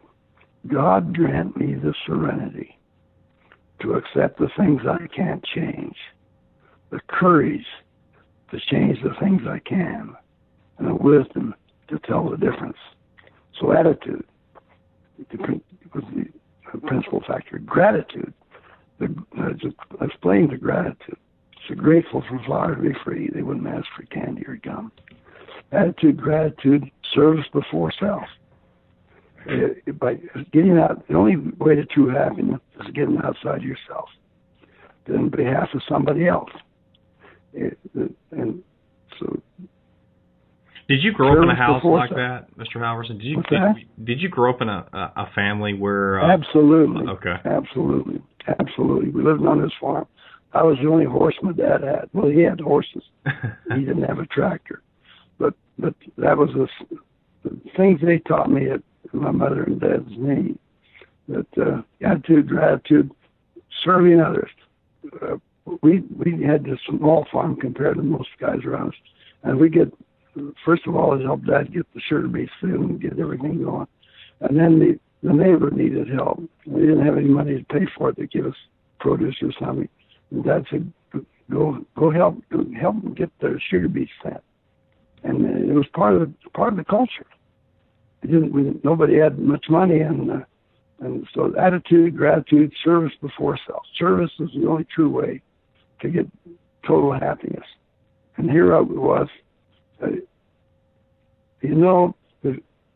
God 0.69 1.17
grant 1.17 1.57
me 1.57 1.75
the 1.75 1.95
serenity 2.07 2.79
to 3.81 3.95
accept 3.95 4.39
the 4.39 4.49
things 4.57 4.83
I 4.89 5.07
can't 5.15 5.45
change, 5.45 5.97
the 6.91 7.01
courage 7.09 7.67
to 8.51 8.61
change 8.71 8.99
the 9.03 9.15
things 9.21 9.43
I 9.49 9.59
can, 9.59 10.15
and 10.79 10.89
the 10.89 10.95
wisdom 10.95 11.55
to 11.89 11.99
tell 12.01 12.29
the 12.29 12.37
difference. 12.37 12.77
So 13.59 13.73
attitude 13.73 14.25
was 15.95 16.05
the 16.15 16.27
principal 16.79 17.23
factor. 17.27 17.59
Gratitude, 17.59 18.33
the, 18.99 19.15
uh, 19.39 19.53
just 19.53 19.77
explain 20.01 20.49
the 20.51 20.57
gratitude. 20.57 21.17
So 21.69 21.75
grateful 21.75 22.25
for 22.29 22.43
flowers 22.45 22.77
to 22.77 22.83
be 22.83 22.95
free. 23.05 23.31
They 23.33 23.43
wouldn't 23.43 23.67
ask 23.67 23.87
for 23.97 24.03
candy 24.07 24.45
or 24.47 24.57
gum. 24.57 24.91
Attitude, 25.71 26.21
gratitude, 26.21 26.91
service 27.15 27.47
before 27.53 27.93
self. 27.99 28.25
Uh, 29.49 29.93
by 29.95 30.15
getting 30.53 30.79
out, 30.79 31.07
the 31.09 31.15
only 31.15 31.37
way 31.37 31.75
to 31.75 31.85
true 31.85 32.09
happiness 32.09 32.61
is 32.81 32.93
getting 32.93 33.19
outside 33.25 33.63
yourself, 33.63 34.09
in 35.09 35.31
behalf 35.31 35.69
of 35.75 35.83
somebody 35.89 36.29
else. 36.29 36.51
It, 37.53 37.77
and 38.31 38.63
so 39.19 39.43
did 40.89 41.03
you 41.03 41.13
grow 41.13 41.33
up 41.37 41.43
in 41.43 41.51
a 41.51 41.55
house 41.55 41.83
like 41.85 42.11
that, 42.11 42.47
Mr. 42.57 42.77
Halvorsen? 42.77 43.19
Did 43.19 43.25
you 43.25 43.43
that? 43.51 43.75
did 44.05 44.21
you 44.21 44.29
grow 44.29 44.53
up 44.53 44.61
in 44.61 44.69
a 44.69 44.87
a 44.93 45.31
family 45.35 45.75
where 45.75 46.21
uh, 46.21 46.33
absolutely 46.33 47.09
okay 47.09 47.37
absolutely 47.45 48.21
absolutely 48.61 49.11
we 49.11 49.23
lived 49.23 49.45
on 49.45 49.63
this 49.63 49.73
farm. 49.81 50.07
I 50.55 50.63
was 50.63 50.77
the 50.83 50.89
only 50.89 51.07
horse 51.07 51.35
my 51.43 51.53
dad 51.53 51.83
had. 51.83 52.11
Well, 52.13 52.29
he 52.29 52.41
had 52.41 52.61
horses. 52.61 53.03
he 53.75 53.85
didn't 53.85 54.03
have 54.03 54.19
a 54.19 54.27
tractor, 54.27 54.83
but 55.39 55.55
but 55.79 55.95
that 56.19 56.37
was 56.37 56.51
the, 56.55 56.99
the 57.45 57.59
things 57.77 58.01
they 58.03 58.19
taught 58.19 58.51
me 58.51 58.71
at 58.71 58.83
my 59.13 59.31
mother 59.31 59.63
and 59.63 59.81
dad's 59.81 60.11
knee. 60.11 60.59
That 61.29 61.47
uh, 61.57 61.83
attitude, 62.07 62.49
gratitude, 62.49 63.11
serving 63.85 64.21
others. 64.21 64.51
Uh, 65.23 65.37
we 65.83 66.01
we 66.17 66.43
had 66.43 66.65
this 66.65 66.79
small 66.89 67.27
farm 67.33 67.57
compared 67.57 67.97
to 67.97 68.03
most 68.03 68.29
guys 68.41 68.65
around 68.67 68.89
us, 68.89 68.95
and 69.45 69.59
we 69.59 69.71
get 69.71 69.93
first 70.65 70.87
of 70.87 70.97
all, 70.97 71.19
it 71.19 71.23
helped 71.23 71.47
Dad 71.47 71.73
get 71.73 71.87
the 71.95 72.01
sugar 72.01 72.29
beet 72.29 72.49
and 72.63 73.01
get 73.01 73.19
everything 73.19 73.63
going. 73.63 73.87
And 74.41 74.59
then 74.59 74.79
the, 74.79 74.99
the 75.23 75.33
neighbor 75.33 75.71
needed 75.71 76.09
help. 76.09 76.43
We 76.67 76.83
didn't 76.83 77.05
have 77.05 77.17
any 77.17 77.29
money 77.29 77.59
to 77.59 77.65
pay 77.65 77.87
for 77.97 78.11
it 78.11 78.17
to 78.17 78.27
give 78.27 78.47
us 78.47 78.55
produce 78.99 79.37
or 79.43 79.53
something. 79.61 79.89
And 80.31 80.45
Dad 80.45 80.65
said, 80.71 80.93
"Go, 81.51 81.85
go 81.97 82.11
help, 82.11 82.43
help 82.81 83.03
them 83.03 83.15
get 83.15 83.31
their 83.41 83.61
sugar 83.71 83.89
beets 83.89 84.11
fat." 84.23 84.43
And 85.23 85.45
it 85.71 85.75
was 85.75 85.87
part 85.95 86.15
of 86.15 86.21
the 86.21 86.51
part 86.51 86.73
of 86.73 86.79
the 86.79 86.85
culture. 86.85 87.27
It 88.23 88.29
didn't. 88.29 88.53
We, 88.53 88.81
nobody 88.83 89.19
had 89.19 89.39
much 89.39 89.67
money, 89.69 90.01
and 90.01 90.31
uh, 90.31 90.41
and 91.01 91.27
so 91.35 91.53
attitude, 91.59 92.17
gratitude, 92.17 92.73
service 92.85 93.13
before 93.21 93.59
self. 93.67 93.83
Service 93.99 94.31
is 94.39 94.51
the 94.55 94.67
only 94.69 94.87
true 94.95 95.11
way 95.11 95.43
to 96.01 96.09
get 96.09 96.27
total 96.87 97.13
happiness. 97.13 97.67
And 98.37 98.51
here 98.51 98.75
I 98.75 98.81
was 98.81 99.29
you 101.61 101.75
know, 101.75 102.15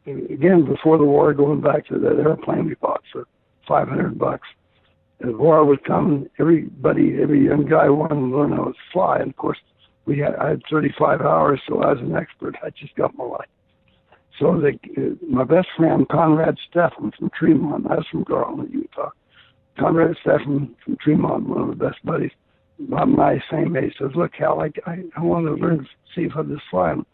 again, 0.06 0.64
before 0.64 0.98
the 0.98 1.04
war, 1.04 1.32
going 1.34 1.60
back 1.60 1.86
to 1.86 1.98
that 1.98 2.18
airplane 2.18 2.66
we 2.66 2.74
bought 2.74 3.02
for 3.12 3.26
500 3.68 4.18
bucks, 4.18 4.48
the 5.20 5.32
war 5.32 5.64
was 5.64 5.78
coming. 5.86 6.28
Everybody, 6.38 7.18
every 7.20 7.44
young 7.44 7.66
guy 7.66 7.88
wanted 7.88 8.16
to 8.16 8.36
learn 8.36 8.52
how 8.52 8.64
to 8.64 8.74
fly. 8.92 9.18
And 9.18 9.30
of 9.30 9.36
course, 9.36 9.58
we 10.04 10.18
had 10.18 10.34
I 10.36 10.50
had 10.50 10.62
35 10.70 11.20
hours, 11.22 11.60
so 11.66 11.82
I 11.82 11.92
was 11.92 12.00
an 12.00 12.14
expert. 12.14 12.56
I 12.62 12.70
just 12.70 12.94
got 12.96 13.16
my 13.16 13.24
life. 13.24 13.48
So 14.38 14.60
the, 14.60 14.78
uh, 14.96 15.14
my 15.26 15.44
best 15.44 15.68
friend 15.76 16.06
Conrad 16.08 16.58
Steffen 16.70 17.14
from 17.16 17.30
Tremont, 17.30 17.86
I 17.90 17.96
was 17.96 18.06
from 18.10 18.24
Garland, 18.24 18.68
Utah. 18.72 19.10
Conrad 19.78 20.16
Steffen 20.24 20.74
from 20.84 20.96
Tremont, 21.00 21.48
one 21.48 21.62
of 21.62 21.68
the 21.68 21.84
best 21.84 22.04
buddies 22.04 22.32
about 22.80 23.08
my 23.08 23.42
same 23.50 23.76
age 23.76 23.94
says, 23.98 24.10
"Look, 24.14 24.32
Hal, 24.38 24.60
I 24.60 24.70
I, 24.90 24.98
I 25.16 25.22
want 25.22 25.46
to 25.46 25.54
learn 25.54 25.86
see 26.14 26.28
I 26.36 26.42
just 26.42 26.62
fly. 26.70 26.92
I'm 26.92 27.06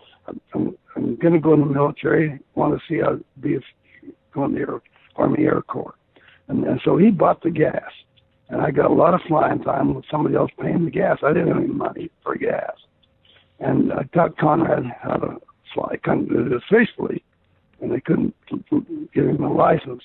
I'm, 0.54 0.76
I'm 0.96 1.16
going 1.16 1.34
to 1.34 1.40
go 1.40 1.54
in 1.54 1.60
the 1.60 1.66
military. 1.66 2.40
Want 2.54 2.74
to 2.74 2.80
see 2.88 3.00
how 3.00 3.18
be 3.40 3.58
go 4.32 4.44
in 4.44 4.54
the 4.54 4.60
Air, 4.60 4.82
Army 5.16 5.44
Air 5.44 5.62
Corps." 5.62 5.94
And, 6.48 6.64
and 6.64 6.80
so 6.84 6.96
he 6.96 7.10
bought 7.10 7.42
the 7.42 7.50
gas, 7.50 7.90
and 8.48 8.60
I 8.60 8.70
got 8.70 8.90
a 8.90 8.94
lot 8.94 9.14
of 9.14 9.20
flying 9.28 9.62
time 9.62 9.94
with 9.94 10.04
somebody 10.10 10.34
else 10.34 10.50
paying 10.60 10.84
the 10.84 10.90
gas. 10.90 11.18
I 11.22 11.32
didn't 11.32 11.48
have 11.48 11.56
any 11.58 11.66
money 11.68 12.10
for 12.22 12.36
gas, 12.36 12.74
and 13.60 13.92
I 13.92 14.02
taught 14.14 14.36
Conrad 14.38 14.84
how 15.00 15.16
to 15.16 15.36
fly 15.74 15.96
faithfully, 16.70 17.22
and 17.80 17.92
they 17.92 18.00
couldn't 18.00 18.34
give 19.14 19.26
him 19.26 19.44
a 19.44 19.52
license. 19.52 20.02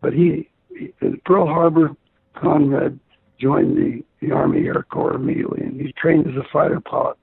But 0.00 0.12
he, 0.12 0.48
he 0.68 0.92
at 1.02 1.24
Pearl 1.24 1.46
Harbor, 1.46 1.96
Conrad 2.36 2.98
joined 3.40 3.76
the, 3.76 4.02
the 4.20 4.32
Army 4.32 4.66
Air 4.66 4.84
Corps 4.90 5.14
immediately, 5.14 5.62
and 5.62 5.80
he 5.80 5.92
trained 5.92 6.26
as 6.26 6.34
a 6.36 6.48
fighter 6.52 6.80
pilot. 6.80 7.16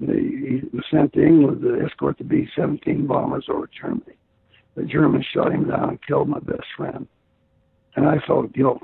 And 0.00 0.10
he, 0.10 0.60
was 0.76 0.84
sent 0.90 1.14
to 1.14 1.24
England 1.24 1.62
to 1.62 1.84
escort 1.84 2.18
the 2.18 2.24
B-17 2.24 3.06
bombers 3.06 3.46
over 3.48 3.68
Germany. 3.80 4.16
The 4.74 4.84
Germans 4.84 5.24
shot 5.32 5.52
him 5.52 5.68
down 5.68 5.88
and 5.88 6.06
killed 6.06 6.28
my 6.28 6.40
best 6.40 6.66
friend. 6.76 7.06
And 7.96 8.06
I 8.06 8.18
felt 8.26 8.52
guilt. 8.52 8.82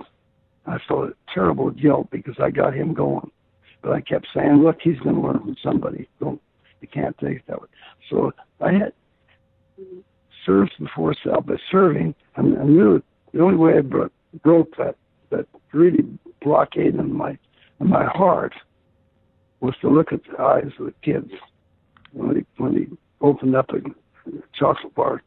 I 0.66 0.78
felt 0.88 1.10
terrible 1.34 1.70
guilt 1.70 2.08
because 2.10 2.36
I 2.40 2.50
got 2.50 2.74
him 2.74 2.94
going. 2.94 3.30
But 3.82 3.92
I 3.92 4.00
kept 4.00 4.26
saying, 4.34 4.62
look, 4.62 4.78
he's 4.80 4.98
going 5.00 5.16
to 5.16 5.20
learn 5.20 5.40
from 5.40 5.56
somebody. 5.62 6.08
Don't, 6.18 6.40
you 6.80 6.88
can't 6.88 7.16
take 7.18 7.44
that 7.46 7.60
way. 7.60 7.68
So 8.08 8.32
I 8.60 8.72
had 8.72 8.92
served 10.46 10.72
before 10.78 11.14
self, 11.22 11.44
but 11.46 11.58
serving, 11.70 12.14
and 12.36 12.58
I 12.58 12.64
knew 12.64 13.02
the 13.32 13.42
only 13.42 13.56
way 13.56 13.76
I 13.76 13.80
broke, 13.80 14.12
broke 14.42 14.76
that, 14.78 14.96
that 15.32 15.46
really 15.72 16.04
blockade 16.40 16.94
in 16.94 17.12
my 17.12 17.36
in 17.80 17.88
my 17.88 18.04
heart 18.04 18.54
was 19.60 19.74
to 19.80 19.88
look 19.88 20.12
at 20.12 20.20
the 20.24 20.40
eyes 20.40 20.70
of 20.78 20.86
the 20.86 20.94
kids 21.02 21.30
when 22.12 22.36
he 22.36 22.46
when 22.56 22.72
he 22.74 22.86
opened 23.20 23.56
up 23.56 23.70
a 23.70 23.80
chocolate 24.54 24.94
bar 24.94 25.22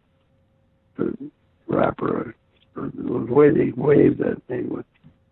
the 0.98 1.14
wrapper 1.68 2.36
or, 2.76 2.92
the 2.94 3.34
way 3.34 3.50
they 3.50 3.72
waved 3.76 4.20
that 4.20 4.42
thing 4.48 4.70
with 4.70 4.86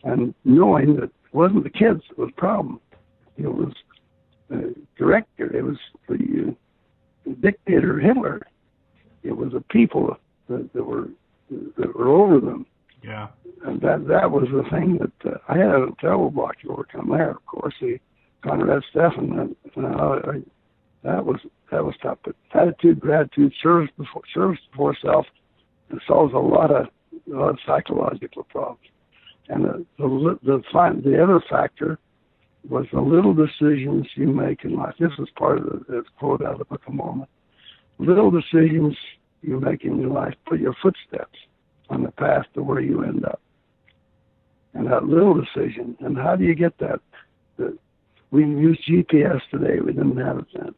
and 0.03 0.33
knowing 0.45 0.95
that 0.95 1.03
it 1.03 1.11
wasn't 1.33 1.63
the 1.63 1.69
kids 1.69 2.01
that 2.09 2.17
was 2.17 2.29
the 2.29 2.35
problem. 2.35 2.79
It 3.37 3.47
was 3.47 3.73
the 4.49 4.73
director, 4.97 5.55
it 5.55 5.63
was 5.63 5.77
the 6.07 6.55
uh, 7.27 7.33
dictator 7.41 7.99
Hitler. 7.99 8.41
It 9.23 9.35
was 9.35 9.53
the 9.53 9.61
people 9.61 10.17
that, 10.49 10.71
that 10.73 10.83
were 10.83 11.09
that 11.77 11.95
were 11.95 12.07
over 12.07 12.39
them 12.39 12.65
yeah. 13.03 13.27
And 13.65 13.81
that 13.81 14.07
that 14.07 14.31
was 14.31 14.47
the 14.51 14.63
thing 14.69 14.99
that 14.99 15.31
uh, 15.31 15.37
I 15.47 15.57
had 15.57 15.67
a 15.67 15.87
terrible 15.99 16.31
block 16.31 16.59
to 16.61 16.69
overcome 16.69 17.09
there. 17.09 17.31
Of 17.31 17.45
course, 17.45 17.73
the 17.81 17.99
Conrad 18.43 18.83
Steffen. 18.93 19.55
Uh, 19.77 19.81
I, 19.81 20.41
that 21.03 21.25
was 21.25 21.39
that 21.71 21.83
was 21.83 21.95
tough. 22.01 22.19
But 22.23 22.35
attitude, 22.53 22.99
gratitude, 22.99 23.53
service 23.61 23.89
before 23.97 24.23
service 24.33 24.59
before 24.71 24.95
self, 25.01 25.25
it 25.89 25.99
solves 26.07 26.33
a 26.33 26.37
lot 26.37 26.71
of 26.71 26.87
a 27.31 27.35
lot 27.35 27.49
of 27.49 27.59
psychological 27.65 28.43
problems. 28.43 28.81
And 29.49 29.65
the 29.65 29.85
the 29.97 30.37
the, 30.43 30.63
the, 30.71 31.01
the 31.03 31.23
other 31.23 31.41
factor 31.49 31.99
was 32.69 32.85
the 32.93 33.01
little 33.01 33.33
decisions 33.33 34.07
you 34.15 34.27
make 34.27 34.63
in 34.63 34.75
life. 34.75 34.95
This 34.97 35.11
is 35.19 35.27
part 35.37 35.57
of 35.59 35.65
the, 35.65 35.83
the 35.87 36.03
quote 36.17 36.41
out 36.41 36.53
of 36.53 36.59
the 36.59 36.65
Book 36.65 36.81
of 36.87 36.93
Mormon. 36.93 37.27
Little 37.99 38.31
decisions 38.31 38.95
you 39.41 39.59
make 39.59 39.83
in 39.83 39.99
your 39.99 40.09
life 40.09 40.33
put 40.47 40.59
your 40.59 40.73
footsteps 40.81 41.37
on 41.93 42.03
the 42.03 42.11
path 42.11 42.45
to 42.53 42.63
where 42.63 42.81
you 42.81 43.03
end 43.03 43.25
up. 43.25 43.41
And 44.73 44.87
that 44.87 45.05
little 45.05 45.33
decision, 45.39 45.95
and 45.99 46.17
how 46.17 46.35
do 46.35 46.43
you 46.43 46.55
get 46.55 46.77
that? 46.79 46.99
that 47.57 47.77
we 48.31 48.41
use 48.41 48.79
GPS 48.89 49.41
today, 49.51 49.79
we 49.79 49.93
didn't 49.93 50.17
have 50.17 50.39
it 50.39 50.45
then. 50.53 50.73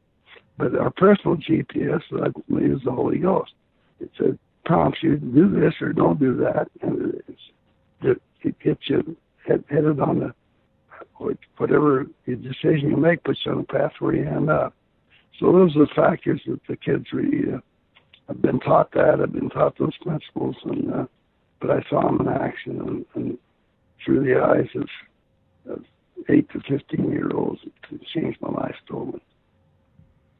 But 0.58 0.76
our 0.76 0.92
personal 0.92 1.38
GPS, 1.38 2.02
believe, 2.50 2.72
is 2.74 2.82
the 2.84 2.92
Holy 2.92 3.18
Ghost. 3.18 3.52
It 4.00 4.12
said, 4.18 4.38
prompts 4.66 5.00
you 5.02 5.18
to 5.18 5.26
do 5.26 5.60
this 5.60 5.74
or 5.82 5.94
don't 5.94 6.20
do 6.20 6.36
that, 6.38 6.68
and 6.82 7.22
it's, 7.28 8.20
it 8.42 8.60
gets 8.60 8.82
you 8.90 9.16
head, 9.48 9.64
headed 9.70 10.00
on 10.00 10.20
the 10.20 10.34
whatever 11.58 12.06
decision 12.26 12.90
you 12.90 12.98
make 12.98 13.24
puts 13.24 13.40
you 13.46 13.52
on 13.52 13.60
the 13.60 13.64
path 13.64 13.92
where 14.00 14.16
you 14.16 14.28
end 14.28 14.50
up. 14.50 14.74
So 15.40 15.52
those 15.52 15.76
are 15.76 15.80
the 15.80 15.94
factors 15.96 16.42
that 16.46 16.60
the 16.68 16.76
kids 16.76 17.06
really 17.12 17.54
uh, 17.54 17.60
I've 18.30 18.42
been 18.42 18.60
taught 18.60 18.92
that. 18.94 19.20
I've 19.22 19.34
been 19.34 19.50
taught 19.50 19.78
those 19.78 19.96
principles, 20.02 20.56
and 20.66 20.94
uh, 20.94 21.06
but 21.62 21.72
I 21.72 21.84
saw 21.90 22.02
them 22.02 22.22
in 22.22 22.34
action 22.34 22.82
and, 22.82 23.06
and 23.16 23.38
through 24.04 24.26
the 24.26 24.42
eyes 24.42 24.70
of, 24.76 25.72
of 25.72 25.84
eight 26.30 26.50
to 26.52 26.60
fifteen 26.68 27.12
year 27.12 27.30
olds. 27.34 27.62
It 27.92 28.02
changed 28.14 28.40
my 28.42 28.50
life 28.50 28.76
totally. 28.90 29.22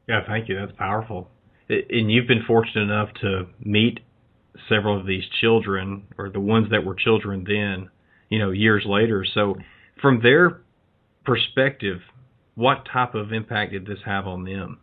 Yeah, 0.08 0.20
thank 0.26 0.48
you. 0.48 0.58
That's 0.58 0.76
powerful. 0.76 1.28
And 1.68 2.12
you've 2.12 2.28
been 2.28 2.44
fortunate 2.46 2.82
enough 2.82 3.08
to 3.22 3.46
meet 3.60 4.00
several 4.68 4.98
of 4.98 5.06
these 5.06 5.24
children, 5.40 6.04
or 6.16 6.30
the 6.30 6.40
ones 6.40 6.70
that 6.70 6.84
were 6.84 6.94
children 6.94 7.44
then, 7.46 7.90
you 8.28 8.38
know, 8.38 8.50
years 8.50 8.84
later. 8.86 9.24
So, 9.34 9.56
from 10.00 10.20
their 10.22 10.60
perspective, 11.24 12.00
what 12.54 12.86
type 12.90 13.14
of 13.14 13.32
impact 13.32 13.72
did 13.72 13.86
this 13.86 13.98
have 14.04 14.26
on 14.26 14.44
them? 14.44 14.78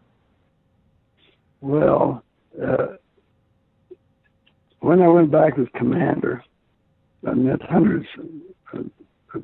Well, 1.62 2.24
uh, 2.62 2.88
when 4.80 5.02
I 5.02 5.08
went 5.08 5.32
back 5.32 5.54
as 5.60 5.68
commander, 5.76 6.44
I 7.26 7.34
met 7.34 7.62
hundreds 7.62 8.06
of, 8.74 8.86
of 9.34 9.44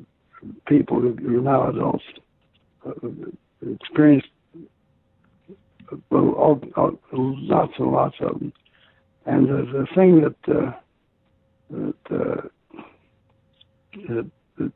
people 0.66 1.00
who 1.00 1.38
are 1.38 1.40
now 1.40 1.70
adults, 1.70 2.04
uh, 2.86 2.92
experienced 3.70 4.28
well, 6.10 6.30
all, 6.30 6.60
all, 6.76 6.98
lots 7.12 7.72
and 7.78 7.90
lots 7.90 8.16
of 8.20 8.38
them. 8.38 8.52
And 9.26 9.48
the, 9.48 9.72
the 9.72 9.86
thing 9.94 10.20
that 10.20 10.54
uh, 10.54 10.72
that, 11.70 11.94
uh, 12.10 12.48
that, 14.08 14.30
that 14.58 14.72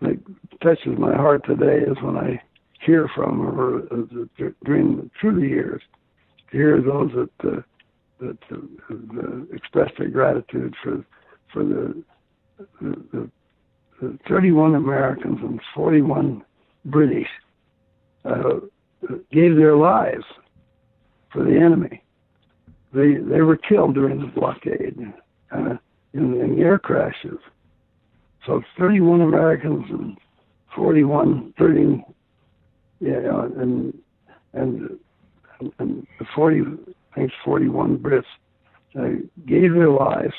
that 0.00 0.20
touches 0.62 0.98
my 0.98 1.14
heart 1.14 1.44
today 1.46 1.84
is 1.84 1.96
when 2.02 2.16
I 2.16 2.40
hear 2.80 3.08
from 3.14 3.40
her 3.40 3.78
uh, 3.90 4.50
during 4.64 5.10
through 5.20 5.40
the 5.40 5.46
years, 5.46 5.82
hear 6.50 6.80
those 6.80 7.10
that 7.12 7.48
uh, 7.48 7.60
that 8.26 8.38
uh, 8.50 9.54
expressed 9.54 9.94
their 9.98 10.08
gratitude 10.08 10.74
for 10.82 11.04
for 11.52 11.64
the, 11.64 12.02
the, 12.80 12.96
the, 13.12 13.30
the 14.00 14.18
31 14.28 14.74
Americans 14.74 15.38
and 15.42 15.60
41 15.74 16.44
British 16.86 17.28
uh, 18.24 18.60
gave 19.32 19.56
their 19.56 19.76
lives 19.76 20.24
for 21.32 21.44
the 21.44 21.56
enemy. 21.56 22.02
They 22.92 23.14
they 23.14 23.40
were 23.40 23.56
killed 23.56 23.94
during 23.94 24.20
the 24.20 24.26
blockade 24.28 25.12
uh, 25.50 25.76
in, 26.12 26.40
in 26.40 26.58
air 26.60 26.78
crashes. 26.78 27.38
So 28.46 28.62
31 28.78 29.22
Americans 29.22 29.86
and 29.90 30.18
41, 30.74 31.54
30, 31.58 32.04
yeah, 33.00 33.46
and 33.56 33.98
and 34.52 34.98
and 35.78 36.06
40, 36.34 36.62
I 37.14 37.20
think 37.20 37.32
41 37.44 37.98
Brits 37.98 38.24
uh, 38.98 39.20
gave 39.46 39.72
their 39.74 39.90
lives 39.90 40.34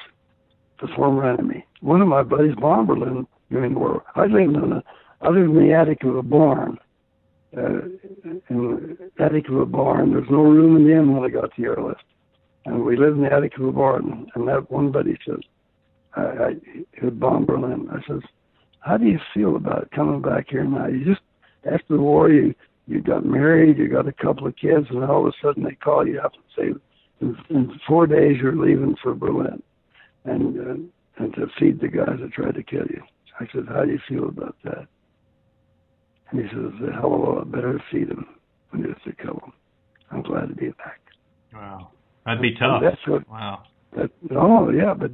to 0.79 0.87
former 0.95 1.29
enemy. 1.29 1.65
One 1.81 2.01
of 2.01 2.07
my 2.07 2.23
buddies, 2.23 2.55
Bomberlin, 2.55 3.25
during 3.49 3.73
the 3.73 3.79
war, 3.79 4.03
I 4.15 4.25
lived 4.25 4.55
in 4.55 4.71
a, 4.73 4.83
I 5.21 5.29
lived 5.29 5.51
in 5.51 5.67
the 5.67 5.73
attic 5.73 6.03
of 6.03 6.17
a 6.17 6.23
barn. 6.23 6.77
Uh, 7.55 7.87
in 8.49 9.07
the 9.17 9.23
attic 9.23 9.47
of 9.47 9.55
a 9.55 9.65
barn. 9.65 10.11
There's 10.11 10.29
no 10.29 10.41
room 10.41 10.75
in 10.75 10.85
the 10.85 10.93
inn 10.93 11.15
when 11.15 11.23
I 11.23 11.33
got 11.33 11.55
to 11.55 11.63
airlift. 11.63 12.03
And 12.65 12.83
we 12.83 12.97
lived 12.97 13.15
in 13.17 13.23
the 13.23 13.31
attic 13.31 13.57
of 13.57 13.65
a 13.65 13.71
barn. 13.71 14.29
And 14.35 14.47
that 14.49 14.69
one 14.69 14.91
buddy 14.91 15.17
says, 15.25 15.39
I, 16.15 16.21
I 16.21 16.55
had 17.01 17.17
Bomberlin. 17.17 17.87
I 17.89 18.05
says, 18.07 18.21
how 18.79 18.97
do 18.97 19.05
you 19.05 19.19
feel 19.33 19.55
about 19.55 19.89
coming 19.91 20.21
back 20.21 20.47
here 20.49 20.65
now? 20.65 20.87
You 20.87 21.05
just 21.05 21.21
after 21.65 21.95
the 21.95 22.01
war, 22.01 22.29
you 22.29 22.53
you 22.87 23.01
got 23.01 23.25
married, 23.25 23.77
you 23.77 23.87
got 23.87 24.07
a 24.07 24.13
couple 24.13 24.47
of 24.47 24.55
kids, 24.55 24.87
and 24.89 25.03
all 25.03 25.25
of 25.25 25.27
a 25.27 25.31
sudden 25.41 25.63
they 25.63 25.75
call 25.75 26.07
you 26.07 26.19
up 26.19 26.33
and 26.33 26.43
say, 26.55 26.79
in, 27.21 27.37
in 27.49 27.79
four 27.87 28.07
days 28.07 28.37
you're 28.41 28.55
leaving 28.55 28.95
for 29.01 29.13
Berlin, 29.13 29.61
and 30.25 30.59
uh, 30.59 31.23
and 31.23 31.33
to 31.35 31.47
feed 31.59 31.79
the 31.79 31.87
guys 31.87 32.19
that 32.19 32.33
tried 32.33 32.55
to 32.55 32.63
kill 32.63 32.85
you. 32.89 33.01
I 33.39 33.45
said, 33.53 33.63
how 33.67 33.85
do 33.85 33.91
you 33.91 33.99
feel 34.07 34.27
about 34.27 34.55
that? 34.65 34.87
And 36.29 36.41
he 36.41 36.47
says, 36.49 36.89
a 36.89 36.93
hell 36.93 37.13
of 37.13 37.19
a 37.19 37.23
lot 37.23 37.51
better 37.51 37.73
to 37.73 37.83
feed 37.91 38.09
them 38.09 38.27
than 38.71 38.83
just 38.83 39.03
to 39.05 39.23
kill 39.23 39.35
them. 39.35 39.53
I'm 40.11 40.21
glad 40.21 40.49
to 40.49 40.55
be 40.55 40.69
back. 40.69 40.99
Wow, 41.53 41.91
that'd 42.25 42.41
be 42.41 42.53
tough. 42.53 42.81
And 42.81 42.85
that's 42.85 43.07
what. 43.07 43.29
Wow. 43.29 43.63
That, 43.95 44.11
oh 44.35 44.69
yeah, 44.71 44.93
but 44.93 45.11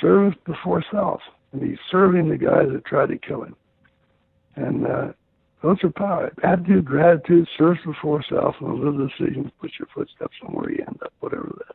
service 0.00 0.34
before 0.44 0.84
self 0.92 1.20
and 1.52 1.62
he's 1.62 1.78
serving 1.90 2.28
the 2.28 2.36
guys 2.36 2.66
that 2.72 2.84
tried 2.84 3.08
to 3.08 3.18
kill 3.18 3.42
him. 3.42 3.56
And 4.56 4.86
uh, 4.86 5.08
those 5.62 5.76
are 5.82 5.90
power. 5.90 6.32
Attitude, 6.42 6.84
gratitude, 6.84 7.48
service 7.56 7.80
before 7.84 8.22
self, 8.28 8.54
and 8.60 8.78
live 8.78 9.08
decisions. 9.08 9.50
Put 9.60 9.70
your 9.78 9.88
footsteps 9.94 10.34
on 10.46 10.54
where 10.54 10.70
you 10.70 10.84
end 10.86 10.98
up, 11.02 11.12
whatever 11.20 11.52
that. 11.58 11.74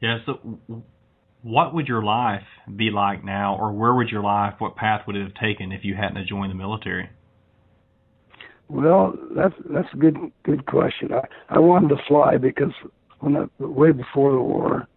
Yeah. 0.00 0.18
So, 0.26 0.58
what 1.42 1.74
would 1.74 1.88
your 1.88 2.02
life 2.02 2.42
be 2.74 2.90
like 2.90 3.24
now, 3.24 3.56
or 3.56 3.72
where 3.72 3.94
would 3.94 4.10
your 4.10 4.22
life, 4.22 4.54
what 4.58 4.76
path 4.76 5.06
would 5.06 5.16
it 5.16 5.22
have 5.22 5.34
taken 5.34 5.72
if 5.72 5.84
you 5.84 5.94
hadn't 5.94 6.26
joined 6.26 6.50
the 6.50 6.56
military? 6.56 7.08
Well, 8.68 9.14
that's 9.34 9.54
that's 9.70 9.88
a 9.94 9.96
good 9.96 10.16
good 10.42 10.66
question. 10.66 11.12
I 11.12 11.22
I 11.48 11.58
wanted 11.58 11.88
to 11.90 12.02
fly 12.08 12.36
because 12.36 12.72
when 13.20 13.36
I, 13.36 13.46
way 13.58 13.92
before 13.92 14.32
the 14.32 14.40
war, 14.40 14.88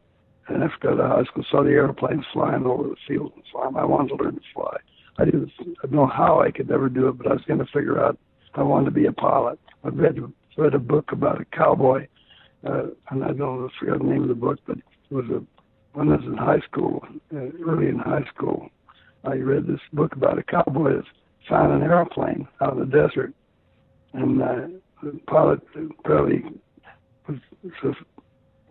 and 0.47 0.63
after 0.63 0.95
got 0.95 0.99
out 0.99 1.11
of 1.11 1.17
high 1.17 1.31
school, 1.31 1.45
saw 1.49 1.63
the 1.63 1.69
airplanes 1.69 2.25
flying 2.33 2.65
over 2.65 2.89
the 2.89 2.95
field 3.07 3.31
and 3.35 3.43
flying. 3.51 3.75
I 3.77 3.85
wanted 3.85 4.09
to 4.09 4.23
learn 4.23 4.35
to 4.35 4.41
fly. 4.53 4.77
I 5.19 5.25
didn't 5.25 5.51
I 5.83 5.87
know 5.87 6.07
how 6.07 6.41
I 6.41 6.51
could 6.51 6.69
never 6.69 6.89
do 6.89 7.09
it, 7.09 7.17
but 7.17 7.27
I 7.27 7.33
was 7.33 7.43
going 7.47 7.59
to 7.59 7.65
figure 7.65 8.03
out 8.03 8.17
I 8.55 8.63
wanted 8.63 8.85
to 8.85 8.91
be 8.91 9.05
a 9.05 9.11
pilot. 9.11 9.59
I 9.83 9.89
read 9.89 10.17
read 10.57 10.73
a 10.73 10.79
book 10.79 11.11
about 11.11 11.39
a 11.39 11.45
cowboy, 11.45 12.07
uh, 12.67 12.87
and 13.11 13.23
I 13.23 13.27
don't 13.27 13.37
know, 13.39 13.69
I 13.69 13.79
forgot 13.79 13.99
the 13.99 14.05
name 14.05 14.23
of 14.23 14.29
the 14.29 14.35
book, 14.35 14.59
but 14.65 14.77
it 14.77 15.13
was 15.13 15.25
a 15.25 15.43
when 15.93 16.09
I 16.09 16.17
was 16.17 16.25
in 16.25 16.37
high 16.37 16.59
school, 16.69 17.03
uh, 17.33 17.37
early 17.67 17.87
in 17.87 17.97
high 17.97 18.25
school. 18.33 18.69
I 19.23 19.35
read 19.35 19.67
this 19.67 19.79
book 19.91 20.13
about 20.13 20.37
a 20.37 20.43
cowboy 20.43 20.97
that 20.97 21.03
found 21.47 21.73
an 21.73 21.89
airplane 21.89 22.47
out 22.61 22.73
in 22.73 22.79
the 22.79 22.85
desert, 22.85 23.33
and 24.13 24.41
uh, 24.41 24.67
the 25.03 25.19
pilot 25.27 25.59
probably 26.03 26.43
was, 27.27 27.37
was 27.83 27.95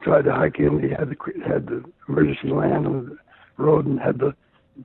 tried 0.03 0.25
to 0.25 0.33
hike 0.33 0.59
in. 0.59 0.81
He 0.81 0.91
had 0.91 1.11
the 1.11 1.17
had 1.47 1.67
the 1.67 1.85
emergency 2.09 2.49
land 2.49 2.87
on 2.87 3.07
the 3.11 3.63
road 3.63 3.87
and 3.87 3.99
had 3.99 4.19
to, 4.21 4.35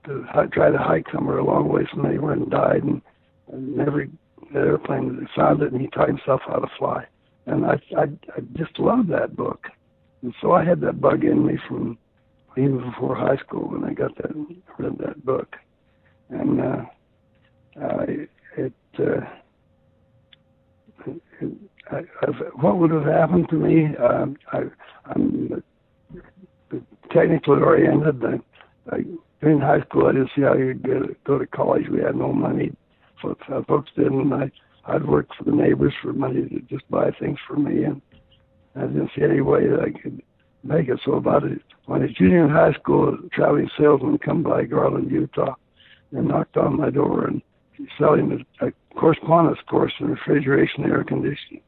to 0.06 0.26
try 0.52 0.70
to 0.72 0.78
hike 0.78 1.08
somewhere 1.14 1.38
a 1.38 1.46
long 1.46 1.70
way 1.70 1.86
from 1.92 2.06
anywhere 2.06 2.34
and 2.34 2.50
died. 2.50 2.84
And, 2.84 3.02
and 3.52 3.80
every 3.82 4.10
airplane 4.56 5.28
found 5.36 5.62
it, 5.62 5.72
and 5.72 5.82
he 5.82 5.88
taught 5.88 6.08
himself 6.08 6.42
how 6.46 6.60
to 6.60 6.68
fly. 6.78 7.06
And 7.46 7.66
I, 7.66 7.80
I 7.98 8.04
I 8.36 8.40
just 8.54 8.80
loved 8.80 9.10
that 9.10 9.36
book, 9.36 9.68
and 10.22 10.34
so 10.42 10.54
I 10.54 10.64
had 10.64 10.80
that 10.82 11.02
bug 11.02 11.26
in 11.26 11.46
me 11.46 11.58
from 11.68 11.98
even 12.58 12.80
before 12.90 13.16
high 13.16 13.36
school 13.38 13.70
when 13.70 13.84
I 13.84 13.94
got 13.94 14.16
that 14.18 14.32
read 14.80 14.98
that 15.00 15.26
book, 15.26 15.56
and 16.30 16.62
uh, 16.62 16.86
I, 17.82 18.28
it. 18.58 18.74
Uh, 18.98 19.22
I, 21.92 21.98
I've, 22.22 22.42
what 22.62 22.78
would 22.78 22.92
have 22.92 23.04
happened 23.04 23.50
to 23.50 23.56
me? 23.56 23.90
Uh, 23.98 24.28
I, 24.54 24.60
I'm 25.08 25.62
technically 27.12 27.62
oriented. 27.62 28.24
I, 28.24 28.96
I, 28.96 29.00
in 29.52 29.60
high 29.60 29.82
school, 29.82 30.08
I 30.08 30.14
didn't 30.14 30.32
see 30.36 30.42
how 30.42 30.56
you 30.56 30.74
could 30.74 31.18
go 31.26 31.38
to 31.38 31.48
college. 31.48 31.88
We 31.90 32.02
had 32.02 32.16
no 32.16 32.32
money. 32.32 32.76
Folks 33.22 33.92
didn't. 33.96 34.34
I, 34.34 34.52
I'd 34.86 35.08
work 35.08 35.28
for 35.38 35.46
the 35.46 35.52
neighbors 35.52 35.94
for 36.02 36.14
money 36.14 36.48
to 36.50 36.60
just 36.70 36.90
buy 36.90 37.12
things 37.20 37.38
for 37.48 37.56
me, 37.56 37.84
and 37.84 38.02
I 38.76 38.82
didn't 38.82 39.12
see 39.16 39.24
any 39.24 39.42
way 39.42 39.68
that 39.68 39.80
I 39.80 39.92
could 39.98 40.22
make 40.64 40.90
it. 40.90 41.00
So 41.06 41.14
about 41.14 41.44
it, 41.44 41.62
when 41.86 42.02
I 42.02 42.06
was 42.06 42.14
junior 42.16 42.46
in 42.46 42.52
high 42.52 42.74
school, 42.74 43.14
a 43.14 43.30
traveling 43.30 43.70
salesman 43.78 44.18
come 44.18 44.44
by 44.44 44.64
Garland, 44.66 45.12
Utah, 45.12 45.56
and 46.12 46.28
knocked 46.28 46.58
on 46.58 46.78
my 46.78 46.90
door 46.90 47.28
and 47.28 47.42
selling 47.98 48.46
a, 48.62 48.68
a 48.68 48.72
correspondence 48.96 49.60
course 49.68 49.94
in 50.00 50.08
refrigeration 50.08 50.84
and 50.84 50.92
air 50.92 51.04
conditioning. 51.04 51.62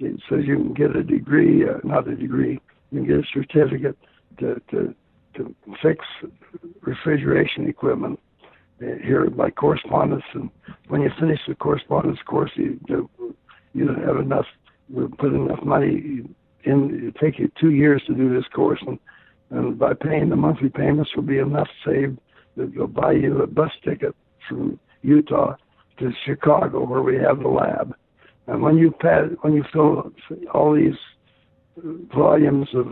It 0.00 0.20
says 0.28 0.40
you 0.44 0.56
can 0.56 0.74
get 0.74 0.94
a 0.94 1.02
degree, 1.02 1.68
uh, 1.68 1.78
not 1.82 2.08
a 2.08 2.14
degree, 2.14 2.60
you 2.90 3.00
can 3.00 3.06
get 3.06 3.18
a 3.18 3.26
certificate 3.32 3.96
to, 4.38 4.60
to, 4.70 4.94
to 5.34 5.54
fix 5.82 6.04
refrigeration 6.80 7.68
equipment 7.68 8.18
uh, 8.82 8.86
here 9.02 9.28
by 9.30 9.50
correspondence. 9.50 10.24
And 10.34 10.50
when 10.88 11.02
you 11.02 11.10
finish 11.18 11.40
the 11.46 11.54
correspondence 11.54 12.18
course, 12.26 12.50
you, 12.54 12.78
you 13.74 13.88
have 14.06 14.16
enough, 14.16 14.46
we 14.88 15.06
put 15.06 15.32
enough 15.32 15.62
money 15.62 16.22
in, 16.64 17.08
it 17.08 17.16
take 17.20 17.38
you 17.38 17.50
two 17.60 17.70
years 17.70 18.02
to 18.06 18.14
do 18.14 18.34
this 18.34 18.46
course. 18.54 18.80
And, 18.86 18.98
and 19.50 19.78
by 19.78 19.94
paying 19.94 20.28
the 20.28 20.36
monthly 20.36 20.68
payments 20.68 21.10
will 21.14 21.22
be 21.22 21.38
enough 21.38 21.68
saved 21.84 22.18
that 22.56 22.74
will 22.74 22.88
buy 22.88 23.12
you 23.12 23.42
a 23.42 23.46
bus 23.46 23.70
ticket 23.84 24.14
from 24.48 24.78
Utah 25.02 25.54
to 25.98 26.10
Chicago 26.24 26.84
where 26.84 27.02
we 27.02 27.16
have 27.16 27.40
the 27.40 27.48
lab. 27.48 27.94
And 28.46 28.62
when 28.62 28.76
you 28.76 28.90
pass, 28.90 29.24
when 29.42 29.54
you 29.54 29.64
fill 29.72 30.12
all 30.54 30.74
these 30.74 30.94
volumes 32.14 32.68
of 32.74 32.86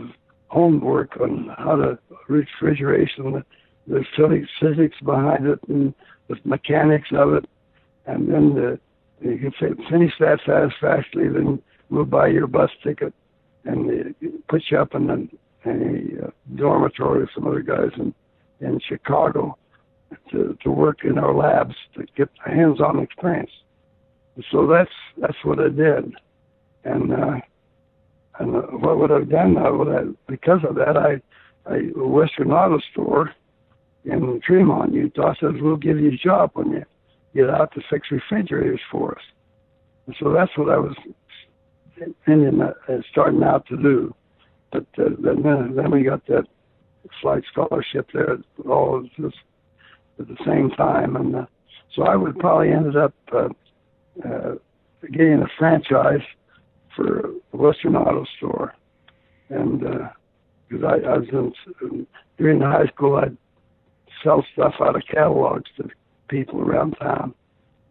homework 0.47 1.19
on 1.19 1.53
how 1.57 1.75
to 1.75 1.99
refrigeration, 2.27 3.43
the 3.87 4.03
physics, 4.15 4.49
physics 4.59 4.95
behind 5.03 5.47
it, 5.47 5.59
and 5.67 5.93
the 6.27 6.35
mechanics 6.43 7.09
of 7.13 7.33
it, 7.33 7.45
and 8.05 8.31
then 8.31 8.53
the, 8.55 8.79
you 9.21 9.37
can 9.37 9.75
finish 9.89 10.13
that 10.19 10.39
satisfactorily, 10.45 11.29
then 11.29 11.61
we'll 11.89 12.05
buy 12.05 12.27
your 12.27 12.47
bus 12.47 12.69
ticket 12.83 13.13
and 13.65 14.15
put 14.47 14.61
you 14.69 14.77
up 14.77 14.93
in 14.95 15.09
a, 15.65 15.69
a 15.69 16.33
dormitory 16.55 17.21
with 17.21 17.29
some 17.33 17.47
other 17.47 17.61
guys 17.61 17.91
in 17.97 18.13
in 18.59 18.79
Chicago 18.87 19.57
to 20.31 20.57
to 20.63 20.71
work 20.71 21.03
in 21.03 21.17
our 21.17 21.33
labs 21.33 21.75
to 21.95 22.05
get 22.15 22.29
hands-on 22.45 22.99
experience. 22.99 23.51
So 24.51 24.67
that's 24.67 24.91
that's 25.17 25.37
what 25.43 25.59
I 25.59 25.69
did, 25.69 26.13
and 26.83 27.13
uh, 27.13 27.35
and 28.39 28.55
uh, 28.55 28.61
what 28.61 28.97
would 28.99 29.11
I've 29.11 29.29
done 29.29 29.55
now? 29.55 29.75
Would 29.75 29.87
I, 29.87 30.01
because 30.27 30.61
of 30.67 30.75
that, 30.75 30.97
I, 30.97 31.21
I 31.69 31.91
Western 31.95 32.51
Auto 32.51 32.79
Store 32.91 33.33
in 34.05 34.39
Tremont, 34.45 34.93
Utah 34.93 35.33
says 35.39 35.53
we'll 35.59 35.75
give 35.75 35.99
you 35.99 36.09
a 36.09 36.17
job 36.17 36.51
when 36.53 36.71
you 36.71 36.85
get 37.35 37.49
out 37.49 37.73
to 37.73 37.81
fix 37.89 38.07
refrigerators 38.11 38.79
for 38.91 39.11
us. 39.11 39.23
And 40.05 40.15
so 40.19 40.31
that's 40.31 40.51
what 40.57 40.69
I 40.69 40.77
was 40.77 40.95
in, 42.25 42.61
uh, 42.61 42.73
starting 43.11 43.43
out 43.43 43.65
to 43.67 43.77
do. 43.77 44.15
But 44.71 44.85
uh, 44.97 45.09
then 45.19 45.75
then 45.75 45.91
we 45.91 46.03
got 46.03 46.25
that 46.27 46.45
flight 47.21 47.43
scholarship 47.51 48.09
there, 48.13 48.37
all 48.67 49.07
just 49.17 49.37
at 50.19 50.27
the 50.27 50.37
same 50.45 50.69
time, 50.71 51.15
and 51.15 51.35
uh, 51.35 51.45
so 51.95 52.03
I 52.03 52.15
would 52.15 52.37
probably 52.39 52.71
ended 52.71 52.97
up 52.97 53.13
uh, 53.33 53.49
uh, 54.25 54.55
getting 55.11 55.41
a 55.41 55.47
franchise 55.57 56.21
for 56.97 57.31
Western 57.53 57.95
Auto 57.95 58.25
Store, 58.37 58.73
and 59.49 59.79
because 59.79 60.83
uh, 60.83 60.87
I, 60.87 61.13
I 61.13 61.17
was 61.19 61.53
in, 61.81 62.07
during 62.37 62.59
high 62.59 62.87
school, 62.87 63.15
I'd 63.15 63.37
sell 64.23 64.43
stuff 64.53 64.73
out 64.81 64.95
of 64.95 65.03
catalogs 65.09 65.69
to 65.77 65.87
people 66.27 66.59
around 66.59 66.95
town, 66.95 67.33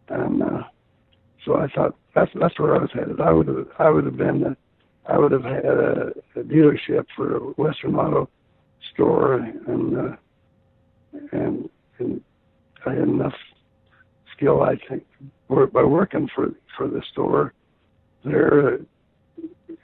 and 0.08 0.42
uh, 0.42 0.62
so 1.44 1.56
I 1.56 1.68
thought 1.74 1.96
that's 2.14 2.30
that's 2.38 2.58
where 2.58 2.76
I 2.76 2.80
was 2.80 2.90
headed. 2.92 3.20
I 3.20 3.32
would 3.32 3.48
have 3.48 3.68
I 3.78 3.88
would 3.88 4.04
have 4.04 4.16
been 4.16 4.42
a, 4.42 4.56
I 5.10 5.18
would 5.18 5.32
have 5.32 5.44
had 5.44 5.64
a, 5.64 6.12
a 6.34 6.42
dealership 6.42 7.06
for 7.14 7.38
Western 7.56 7.94
Auto 7.94 8.28
store, 8.92 9.34
and 9.36 9.96
uh, 9.96 10.16
and 11.32 11.70
and 11.98 12.20
I 12.84 12.90
had 12.90 13.08
enough 13.08 13.34
skill, 14.36 14.62
I 14.62 14.76
think, 14.88 15.04
by 15.48 15.82
working 15.82 16.28
for 16.34 16.50
for 16.76 16.88
the 16.88 17.02
store 17.12 17.54
there, 18.24 18.80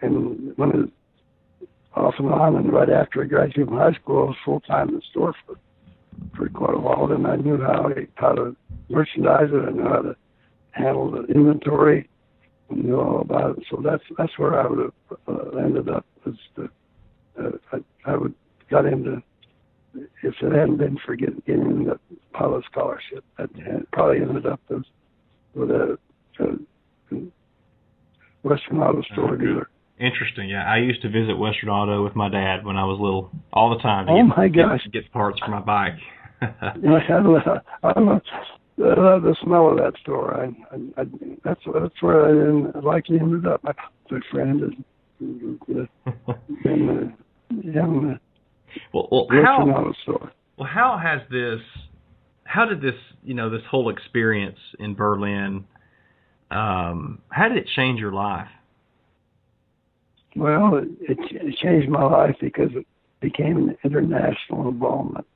and 0.02 0.56
when 0.56 0.70
it 0.70 0.90
off 1.94 2.14
and 2.18 2.28
on, 2.28 2.56
and 2.56 2.72
right 2.72 2.88
after 2.88 3.22
I 3.22 3.26
graduated 3.26 3.68
from 3.68 3.76
high 3.76 3.92
school, 3.92 4.22
I 4.22 4.24
was 4.26 4.36
full 4.44 4.60
time 4.60 4.88
in 4.90 4.96
the 4.96 5.02
store 5.10 5.34
for 5.46 5.56
for 6.36 6.48
quite 6.48 6.74
a 6.74 6.78
while. 6.78 7.06
Then 7.06 7.26
I 7.26 7.36
knew 7.36 7.60
how 7.60 7.90
how 8.14 8.32
to 8.32 8.56
merchandise 8.88 9.50
it, 9.52 9.68
and 9.68 9.80
how 9.80 10.02
to 10.02 10.16
handle 10.72 11.10
the 11.10 11.24
inventory, 11.32 12.08
and 12.70 12.84
knew 12.84 13.00
all 13.00 13.20
about 13.20 13.58
it. 13.58 13.64
So 13.70 13.80
that's 13.82 14.04
that's 14.18 14.38
where 14.38 14.60
I 14.60 14.66
would 14.66 14.78
have 14.78 15.18
uh, 15.28 15.56
ended 15.58 15.88
up. 15.88 16.06
Was 16.24 16.36
the 16.56 16.68
uh, 17.38 17.50
I, 17.72 18.10
I 18.10 18.16
would 18.16 18.34
got 18.70 18.86
into 18.86 19.22
if 19.94 20.34
it 20.40 20.52
hadn't 20.52 20.78
been 20.78 20.98
for 21.04 21.14
getting, 21.16 21.42
getting 21.46 21.84
the 21.84 21.98
pilot 22.32 22.64
scholarship, 22.70 23.24
I'd 23.38 23.50
probably 23.92 24.22
ended 24.22 24.46
up 24.46 24.60
as 24.70 24.82
with 25.54 25.70
a, 25.70 25.98
a 26.40 27.16
Western 28.42 28.78
Auto 28.78 29.02
store 29.12 29.36
dealer. 29.36 29.68
Interesting. 30.02 30.50
Yeah, 30.50 30.64
I 30.64 30.78
used 30.78 31.00
to 31.02 31.08
visit 31.08 31.38
Western 31.38 31.68
Auto 31.68 32.02
with 32.02 32.16
my 32.16 32.28
dad 32.28 32.64
when 32.64 32.76
I 32.76 32.84
was 32.84 32.98
little, 33.00 33.30
all 33.52 33.70
the 33.70 33.80
time. 33.80 34.08
oh 34.08 34.16
get, 34.16 34.36
my 34.36 34.48
gosh! 34.48 34.80
Get, 34.84 35.04
get 35.04 35.12
parts 35.12 35.38
for 35.38 35.48
my 35.48 35.60
bike. 35.60 35.92
I 36.42 36.72
love, 36.82 37.62
I 37.84 38.00
love 38.00 39.22
the 39.22 39.36
smell 39.44 39.70
of 39.70 39.76
that 39.76 39.92
store. 40.02 40.34
I, 40.34 40.46
I, 40.74 41.02
I 41.02 41.04
that's 41.44 41.60
that's 41.72 42.02
where 42.02 42.26
I 42.26 42.80
like 42.80 43.04
ended 43.10 43.46
up. 43.46 43.62
My 43.62 43.74
good 44.10 44.24
friend 44.28 44.62
is, 44.64 44.70
and 45.20 45.60
uh, 45.70 47.54
young. 47.62 48.16
Uh, 48.16 48.18
well, 48.92 49.06
well, 49.12 49.26
how, 49.30 49.62
Auto 49.62 49.92
store. 50.02 50.32
Well, 50.58 50.68
how 50.68 50.98
has 51.00 51.20
this? 51.30 51.60
How 52.42 52.64
did 52.64 52.80
this? 52.82 52.98
You 53.22 53.34
know, 53.34 53.50
this 53.50 53.62
whole 53.70 53.88
experience 53.88 54.58
in 54.80 54.96
Berlin. 54.96 55.64
Um, 56.50 57.20
how 57.28 57.48
did 57.48 57.58
it 57.58 57.68
change 57.76 58.00
your 58.00 58.12
life? 58.12 58.48
Well, 60.34 60.76
it, 60.76 60.88
it 61.00 61.56
changed 61.56 61.88
my 61.88 62.04
life 62.04 62.36
because 62.40 62.70
it 62.74 62.86
became 63.20 63.56
an 63.56 63.76
international 63.84 64.68
involvement. 64.68 65.26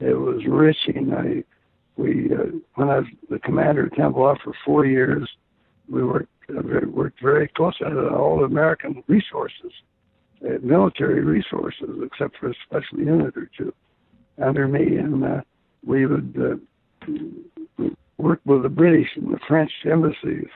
It 0.00 0.14
was 0.14 0.42
enriching. 0.44 1.12
I, 1.12 1.44
we, 1.96 2.30
uh, 2.32 2.56
when 2.74 2.88
I 2.88 2.98
was 2.98 3.06
the 3.30 3.38
commander 3.38 3.84
of 3.84 3.92
Tempelhof 3.92 4.40
for 4.42 4.52
four 4.64 4.84
years, 4.86 5.28
we 5.88 6.04
worked 6.04 6.28
uh, 6.50 6.62
worked 6.88 7.20
very 7.20 7.48
closely 7.48 7.92
with 7.92 8.12
all 8.12 8.44
American 8.44 9.02
resources, 9.08 9.72
uh, 10.44 10.58
military 10.62 11.22
resources, 11.24 11.88
except 12.04 12.36
for 12.38 12.50
a 12.50 12.54
special 12.66 13.00
unit 13.00 13.36
or 13.36 13.50
two 13.56 13.72
under 14.42 14.68
me, 14.68 14.96
and 14.96 15.24
uh, 15.24 15.40
we 15.84 16.06
would 16.06 16.36
uh, 16.38 17.84
work 18.18 18.40
with 18.44 18.62
the 18.62 18.68
British 18.68 19.08
and 19.16 19.32
the 19.32 19.40
French 19.48 19.72
embassies, 19.84 20.48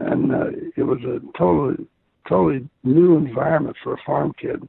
and 0.00 0.34
uh, 0.34 0.46
it 0.76 0.82
was 0.82 0.98
a 1.04 1.20
totally 1.38 1.86
totally 2.28 2.68
new 2.84 3.16
environment 3.16 3.76
for 3.82 3.94
a 3.94 4.02
farm 4.04 4.32
kid 4.40 4.66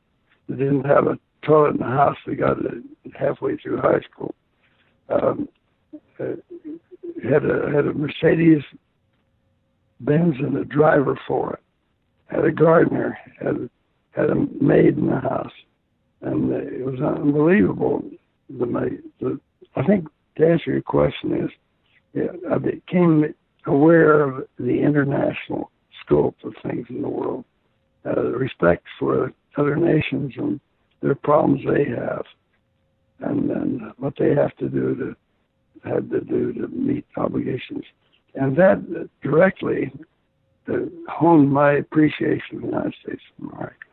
that 0.48 0.58
didn't 0.58 0.86
have 0.86 1.08
a 1.08 1.20
toilet 1.46 1.72
in 1.72 1.78
the 1.78 1.86
house. 1.86 2.18
They 2.26 2.36
got 2.36 2.60
it 2.60 2.84
halfway 3.18 3.58
through 3.58 3.82
high 3.82 4.02
school. 4.12 4.36
Um, 5.10 5.50
uh, 6.20 6.36
had 7.24 7.46
a 7.46 7.72
had 7.74 7.88
a 7.88 7.94
Mercedes 7.94 8.64
Benz 10.00 10.36
and 10.40 10.58
a 10.58 10.66
driver 10.66 11.20
for 11.28 11.54
it. 11.54 11.60
Had 12.28 12.46
a 12.46 12.52
gardener. 12.52 13.18
Had 13.40 13.70
had 14.12 14.30
a 14.30 14.36
maid 14.62 14.98
in 14.98 15.08
the 15.08 15.20
house, 15.20 15.52
and 16.22 16.52
it 16.52 16.86
was 16.86 17.00
unbelievable. 17.00 18.04
The 18.50 18.66
maid. 18.66 19.04
The, 19.20 19.40
I 19.76 19.84
think 19.84 20.08
to 20.38 20.48
answer 20.48 20.72
your 20.72 20.82
question 20.82 21.34
is, 21.34 21.50
yeah, 22.14 22.52
I 22.52 22.58
became 22.58 23.34
aware 23.66 24.22
of 24.22 24.48
the 24.58 24.80
international 24.80 25.72
scope 26.08 26.36
of 26.44 26.54
things 26.64 26.88
in 26.90 27.02
the 27.02 27.10
world, 27.10 27.44
uh, 28.06 28.32
respect 28.32 28.86
for 28.98 29.34
other 29.58 29.76
nations 29.76 30.34
and 30.38 30.60
their 31.02 31.16
problems 31.16 31.62
they 31.66 31.86
have, 31.86 32.24
and 33.20 33.50
then 33.50 33.92
what 33.98 34.14
they 34.18 34.34
have 34.34 34.56
to 34.58 34.70
do 34.70 34.96
to 34.96 35.16
had 35.88 36.10
to 36.10 36.22
do 36.22 36.54
to 36.54 36.68
meet 36.70 37.06
obligations, 37.18 37.84
and 38.36 38.58
that 38.58 39.10
directly 39.22 39.92
honed 41.08 41.52
my 41.52 41.74
appreciation 41.74 42.58
of 42.58 42.62
the 42.62 42.68
United 42.68 42.96
States 43.02 43.22
of 43.38 43.54
America 43.54 43.88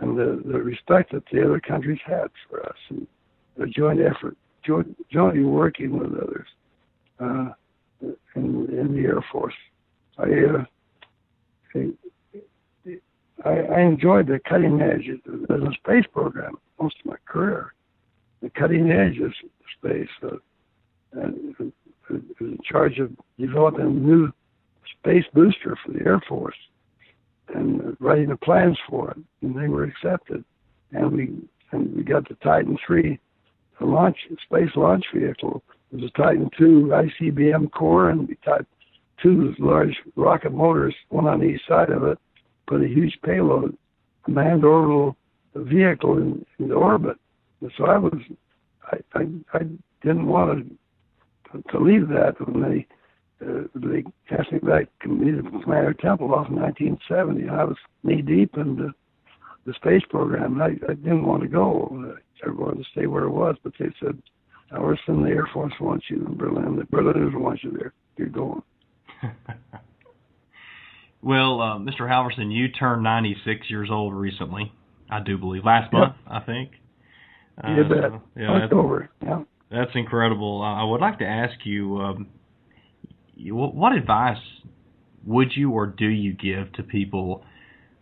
and 0.00 0.16
the, 0.16 0.42
the 0.46 0.58
respect 0.58 1.12
that 1.12 1.24
the 1.32 1.44
other 1.44 1.60
countries 1.60 1.98
had 2.04 2.28
for 2.48 2.64
us 2.64 2.76
and 2.90 3.06
the 3.56 3.66
joint 3.66 4.00
effort, 4.00 4.36
joint, 4.64 4.96
jointly 5.10 5.42
working 5.42 5.98
with 5.98 6.12
others 6.12 6.46
uh, 7.20 7.48
in, 8.36 8.68
in 8.70 8.94
the 8.94 9.08
Air 9.08 9.24
Force. 9.32 9.54
I 10.18 10.22
uh, 10.24 10.64
I, 13.44 13.50
I 13.50 13.80
enjoyed 13.80 14.26
the 14.26 14.40
cutting 14.48 14.80
edge 14.80 15.08
of 15.08 15.48
the 15.48 15.74
space 15.78 16.04
program 16.12 16.58
most 16.80 16.96
of 17.00 17.06
my 17.06 17.16
career. 17.26 17.74
The 18.42 18.50
cutting 18.50 18.90
edge 18.90 19.18
of 19.18 19.32
space. 19.78 20.08
Uh, 20.22 20.36
and 21.12 21.54
was 21.58 21.72
in 22.40 22.58
charge 22.64 22.98
of 22.98 23.10
developing 23.38 23.80
a 23.80 23.88
new 23.88 24.32
space 24.98 25.24
booster 25.32 25.76
for 25.84 25.92
the 25.92 26.04
Air 26.04 26.22
Force 26.28 26.56
and 27.54 27.96
writing 28.00 28.28
the 28.28 28.36
plans 28.36 28.78
for 28.88 29.10
it, 29.10 29.18
and 29.42 29.58
they 29.58 29.68
were 29.68 29.84
accepted. 29.84 30.44
And 30.92 31.12
we 31.12 31.30
and 31.72 31.94
we 31.96 32.02
got 32.02 32.28
the 32.28 32.34
Titan 32.36 32.78
three, 32.86 33.18
the 33.78 33.86
launch 33.86 34.16
space 34.42 34.70
launch 34.74 35.04
vehicle. 35.14 35.62
It 35.92 36.00
was 36.00 36.10
a 36.14 36.18
Titan 36.18 36.50
II 36.60 36.90
ICBM 36.90 37.70
core, 37.72 38.10
and 38.10 38.28
we 38.28 38.36
type 38.44 38.66
two 39.22 39.54
large 39.58 39.96
rocket 40.16 40.52
motors, 40.52 40.94
one 41.08 41.26
on 41.26 41.42
each 41.42 41.60
side 41.68 41.90
of 41.90 42.04
it, 42.04 42.18
put 42.66 42.82
a 42.82 42.88
huge 42.88 43.18
payload, 43.24 43.76
a 44.26 44.30
manned 44.30 44.64
orbital 44.64 45.16
vehicle 45.54 46.18
in, 46.18 46.44
into 46.58 46.74
orbit. 46.74 47.16
And 47.60 47.72
so 47.76 47.86
I 47.86 47.98
was, 47.98 48.14
I, 48.84 48.98
I, 49.14 49.22
I 49.54 49.58
didn't 50.02 50.26
want 50.26 50.68
to, 51.52 51.62
to 51.72 51.78
leave 51.78 52.08
that 52.08 52.34
when 52.46 52.62
they, 52.62 52.86
uh, 53.44 53.62
they 53.74 54.04
cast 54.28 54.52
me 54.52 54.58
back 54.58 54.88
to 55.02 55.08
Commander 55.08 55.94
Tempelhof 55.94 56.48
in 56.48 56.56
1970. 56.56 57.48
I 57.48 57.64
was 57.64 57.76
knee 58.02 58.22
deep 58.22 58.56
in 58.56 58.76
the, 58.76 58.92
the 59.66 59.74
space 59.74 60.02
program. 60.08 60.60
I, 60.60 60.76
I 60.88 60.94
didn't 60.94 61.26
want 61.26 61.42
to 61.42 61.48
go. 61.48 62.14
I 62.46 62.50
wanted 62.50 62.84
to 62.84 62.90
stay 62.92 63.06
where 63.06 63.24
it 63.24 63.30
was, 63.30 63.56
but 63.62 63.72
they 63.78 63.86
said, 64.00 64.20
Orson, 64.76 65.22
the 65.22 65.30
Air 65.30 65.48
Force 65.52 65.72
wants 65.80 66.06
you 66.10 66.24
in 66.26 66.36
Berlin. 66.36 66.76
The 66.76 66.84
Berliners 66.84 67.34
want 67.34 67.62
you 67.62 67.70
there. 67.70 67.92
You're 68.16 68.28
going. 68.28 68.62
well, 71.22 71.60
uh, 71.60 71.78
Mr. 71.78 72.00
Halvorsen, 72.00 72.52
you 72.52 72.68
turned 72.68 73.02
96 73.02 73.70
years 73.70 73.88
old 73.90 74.14
recently. 74.14 74.72
I 75.10 75.20
do 75.20 75.38
believe 75.38 75.64
last 75.64 75.92
month. 75.92 76.14
I 76.26 76.40
think. 76.40 76.70
Uh, 77.62 77.74
you 77.74 77.84
bet. 77.84 78.20
Yeah, 78.36 78.50
October. 78.50 79.10
Yeah. 79.22 79.42
That's 79.70 79.90
incredible. 79.94 80.62
I 80.62 80.82
would 80.84 81.00
like 81.00 81.18
to 81.18 81.26
ask 81.26 81.54
you, 81.64 81.98
um, 81.98 82.28
you, 83.34 83.54
what 83.54 83.92
advice 83.92 84.38
would 85.26 85.52
you 85.54 85.72
or 85.72 85.86
do 85.86 86.06
you 86.06 86.32
give 86.32 86.72
to 86.74 86.82
people 86.82 87.44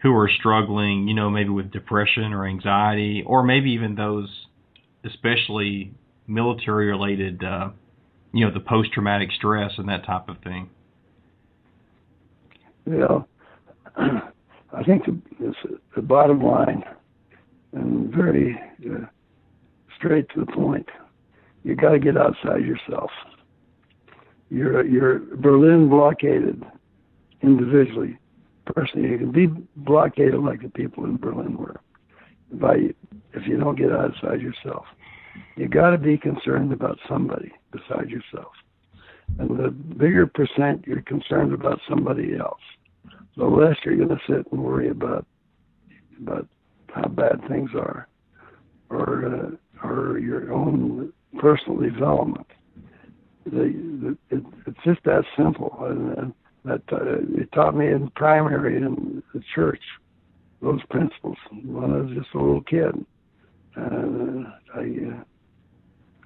who 0.03 0.15
are 0.15 0.31
struggling, 0.39 1.09
you 1.09 1.15
know, 1.15 1.29
maybe 1.29 1.49
with 1.49 1.73
depression 1.73 2.33
or 2.33 2.47
anxiety, 2.47 3.25
or 3.27 3.43
maybe 3.43 3.71
even 3.73 3.97
those, 3.97 4.29
especially 5.05 5.93
military 6.29 6.87
related, 6.87 7.43
uh, 7.43 7.71
you 8.33 8.47
know, 8.47 8.53
the 8.53 8.61
post 8.61 8.93
traumatic 8.93 9.31
stress 9.37 9.73
and 9.79 9.89
that 9.89 10.07
type 10.07 10.29
of 10.29 10.37
thing? 10.45 10.71
You 12.87 12.99
know, 12.99 13.27
I 13.97 14.83
think 14.85 15.05
the, 15.07 15.53
the 15.95 16.03
bottom 16.03 16.43
line, 16.43 16.85
and 17.73 18.13
very 18.13 18.59
uh, 18.89 19.07
straight 19.97 20.29
to 20.31 20.41
the 20.41 20.53
point, 20.53 20.89
you 21.65 21.75
got 21.75 21.91
to 21.91 21.99
get 21.99 22.17
outside 22.17 22.65
yourself. 22.65 23.11
You're 24.49 24.87
you're 24.87 25.19
Berlin 25.19 25.89
blockaded 25.89 26.63
individually, 27.43 28.19
personally. 28.67 29.09
You 29.09 29.19
can 29.19 29.33
be 29.33 29.49
blockaded 29.77 30.39
like 30.39 30.63
the 30.63 30.69
people 30.69 31.05
in 31.05 31.17
Berlin 31.17 31.57
were 31.57 31.81
by 32.53 32.77
if 33.33 33.47
you 33.47 33.59
don't 33.59 33.77
get 33.77 33.91
outside 33.93 34.41
yourself. 34.41 34.85
You 35.57 35.69
got 35.69 35.91
to 35.91 35.99
be 35.99 36.17
concerned 36.17 36.73
about 36.73 36.99
somebody 37.09 37.53
besides 37.73 38.11
yourself. 38.11 38.53
And 39.39 39.59
the 39.59 39.71
bigger 39.71 40.27
percent 40.27 40.85
you're 40.87 41.03
concerned 41.03 41.53
about 41.53 41.81
somebody 41.89 42.37
else, 42.37 42.61
the 43.37 43.45
less 43.45 43.77
you're 43.85 43.97
going 43.97 44.09
to 44.09 44.21
sit 44.27 44.51
and 44.51 44.63
worry 44.63 44.89
about 44.89 45.27
about 46.21 46.49
how 46.89 47.09
bad 47.09 47.47
things 47.49 47.71
are, 47.75 48.09
or 48.89 49.27
uh, 49.27 49.87
or 49.87 50.19
your 50.19 50.53
own 50.53 51.13
personal 51.39 51.79
development. 51.79 52.47
The, 53.45 54.17
the, 54.31 54.37
it, 54.37 54.43
it's 54.67 54.79
just 54.85 55.05
that 55.05 55.25
simple, 55.37 55.77
and, 55.81 56.19
and 56.19 56.35
that 56.65 56.83
uh, 56.91 57.21
it 57.41 57.53
taught 57.53 57.77
me 57.77 57.87
in 57.87 58.11
primary 58.17 58.77
in 58.77 59.23
the 59.35 59.43
church 59.55 59.83
those 60.63 60.81
principles 60.91 61.37
when 61.65 61.85
I 61.85 61.97
was 61.99 62.11
just 62.15 62.35
a 62.35 62.39
little 62.39 62.63
kid. 62.63 63.05
Uh, 63.77 64.51
I, 64.75 64.81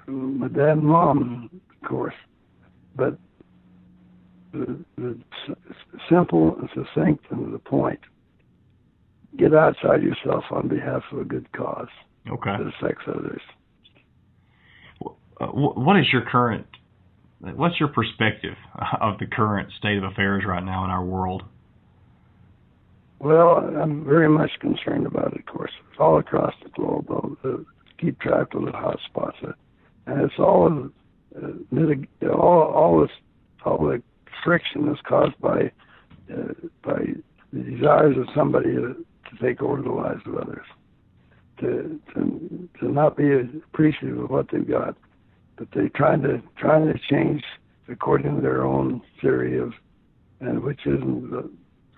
uh, 0.07 0.11
my 0.11 0.49
dad 0.49 0.79
and 0.79 0.85
mom, 0.85 1.51
of 1.83 1.89
course, 1.89 2.15
but 3.01 3.19
the, 4.53 4.85
the 4.99 5.19
simple 6.11 6.55
and 6.59 6.69
succinct 6.75 7.25
and 7.31 7.47
to 7.47 7.51
the 7.51 7.59
point. 7.59 8.01
Get 9.39 9.55
outside 9.55 10.03
yourself 10.03 10.45
on 10.51 10.69
behalf 10.69 11.03
of 11.13 11.21
a 11.21 11.25
good 11.25 11.51
cause 11.53 11.89
okay. 12.29 12.57
that 12.59 12.73
affects 12.79 13.05
others. 13.09 13.41
What 15.41 15.97
is 15.99 16.07
your 16.13 16.23
current? 16.31 16.67
What's 17.41 17.81
your 17.81 17.89
perspective 17.89 18.57
of 19.01 19.19
the 19.19 19.27
current 19.27 19.71
state 19.79 19.97
of 19.97 20.05
affairs 20.05 20.45
right 20.47 20.63
now 20.63 20.85
in 20.85 20.91
our 20.91 21.05
world? 21.05 21.43
Well, 23.19 23.59
I'm 23.81 24.05
very 24.05 24.29
much 24.29 24.51
concerned 24.61 25.07
about 25.07 25.33
it, 25.33 25.41
of 25.41 25.47
course. 25.47 25.71
It's 25.91 25.99
all 25.99 26.19
across 26.19 26.53
the 26.63 26.69
globe, 26.71 27.07
though, 27.09 27.37
to 27.43 27.67
keep 27.99 28.21
track 28.21 28.49
of 28.53 28.67
the 28.67 28.73
hot 28.73 28.99
spots. 29.07 29.39
And 30.07 30.21
it's 30.21 30.35
all 30.39 30.91
all 32.33 32.63
all 32.63 33.01
this 33.01 33.11
all 33.65 33.79
the 33.79 34.03
friction 34.45 34.89
is 34.89 34.99
caused 35.07 35.39
by 35.41 35.71
uh, 36.33 36.53
by 36.83 37.01
the 37.53 37.63
desires 37.63 38.17
of 38.17 38.27
somebody 38.35 38.73
to, 38.73 39.05
to 39.29 39.37
take 39.43 39.63
over 39.63 39.83
the 39.83 39.91
lives 39.91 40.23
of 40.27 40.37
others, 40.37 40.67
to 41.61 42.01
to 42.15 42.69
to 42.81 42.91
not 42.91 43.17
be 43.17 43.31
appreciative 43.33 44.19
of 44.19 44.31
what 44.31 44.47
they've 44.51 44.69
got, 44.69 44.97
but 45.57 45.69
they're 45.75 45.89
trying 45.91 46.23
to 46.23 46.43
trying 46.57 46.87
to 46.87 46.99
change 47.09 47.43
according 47.89 48.37
to 48.37 48.41
their 48.41 48.65
own 48.65 49.03
theory 49.21 49.59
of, 49.59 49.73
and 50.41 50.63
which 50.63 50.81
isn't 50.87 51.51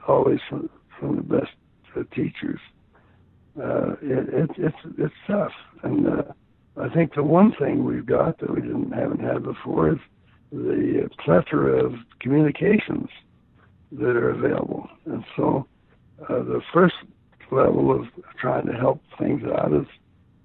always 0.08 0.40
from 0.48 1.16
the 1.16 1.22
best 1.22 1.52
uh, 1.96 2.02
teachers. 2.14 2.60
Uh, 3.58 3.92
it, 4.00 4.28
it, 4.32 4.50
it's 4.56 4.76
it's 4.98 5.14
tough, 5.26 5.52
and 5.82 6.08
uh, 6.08 6.22
I 6.80 6.88
think 6.88 7.14
the 7.14 7.22
one 7.22 7.52
thing 7.58 7.84
we've 7.84 8.06
got 8.06 8.38
that 8.38 8.50
we 8.50 8.62
didn't 8.62 8.92
haven't 8.92 9.20
had 9.20 9.42
before 9.42 9.92
is 9.92 9.98
the 10.50 11.08
plethora 11.24 11.84
of 11.84 11.94
communications 12.20 13.08
that 13.92 14.16
are 14.16 14.30
available, 14.30 14.88
and 15.06 15.24
so 15.36 15.66
uh, 16.28 16.38
the 16.42 16.62
first 16.72 16.94
level 17.50 17.92
of 17.92 18.06
trying 18.40 18.66
to 18.66 18.72
help 18.72 19.02
things 19.18 19.42
out 19.44 19.72
is 19.72 19.86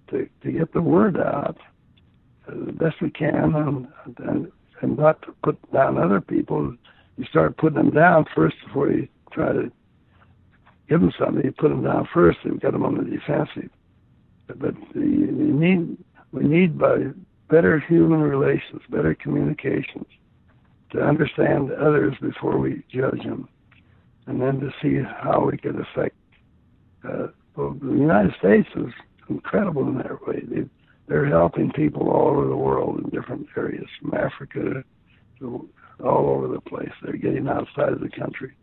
to 0.10 0.28
to 0.44 0.52
get 0.52 0.74
the 0.74 0.82
word 0.82 1.18
out 1.18 1.58
uh, 2.48 2.66
the 2.66 2.74
best 2.74 3.02
we 3.02 3.10
can, 3.10 3.56
and 3.56 3.88
and 4.28 4.52
and 4.82 4.98
not 4.98 5.22
to 5.24 5.34
put 5.44 5.58
down 5.72 5.98
other 5.98 6.22
people. 6.22 6.76
You 7.18 7.26
start 7.26 7.58
putting 7.58 7.78
them 7.78 7.92
down 7.92 8.26
first 8.36 8.56
before 8.66 8.92
you 8.92 9.08
try 9.32 9.52
to 9.52 9.72
give 10.90 11.02
them 11.02 11.12
something, 11.20 11.44
you 11.44 11.52
put 11.52 11.70
them 11.70 11.84
down 11.84 12.08
first, 12.14 12.40
and 12.44 12.62
get 12.62 12.72
them 12.72 12.84
on 12.84 12.98
the 12.98 13.04
defensive. 13.04 13.70
But 14.48 14.76
you 14.96 15.32
need, 15.32 15.98
we 16.32 16.44
need 16.44 16.78
better 16.78 17.80
human 17.80 18.22
relations, 18.22 18.82
better 18.90 19.16
communications, 19.16 20.06
to 20.92 21.02
understand 21.02 21.72
others 21.72 22.16
before 22.22 22.58
we 22.58 22.84
judge 22.90 23.24
them, 23.24 23.48
and 24.26 24.42
then 24.42 24.60
to 24.60 24.72
see 24.82 25.02
how 25.04 25.50
we 25.52 25.58
can 25.58 25.82
affect. 25.82 26.16
Uh, 27.08 27.28
well, 27.56 27.76
the 27.82 27.88
United 27.88 28.34
States 28.40 28.68
is 28.76 28.94
incredible 29.30 29.88
in 29.88 29.98
that 29.98 30.26
way. 30.28 30.42
They, 30.44 30.70
they're 31.08 31.28
helping 31.28 31.72
people 31.72 32.10
all 32.10 32.30
over 32.30 32.48
the 32.48 32.56
world 32.56 33.00
in 33.00 33.10
different 33.10 33.48
areas, 33.56 33.88
from 34.02 34.14
Africa 34.14 34.84
to 35.40 35.70
all 36.04 36.30
over 36.30 36.48
the 36.48 36.62
place. 36.62 36.92
They're 37.02 37.18
getting 37.18 37.48
outside 37.48 37.94
of 37.94 38.02
the 38.02 38.10
country 38.10 38.54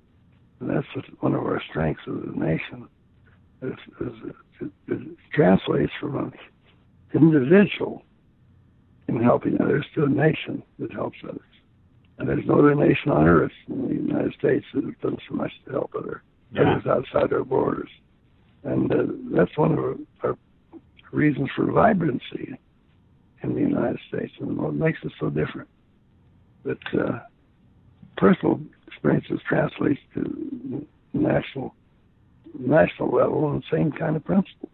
and 0.60 0.70
that's 0.70 1.08
one 1.20 1.34
of 1.34 1.42
our 1.42 1.62
strengths 1.68 2.02
as 2.06 2.14
a 2.14 2.38
nation. 2.38 2.88
It, 3.62 3.78
it, 4.00 4.70
it 4.88 5.18
translates 5.32 5.92
from 6.00 6.16
an 6.16 6.32
individual 7.14 8.02
in 9.08 9.22
helping 9.22 9.60
others 9.60 9.86
to 9.94 10.04
a 10.04 10.08
nation 10.08 10.62
that 10.78 10.92
helps 10.92 11.18
others. 11.24 11.40
And 12.18 12.28
there's 12.28 12.46
no 12.46 12.58
other 12.58 12.74
nation 12.74 13.10
on 13.10 13.26
earth 13.26 13.52
in 13.68 13.88
the 13.88 13.94
United 13.94 14.34
States 14.38 14.64
that 14.74 14.84
has 14.84 14.94
done 15.02 15.18
so 15.28 15.34
much 15.34 15.52
to 15.66 15.72
help 15.72 15.92
other 15.96 16.22
yeah. 16.52 16.62
others 16.62 16.86
outside 16.86 17.32
our 17.32 17.44
borders. 17.44 17.90
And 18.62 18.90
uh, 18.92 19.04
that's 19.36 19.56
one 19.58 19.72
of 19.72 19.78
our, 19.78 19.94
our 20.22 20.38
reasons 21.12 21.48
for 21.54 21.70
vibrancy 21.70 22.58
in 23.42 23.54
the 23.54 23.60
United 23.60 23.98
States 24.08 24.32
and 24.40 24.56
what 24.56 24.74
makes 24.74 24.98
us 25.04 25.12
so 25.20 25.28
different. 25.28 25.68
But 26.64 26.78
uh, 26.98 27.18
personal 28.16 28.60
experiences 28.86 29.40
translates 29.46 30.00
to 30.14 30.86
national 31.12 31.74
national 32.58 33.10
level 33.10 33.50
and 33.50 33.62
the 33.62 33.76
same 33.76 33.90
kind 33.90 34.14
of 34.16 34.24
principles. 34.24 34.70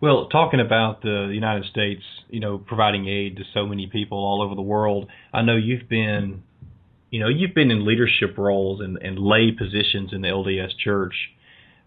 Well, 0.00 0.28
talking 0.28 0.60
about 0.60 1.02
the 1.02 1.30
United 1.32 1.64
States, 1.70 2.02
you 2.28 2.40
know, 2.40 2.58
providing 2.58 3.08
aid 3.08 3.36
to 3.36 3.44
so 3.54 3.66
many 3.66 3.86
people 3.86 4.18
all 4.18 4.42
over 4.42 4.54
the 4.54 4.62
world, 4.62 5.08
I 5.32 5.42
know 5.42 5.56
you've 5.56 5.88
been, 5.88 6.42
you 7.10 7.20
know, 7.20 7.28
you've 7.28 7.54
been 7.54 7.70
in 7.70 7.86
leadership 7.86 8.36
roles 8.36 8.80
and, 8.80 8.98
and 8.98 9.18
lay 9.18 9.52
positions 9.52 10.12
in 10.12 10.20
the 10.20 10.28
LDS 10.28 10.76
Church. 10.82 11.14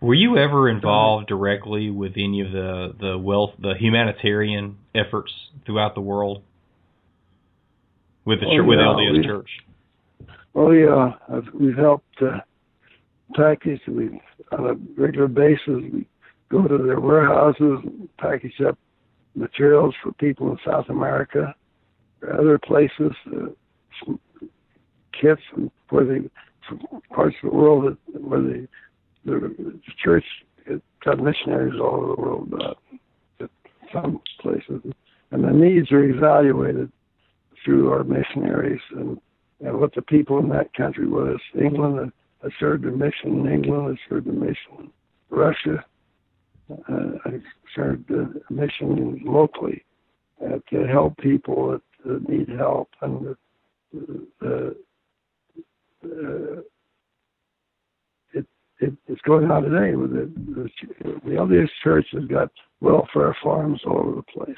Were 0.02 0.16
you 0.16 0.38
ever 0.38 0.70
involved 0.70 1.28
directly 1.28 1.90
with 1.90 2.14
any 2.14 2.42
of 2.42 2.52
the 2.52 2.96
the 3.00 3.18
wealth, 3.18 3.52
the 3.60 3.74
humanitarian 3.78 4.78
efforts 4.96 5.32
throughout 5.66 5.94
the 5.94 6.02
world 6.02 6.42
with 8.24 8.40
the 8.40 8.46
oh, 8.48 8.64
with 8.64 8.80
yeah. 8.80 8.86
LDS 8.86 9.18
we, 9.18 9.26
Church? 9.26 9.50
Oh 10.56 10.72
yeah, 10.72 11.12
I've, 11.28 11.54
we've 11.54 11.78
helped 11.78 12.22
uh, 12.22 12.40
package. 13.36 13.82
We 13.88 14.22
on 14.54 14.66
a 14.68 15.02
regular 15.02 15.28
basis 15.28 15.68
we 15.68 16.08
go 16.50 16.68
to 16.68 16.78
their 16.78 17.00
warehouses, 17.00 17.80
and 17.84 18.10
package 18.18 18.60
up 18.68 18.78
materials 19.36 19.96
for 20.02 20.12
people 20.14 20.52
in 20.52 20.58
South 20.66 20.90
America, 20.90 21.54
or 22.22 22.40
other 22.40 22.58
places, 22.58 23.12
uh, 23.28 24.14
kits 25.20 25.42
and 25.56 25.72
where 25.90 26.06
they 26.06 26.30
parts 27.14 27.36
of 27.44 27.50
the 27.50 27.56
world 27.56 27.86
that, 27.86 28.22
where 28.22 28.42
the 28.42 28.68
the 29.26 29.82
church 30.02 30.24
got 31.04 31.20
missionaries 31.20 31.80
all 31.80 31.96
over 31.96 32.16
the 32.16 32.22
world, 32.22 32.54
uh, 32.62 33.44
at 33.44 33.50
some 33.94 34.22
places, 34.40 34.82
and 35.32 35.44
the 35.44 35.52
needs 35.52 35.92
are 35.92 36.04
evaluated 36.04 36.92
through 37.64 37.92
our 37.92 38.04
missionaries 38.04 38.82
and 38.92 39.20
and 39.62 39.78
what 39.78 39.94
the 39.94 40.02
people 40.02 40.40
in 40.40 40.50
that 40.50 40.74
country 40.74 41.08
was. 41.08 41.38
England 41.60 42.12
has 42.42 42.52
served 42.60 42.86
a 42.86 42.92
mission 42.92 43.46
in 43.46 43.52
England. 43.52 43.98
I 43.98 44.10
served 44.10 44.28
a 44.28 44.32
mission 44.32 44.72
in 44.80 44.92
Russia. 45.30 45.84
Uh, 46.72 47.18
I 47.26 47.40
served 47.76 48.12
a 48.12 48.28
mission 48.52 49.22
locally 49.26 49.84
uh, 50.46 50.60
to 50.70 50.88
help 50.88 51.18
people 51.18 51.72
that, 51.72 51.82
need 52.30 52.48
help. 52.58 52.90
And 53.02 53.36
the, 53.92 54.76
uh, 56.02 56.62
it, 58.34 58.46
it, 58.80 58.94
it's 59.08 59.22
going 59.22 59.52
on 59.52 59.64
today. 59.64 59.96
With 59.96 60.12
the, 60.12 60.32
the, 60.56 61.20
the 61.26 61.32
LDS 61.32 61.70
Church 61.84 62.08
has 62.14 62.24
got 62.26 62.52
welfare 62.80 63.36
farms 63.44 63.82
all 63.86 64.00
over 64.00 64.16
the 64.16 64.24
place. 64.24 64.58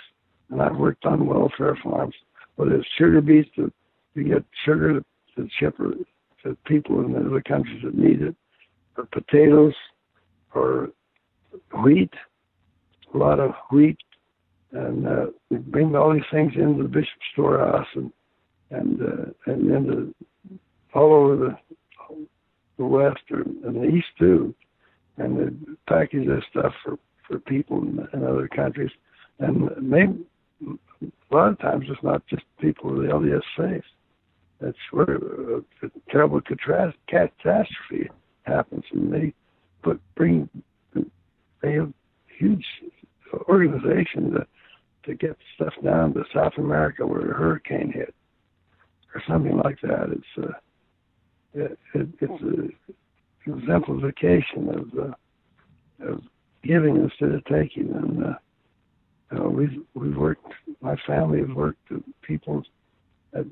And 0.49 0.61
I've 0.61 0.75
worked 0.75 1.05
on 1.05 1.25
welfare 1.25 1.77
farms, 1.83 2.13
whether 2.57 2.75
it's 2.75 2.87
sugar 2.97 3.21
beets 3.21 3.49
to 3.55 3.71
you 4.13 4.25
get 4.25 4.43
sugar 4.65 4.99
to, 4.99 5.05
to 5.35 5.49
ship 5.59 5.77
to 5.77 6.57
people 6.65 7.03
in 7.05 7.15
other 7.15 7.41
countries 7.41 7.81
that 7.83 7.95
need 7.95 8.21
it, 8.21 8.35
or 8.97 9.05
potatoes, 9.05 9.73
or 10.53 10.89
wheat, 11.83 12.13
a 13.13 13.17
lot 13.17 13.39
of 13.39 13.51
wheat, 13.71 13.97
and 14.71 15.07
uh, 15.07 15.25
we 15.49 15.57
bring 15.57 15.95
all 15.95 16.13
these 16.13 16.23
things 16.31 16.53
into 16.55 16.83
the 16.83 16.89
bishop's 16.89 17.25
storehouse 17.33 17.87
and 17.95 18.11
and 18.69 19.01
uh, 19.01 19.51
and 19.51 19.71
into 19.71 20.15
all 20.93 21.13
over 21.13 21.35
the 21.35 21.57
the 22.77 22.85
west 22.85 23.19
or, 23.31 23.41
and 23.41 23.75
the 23.75 23.95
east 23.95 24.07
too, 24.17 24.53
and 25.17 25.37
they 25.37 25.73
package 25.87 26.27
this 26.27 26.43
stuff 26.49 26.73
for 26.83 26.97
for 27.27 27.39
people 27.39 27.81
in, 27.81 28.07
in 28.13 28.23
other 28.25 28.47
countries, 28.47 28.91
and 29.39 29.69
maybe 29.81 30.25
a 30.65 31.35
lot 31.35 31.49
of 31.49 31.59
times 31.59 31.85
it's 31.89 32.03
not 32.03 32.25
just 32.27 32.43
people 32.59 32.91
with 32.91 33.07
the 33.07 33.13
LDS 33.13 33.41
faith. 33.57 33.83
That's 34.59 34.77
where 34.91 35.15
a, 35.15 35.57
a 35.83 35.89
terrible 36.09 36.41
catastrophe 36.41 38.09
happens, 38.43 38.83
and 38.91 39.11
they 39.11 39.33
put 39.81 39.99
bring 40.15 40.49
they 41.61 41.73
have 41.73 41.91
huge 42.37 42.65
organization 43.47 44.31
to 44.31 44.45
to 45.03 45.15
get 45.15 45.35
stuff 45.55 45.73
down 45.83 46.13
to 46.13 46.23
South 46.33 46.53
America 46.57 47.05
where 47.05 47.31
a 47.31 47.33
hurricane 47.33 47.91
hit, 47.91 48.13
or 49.15 49.23
something 49.27 49.57
like 49.57 49.79
that. 49.81 50.09
It's 50.11 50.45
uh, 50.47 50.53
it, 51.53 51.79
it, 51.95 52.07
it's 52.19 52.43
a 52.43 53.51
exemplification 53.51 54.69
of 54.69 54.99
uh, 54.99 56.11
of 56.11 56.21
giving 56.63 56.97
instead 56.97 57.31
of 57.31 57.43
taking, 57.45 57.91
and 57.93 58.23
uh, 58.25 59.49
we've 59.49 59.81
we've 59.93 60.15
worked. 60.15 60.53
My 60.81 60.95
family 61.07 61.39
has 61.39 61.49
worked 61.49 61.89
with 61.89 62.03
people 62.21 62.63
at 63.33 63.45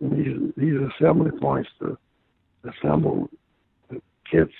these 0.00 0.52
these 0.56 0.74
assembly 1.00 1.30
points 1.40 1.70
to 1.80 1.96
assemble 2.68 3.28
kits, 4.30 4.52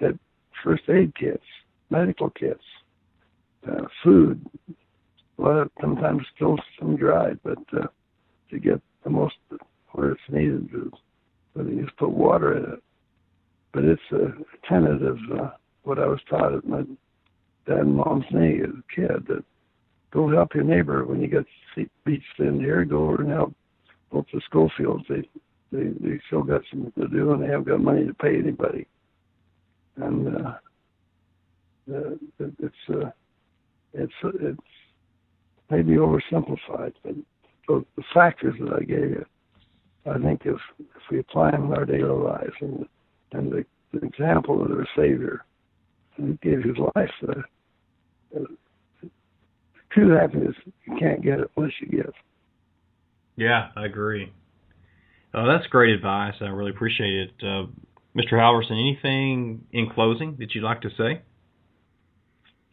that 0.00 0.18
first 0.62 0.82
aid 0.88 1.14
kits, 1.16 1.44
medical 1.90 2.30
kits, 2.30 2.64
uh, 3.70 3.84
food. 4.02 4.44
Well, 5.36 5.66
sometimes 5.80 6.22
still 6.34 6.56
some 6.78 6.96
dried, 6.96 7.38
but 7.44 7.58
uh, 7.72 7.86
to 8.50 8.58
get 8.58 8.80
the 9.04 9.10
most 9.10 9.36
where 9.92 10.12
it's 10.12 10.20
needed, 10.28 10.68
whether 11.52 11.70
you 11.70 11.84
just 11.84 11.96
put 11.96 12.10
water 12.10 12.56
in 12.56 12.72
it. 12.72 12.82
But 13.72 13.84
it's 13.84 14.02
a 14.12 14.32
tenet 14.68 15.02
of 15.02 15.18
uh, 15.38 15.50
what 15.84 15.98
I 15.98 16.06
was 16.06 16.20
taught 16.28 16.54
at 16.54 16.66
my 16.66 16.82
dad 17.66 17.78
and 17.78 17.96
mom's 17.96 18.24
knee 18.32 18.60
as 18.62 18.70
a 18.70 18.94
kid 18.94 19.26
that 19.28 19.44
go 20.10 20.30
help 20.30 20.54
your 20.54 20.64
neighbor 20.64 21.04
when 21.04 21.20
you 21.20 21.28
get 21.28 21.44
beach 22.04 22.22
thin 22.36 22.58
here. 22.60 22.84
Go 22.84 23.10
over 23.10 23.22
and 23.22 23.30
help 23.30 23.54
both 24.10 24.26
the 24.32 24.40
Schofields. 24.50 25.04
They 25.08 25.28
they 25.70 25.88
they 26.00 26.20
still 26.26 26.42
got 26.42 26.62
something 26.70 26.92
to 27.00 27.08
do 27.08 27.32
and 27.32 27.42
they 27.42 27.46
haven't 27.46 27.68
got 27.68 27.80
money 27.80 28.06
to 28.06 28.14
pay 28.14 28.36
anybody. 28.38 28.86
And 29.96 30.36
uh, 30.36 30.54
uh, 31.92 32.44
it's 32.58 32.74
uh, 32.90 33.10
it's 33.92 34.12
it's 34.22 34.60
maybe 35.70 35.92
oversimplified, 35.92 36.92
but 37.02 37.14
the, 37.66 37.84
the 37.96 38.02
factors 38.14 38.54
that 38.60 38.72
I 38.72 38.80
gave 38.80 39.10
you, 39.10 39.24
I 40.06 40.18
think 40.18 40.42
if 40.44 40.58
if 40.78 41.02
we 41.10 41.20
apply 41.20 41.52
them 41.52 41.66
in 41.66 41.72
our 41.72 41.84
daily 41.84 42.08
lives 42.08 42.54
and 42.60 42.86
and 43.32 43.52
the, 43.52 43.64
the 43.92 44.06
example 44.06 44.62
of 44.62 44.68
their 44.68 44.88
Savior, 44.96 45.44
He 46.16 46.38
gave 46.42 46.62
His 46.62 46.76
life. 46.94 47.10
Uh, 47.26 47.42
uh, 48.36 49.08
true 49.90 50.10
happiness 50.10 50.54
you 50.84 50.96
can't 50.98 51.22
get 51.22 51.40
it 51.40 51.50
unless 51.56 51.72
you 51.80 51.88
give. 51.88 52.12
Yeah, 53.36 53.68
I 53.76 53.86
agree. 53.86 54.32
Uh, 55.32 55.46
that's 55.46 55.66
great 55.68 55.94
advice. 55.94 56.34
I 56.40 56.46
really 56.46 56.70
appreciate 56.70 57.14
it. 57.14 57.30
Uh, 57.40 57.66
Mr. 58.16 58.32
Halvorsen, 58.32 58.72
anything 58.72 59.64
in 59.72 59.90
closing 59.90 60.36
that 60.38 60.54
you'd 60.54 60.64
like 60.64 60.80
to 60.82 60.90
say? 60.96 61.22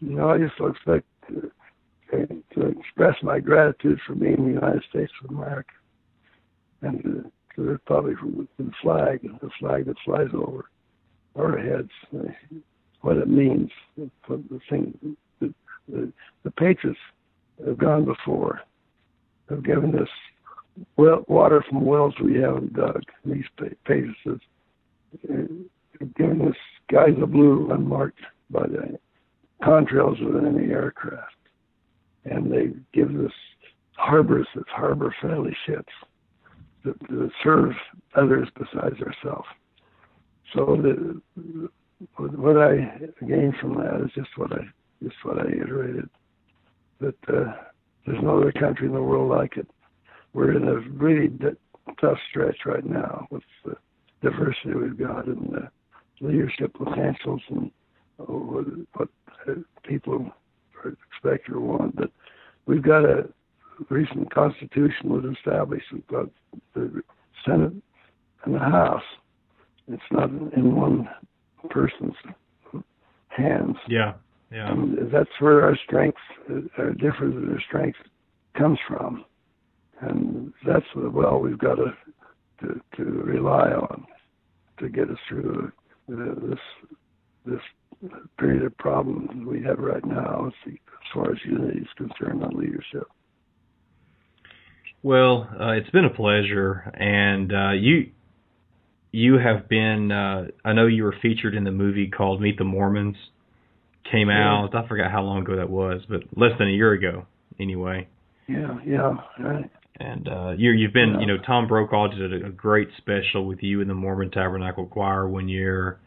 No, 0.07 0.29
I 0.29 0.37
just 0.37 0.59
like 0.59 1.03
to, 1.29 1.51
to 2.53 2.67
express 2.67 3.15
my 3.23 3.39
gratitude 3.39 3.99
for 4.05 4.13
being 4.13 4.37
in 4.37 4.45
the 4.45 4.53
United 4.53 4.83
States 4.87 5.11
of 5.23 5.31
America 5.31 5.71
and 6.83 7.01
to, 7.01 7.31
to 7.55 7.63
the 7.63 7.71
Republic 7.71 8.15
the 8.57 8.71
flag, 8.83 9.21
the 9.41 9.49
flag 9.59 9.85
that 9.85 9.95
flies 10.05 10.27
over 10.33 10.69
our 11.35 11.57
heads, 11.57 11.89
uh, 12.15 12.31
what 13.01 13.17
it 13.17 13.27
means, 13.27 13.71
for 14.27 14.37
the 14.37 14.59
thing, 14.69 15.17
the, 15.41 15.51
the, 15.89 16.11
the 16.43 16.51
patriots 16.51 16.99
have 17.65 17.77
gone 17.79 18.05
before, 18.05 18.61
have 19.49 19.63
given 19.63 19.97
us 19.97 20.09
well, 20.97 21.23
water 21.27 21.63
from 21.67 21.83
wells 21.83 22.13
we 22.21 22.35
haven't 22.35 22.73
dug. 22.73 23.01
These 23.25 23.45
pages 23.85 24.15
have 24.27 26.15
given 26.15 26.47
us 26.47 26.55
skies 26.87 27.15
of 27.21 27.31
blue 27.31 27.71
unmarked 27.71 28.19
by 28.49 28.67
the 28.67 28.99
contrails 29.66 30.22
of 30.26 30.45
any 30.45 30.72
aircraft. 30.72 31.36
And 32.26 32.51
they 32.51 32.70
give 32.93 33.09
us 33.24 33.32
harbors 33.93 34.47
that 34.55 34.68
harbor 34.68 35.16
friendly 35.22 35.55
ships 35.66 35.93
that, 36.84 36.99
that 36.99 37.32
serve 37.43 37.72
others 38.16 38.47
besides 38.57 38.95
ourselves. 39.01 39.47
So 40.53 40.78
the, 40.82 41.70
what 42.18 42.57
I 42.57 42.99
gained 43.26 43.55
from 43.59 43.76
that 43.76 44.01
is 44.03 44.11
just 44.16 44.30
what 44.38 44.53
I 44.53 44.61
just 45.03 45.16
what 45.24 45.39
I 45.39 45.49
iterated. 45.49 46.09
That 46.99 47.16
uh, 47.28 47.53
there's 48.05 48.24
no 48.24 48.39
other 48.39 48.51
country 48.51 48.88
in 48.88 48.93
the 48.93 49.01
world 49.01 49.30
like 49.30 49.57
it. 49.57 49.68
We're 50.34 50.55
in 50.55 50.68
a 50.68 50.80
really 50.95 51.28
d- 51.28 51.57
tough 51.99 52.18
stretch 52.30 52.59
right 52.66 52.86
now 52.86 53.28
with 53.32 53.43
the 53.66 53.76
diversity 54.22 54.74
we've 54.74 54.97
got 54.97 55.28
and 55.28 55.53
the 55.53 56.26
leadership 56.26 56.74
potentials 56.74 57.41
and 57.49 57.72
uh, 58.20 58.24
what, 58.24 58.66
what 58.93 59.09
people 59.83 60.31
expect 60.85 61.49
or 61.49 61.59
want. 61.59 61.95
But 61.95 62.11
we've 62.65 62.83
got 62.83 63.05
a 63.05 63.27
recent 63.89 64.33
constitution 64.33 65.09
was 65.09 65.25
established. 65.25 65.85
We've 65.91 66.07
got 66.07 66.27
the 66.73 67.01
Senate 67.45 67.73
and 68.43 68.55
the 68.55 68.59
House. 68.59 69.03
It's 69.87 70.01
not 70.11 70.29
in 70.29 70.75
one 70.75 71.07
person's 71.69 72.15
hands. 73.29 73.77
Yeah, 73.87 74.13
yeah. 74.51 74.71
And 74.71 75.11
that's 75.11 75.29
where 75.39 75.63
our 75.63 75.77
strength, 75.85 76.17
our 76.77 76.91
difference 76.91 77.35
in 77.35 77.51
our 77.51 77.61
strength, 77.61 77.97
comes 78.57 78.79
from, 78.87 79.25
and 80.01 80.53
that's 80.65 80.85
the 80.95 81.09
well 81.09 81.39
we've 81.39 81.57
got 81.57 81.75
to 81.75 81.93
to, 82.61 82.81
to 82.95 83.03
rely 83.03 83.71
on 83.71 84.05
to 84.79 84.89
get 84.89 85.09
us 85.09 85.17
through 85.27 85.71
this 86.07 86.59
this 87.45 87.61
period 88.37 88.63
of 88.63 88.77
problems 88.77 89.29
we 89.45 89.63
have 89.63 89.79
right 89.79 90.05
now 90.05 90.47
as 90.47 90.73
far 91.13 91.31
as 91.31 91.37
unity 91.45 91.79
is 91.79 91.87
concerned 91.97 92.43
on 92.43 92.51
leadership. 92.57 93.07
Well, 95.03 95.47
uh, 95.59 95.73
it's 95.73 95.89
been 95.91 96.05
a 96.05 96.09
pleasure, 96.09 96.91
and 96.95 97.53
uh, 97.53 97.71
you 97.73 98.09
you 99.11 99.37
have 99.37 99.69
been. 99.69 100.11
Uh, 100.11 100.47
I 100.63 100.73
know 100.73 100.87
you 100.87 101.03
were 101.03 101.15
featured 101.21 101.53
in 101.53 101.63
the 101.63 101.71
movie 101.71 102.07
called 102.09 102.41
Meet 102.41 102.57
the 102.57 102.63
Mormons. 102.63 103.15
Came 104.11 104.29
yeah. 104.29 104.43
out. 104.43 104.75
I 104.75 104.87
forgot 104.87 105.11
how 105.11 105.21
long 105.21 105.43
ago 105.43 105.57
that 105.57 105.69
was, 105.69 106.01
but 106.09 106.21
less 106.35 106.51
than 106.57 106.69
a 106.69 106.71
year 106.71 106.91
ago, 106.93 107.25
anyway. 107.59 108.07
Yeah, 108.47 108.77
yeah, 108.85 109.13
right. 109.39 109.69
And 109.99 110.27
uh, 110.27 110.51
you 110.57 110.71
you've 110.71 110.93
been, 110.93 111.13
yeah. 111.13 111.19
you 111.21 111.27
know, 111.27 111.37
Tom 111.45 111.67
Brokaw 111.67 112.07
did 112.07 112.43
a, 112.43 112.47
a 112.47 112.51
great 112.51 112.89
special 112.97 113.45
with 113.45 113.59
you 113.61 113.81
in 113.81 113.87
the 113.87 113.93
Mormon 113.93 114.31
Tabernacle 114.31 114.87
Choir 114.87 115.27
one 115.27 115.47
year. 115.47 115.99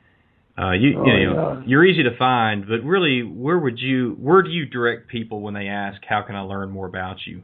Uh, 0.59 0.73
you, 0.73 0.99
oh, 0.99 1.07
you 1.07 1.27
know, 1.27 1.53
yeah. 1.53 1.63
you're 1.67 1.87
easy 1.87 2.03
to 2.03 2.17
find, 2.17 2.67
but 2.67 2.83
really, 2.83 3.23
where 3.23 3.59
would 3.59 3.79
you, 3.79 4.17
where 4.19 4.43
do 4.43 4.51
you 4.51 4.67
direct 4.67 5.07
people 5.07 5.41
when 5.41 5.55
they 5.55 5.69
ask, 5.69 6.03
"How 6.09 6.23
can 6.23 6.35
I 6.35 6.41
learn 6.41 6.71
more 6.71 6.87
about 6.87 7.19
you?" 7.27 7.43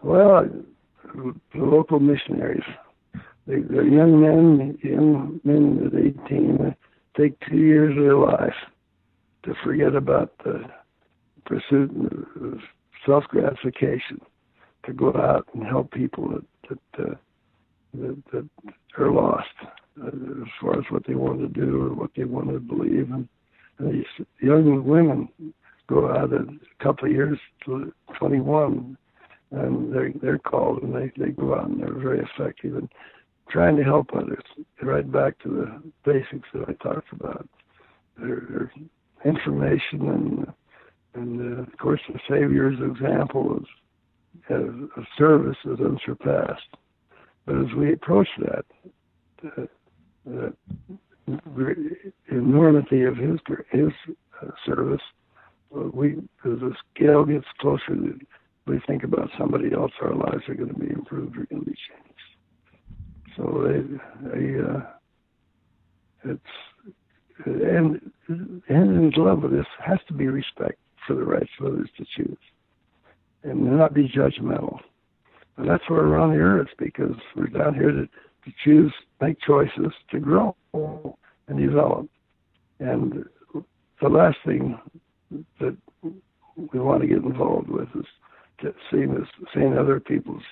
Well, 0.00 0.48
the 1.12 1.34
local 1.54 1.98
missionaries, 1.98 2.62
they, 3.48 3.60
they're 3.62 3.82
young 3.82 4.20
men, 4.20 4.78
young 4.82 5.40
men 5.42 5.86
at 5.86 6.28
18, 6.30 6.76
take 7.16 7.34
two 7.48 7.56
years 7.56 7.96
of 7.96 8.04
their 8.04 8.16
life 8.16 8.54
to 9.42 9.54
forget 9.64 9.96
about 9.96 10.32
the 10.44 10.62
pursuit 11.46 11.90
of 12.40 12.60
self 13.04 13.24
gratification, 13.24 14.20
to 14.86 14.92
go 14.92 15.08
out 15.16 15.48
and 15.52 15.66
help 15.66 15.90
people 15.90 16.28
that 16.28 16.44
that, 16.68 17.04
uh, 17.04 17.14
that, 17.94 18.22
that 18.32 18.48
are 18.98 19.10
lost 19.10 19.48
as 20.06 20.48
far 20.60 20.78
as 20.78 20.84
what 20.90 21.06
they 21.06 21.14
want 21.14 21.40
to 21.40 21.48
do 21.48 21.82
or 21.86 21.94
what 21.94 22.10
they 22.16 22.24
want 22.24 22.48
to 22.48 22.60
believe. 22.60 23.10
And, 23.10 23.28
and 23.78 23.94
these 23.94 24.26
young 24.40 24.84
women 24.84 25.28
go 25.88 26.10
out 26.10 26.32
a 26.32 26.46
couple 26.82 27.06
of 27.06 27.12
years 27.12 27.38
to 27.64 27.92
21, 28.18 28.96
and 29.50 29.92
they're 29.92 30.12
they're 30.22 30.38
called 30.38 30.82
and 30.82 30.94
they 30.94 31.12
they 31.16 31.32
go 31.32 31.54
out 31.54 31.68
and 31.68 31.80
they're 31.80 31.92
very 31.92 32.20
effective 32.20 32.76
in 32.76 32.88
trying 33.48 33.76
to 33.76 33.82
help 33.82 34.08
others. 34.14 34.44
Right 34.80 35.10
back 35.10 35.38
to 35.40 35.48
the 35.48 35.92
basics 36.04 36.48
that 36.54 36.68
I 36.68 36.72
talked 36.84 37.12
about. 37.12 37.48
Their, 38.16 38.46
their 38.48 38.72
information 39.24 40.08
and 40.08 40.46
and 41.14 41.58
uh, 41.58 41.62
of 41.62 41.78
course 41.78 42.00
the 42.08 42.20
Savior's 42.28 42.78
example 42.80 43.56
of, 43.56 44.88
of 44.96 45.04
service 45.18 45.56
is 45.64 45.80
unsurpassed. 45.80 46.76
But 47.46 47.56
as 47.56 47.74
we 47.76 47.92
approach 47.92 48.28
that, 48.38 48.64
uh, 49.44 49.62
the 50.24 50.54
enormity 52.30 53.04
of 53.04 53.16
his 53.16 53.38
his 53.70 53.90
uh, 54.42 54.50
service, 54.66 55.00
uh, 55.76 55.88
we 55.92 56.12
as 56.12 56.60
the 56.60 56.74
scale 56.94 57.24
gets 57.24 57.46
closer, 57.58 57.96
we 58.66 58.80
think 58.86 59.04
about 59.04 59.30
somebody 59.38 59.72
else, 59.72 59.92
our 60.02 60.14
lives 60.14 60.42
are 60.48 60.54
going 60.54 60.72
to 60.72 60.78
be 60.78 60.90
improved, 60.90 61.36
are 61.36 61.46
going 61.46 61.64
to 61.64 61.70
be 61.70 61.76
changed. 61.88 62.10
So 63.36 63.64
they, 63.66 64.28
they 64.28 64.60
uh, 64.60 64.80
it's 66.24 66.40
and 67.46 68.00
and 68.26 68.60
in 68.68 69.12
love 69.16 69.42
with 69.42 69.52
this 69.52 69.66
has 69.84 69.98
to 70.08 70.14
be 70.14 70.26
respect 70.26 70.78
for 71.06 71.14
the 71.14 71.24
rights 71.24 71.50
of 71.58 71.66
others 71.66 71.88
to 71.96 72.04
choose, 72.16 72.38
and 73.42 73.64
not 73.64 73.94
be 73.94 74.08
judgmental. 74.08 74.78
And 75.56 75.68
that's 75.68 75.88
where 75.88 76.02
we're 76.02 76.18
on 76.18 76.30
the 76.30 76.38
earth 76.38 76.68
because 76.78 77.14
we're 77.36 77.46
down 77.46 77.74
here 77.74 77.90
to 77.90 78.08
to 78.44 78.52
choose, 78.64 78.92
make 79.20 79.40
choices 79.40 79.92
to 80.10 80.18
grow 80.18 80.56
and 81.48 81.58
develop. 81.58 82.08
And 82.78 83.24
the 84.00 84.08
last 84.08 84.38
thing 84.44 84.78
that 85.60 85.76
we 86.02 86.80
want 86.80 87.02
to 87.02 87.08
get 87.08 87.18
involved 87.18 87.68
with 87.68 87.88
is 87.94 88.06
to 88.62 88.74
seeing 88.90 89.14
this, 89.14 89.28
seeing 89.54 89.76
other 89.76 90.00
people's 90.00 90.42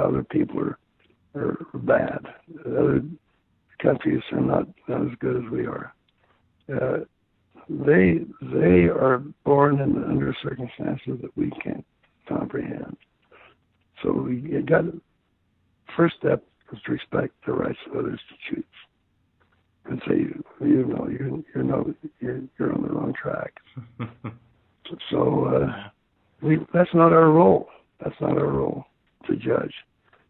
other 0.00 0.24
people 0.24 0.60
are 0.60 0.78
are 1.34 1.58
bad. 1.74 2.20
Other 2.66 3.02
countries 3.80 4.22
are 4.32 4.40
not 4.40 4.66
not 4.88 5.02
as 5.02 5.18
good 5.20 5.44
as 5.44 5.50
we 5.50 5.66
are. 5.66 5.94
Uh, 6.72 6.98
they 7.68 8.20
they 8.40 8.86
are 8.86 9.22
born 9.44 9.80
in 9.80 10.02
under 10.04 10.34
circumstances 10.42 11.18
that 11.20 11.36
we 11.36 11.50
can't 11.62 11.84
comprehend. 12.28 12.96
So 14.02 14.12
we 14.12 14.40
got 14.62 14.84
first 15.96 16.16
step 16.18 16.44
is 16.72 16.78
to 16.86 16.92
respect 16.92 17.34
the 17.46 17.52
rights 17.52 17.78
of 17.86 17.96
others 17.96 18.20
to 18.28 18.54
choose, 18.54 18.64
and 19.86 20.02
say 20.08 20.14
you 20.66 20.86
know 20.86 21.08
you're 21.08 21.42
you're 21.54 21.64
no 21.64 21.94
you're 22.20 22.40
you're 22.58 22.72
on 22.72 22.82
the 22.82 22.88
wrong 22.88 23.14
track. 23.20 23.54
so 25.10 25.44
uh, 25.46 25.88
we 26.40 26.58
that's 26.72 26.94
not 26.94 27.12
our 27.12 27.30
role. 27.30 27.68
That's 28.02 28.20
not 28.20 28.38
our 28.38 28.48
role 28.48 28.84
to 29.26 29.36
judge. 29.36 29.74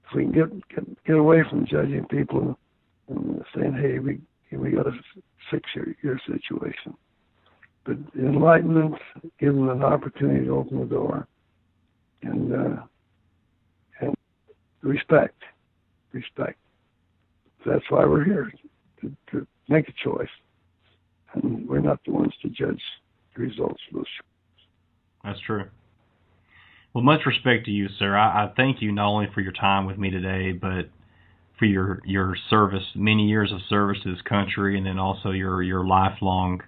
If 0.09 0.17
we 0.17 0.25
can 0.25 0.33
get 0.33 0.69
get, 0.69 1.05
get 1.05 1.17
away 1.17 1.43
from 1.49 1.67
judging 1.67 2.05
people 2.11 2.59
and 3.09 3.43
saying, 3.55 3.75
hey, 3.75 3.99
we 3.99 4.21
we 4.57 4.73
got 4.73 4.85
to 4.85 4.93
fix 5.51 5.69
your 5.75 5.87
your 6.03 6.21
situation. 6.27 6.95
But 7.85 7.97
enlightenment, 8.17 8.95
give 9.41 9.55
them 9.55 9.69
an 9.69 9.83
opportunity 9.83 10.45
to 10.45 10.53
open 10.53 10.81
the 10.81 10.87
door, 10.87 11.27
and 12.23 12.53
uh, 12.55 12.83
and 14.01 14.15
respect, 14.83 15.43
respect. 16.13 16.59
That's 17.65 17.85
why 17.91 18.05
we're 18.05 18.25
here 18.25 18.53
to, 19.01 19.13
to 19.31 19.47
make 19.69 19.89
a 19.89 19.93
choice, 20.03 20.29
and 21.35 21.69
we're 21.69 21.81
not 21.81 22.01
the 22.05 22.13
ones 22.13 22.33
to 22.43 22.49
judge 22.49 22.81
the 23.35 23.43
results 23.43 23.81
of 23.91 23.97
those. 23.97 24.07
That's 25.25 25.41
true. 25.47 25.65
Well, 26.93 27.05
much 27.05 27.21
respect 27.25 27.65
to 27.67 27.71
you, 27.71 27.89
sir. 27.99 28.17
I, 28.17 28.45
I 28.45 28.53
thank 28.57 28.83
you 28.83 28.93
not 28.93 29.09
only 29.09 29.29
for 29.33 29.41
your 29.41 29.53
time 29.53 29.87
with 29.87 29.97
me 29.97 30.11
today, 30.11 30.53
but 30.53 30.91
for 31.59 31.65
your 31.65 32.01
your 32.05 32.37
service, 32.51 32.83
many 32.95 33.29
years 33.29 33.53
of 33.53 33.61
service 33.69 33.99
to 34.03 34.11
this 34.13 34.23
country, 34.23 34.77
and 34.77 34.85
then 34.85 34.99
also 34.99 35.31
your 35.31 35.63
your 35.63 35.87
lifelong, 35.87 36.61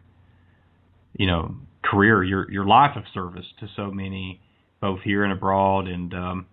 you 1.18 1.26
know, 1.26 1.56
career, 1.82 2.22
your 2.22 2.50
your 2.50 2.64
life 2.64 2.96
of 2.96 3.02
service 3.12 3.46
to 3.60 3.68
so 3.76 3.90
many, 3.90 4.40
both 4.80 5.00
here 5.00 5.24
and 5.24 5.32
abroad, 5.32 5.88
and 5.88 6.14
um, 6.14 6.46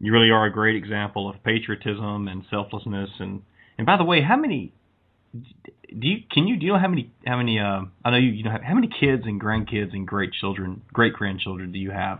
you 0.00 0.12
really 0.12 0.30
are 0.30 0.46
a 0.46 0.52
great 0.52 0.76
example 0.76 1.28
of 1.28 1.42
patriotism 1.44 2.28
and 2.28 2.44
selflessness. 2.50 3.10
And 3.18 3.42
and 3.78 3.86
by 3.86 3.96
the 3.96 4.04
way, 4.04 4.22
how 4.22 4.36
many 4.36 4.72
do 5.32 6.08
you 6.08 6.18
can 6.30 6.46
you 6.46 6.56
do 6.56 6.66
you 6.66 6.72
know 6.72 6.78
how 6.78 6.88
many 6.88 7.10
how 7.26 7.36
many 7.36 7.58
uh, 7.58 7.82
I 8.04 8.10
know 8.10 8.16
you 8.16 8.30
you 8.30 8.44
know 8.44 8.56
how 8.62 8.74
many 8.74 8.88
kids 8.88 9.22
and 9.24 9.40
grandkids 9.40 9.92
and 9.92 10.06
great 10.06 10.32
children 10.32 10.82
great 10.92 11.12
grandchildren 11.14 11.72
do 11.72 11.78
you 11.78 11.90
have? 11.90 12.18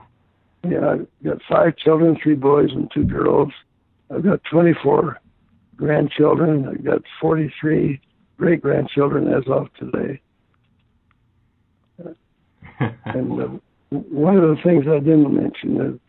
Yeah, 0.69 0.89
I've 0.89 1.07
got 1.23 1.39
five 1.49 1.77
children, 1.77 2.17
three 2.23 2.35
boys 2.35 2.71
and 2.73 2.91
two 2.93 3.05
girls. 3.05 3.53
I've 4.11 4.25
got 4.25 4.41
24 4.51 5.19
grandchildren. 5.77 6.67
I've 6.69 6.85
got 6.85 7.03
43 7.21 8.01
great 8.39 8.63
grandchildren 8.63 9.33
as 9.33 9.45
of 9.47 9.69
today. 9.75 10.21
and 13.05 13.43
uh, 13.43 13.47
one 13.91 14.37
of 14.37 14.43
the 14.43 14.57
things 14.65 14.87
I 14.89 14.99
didn't 14.99 15.35
mention 15.35 15.81
is 15.81 16.01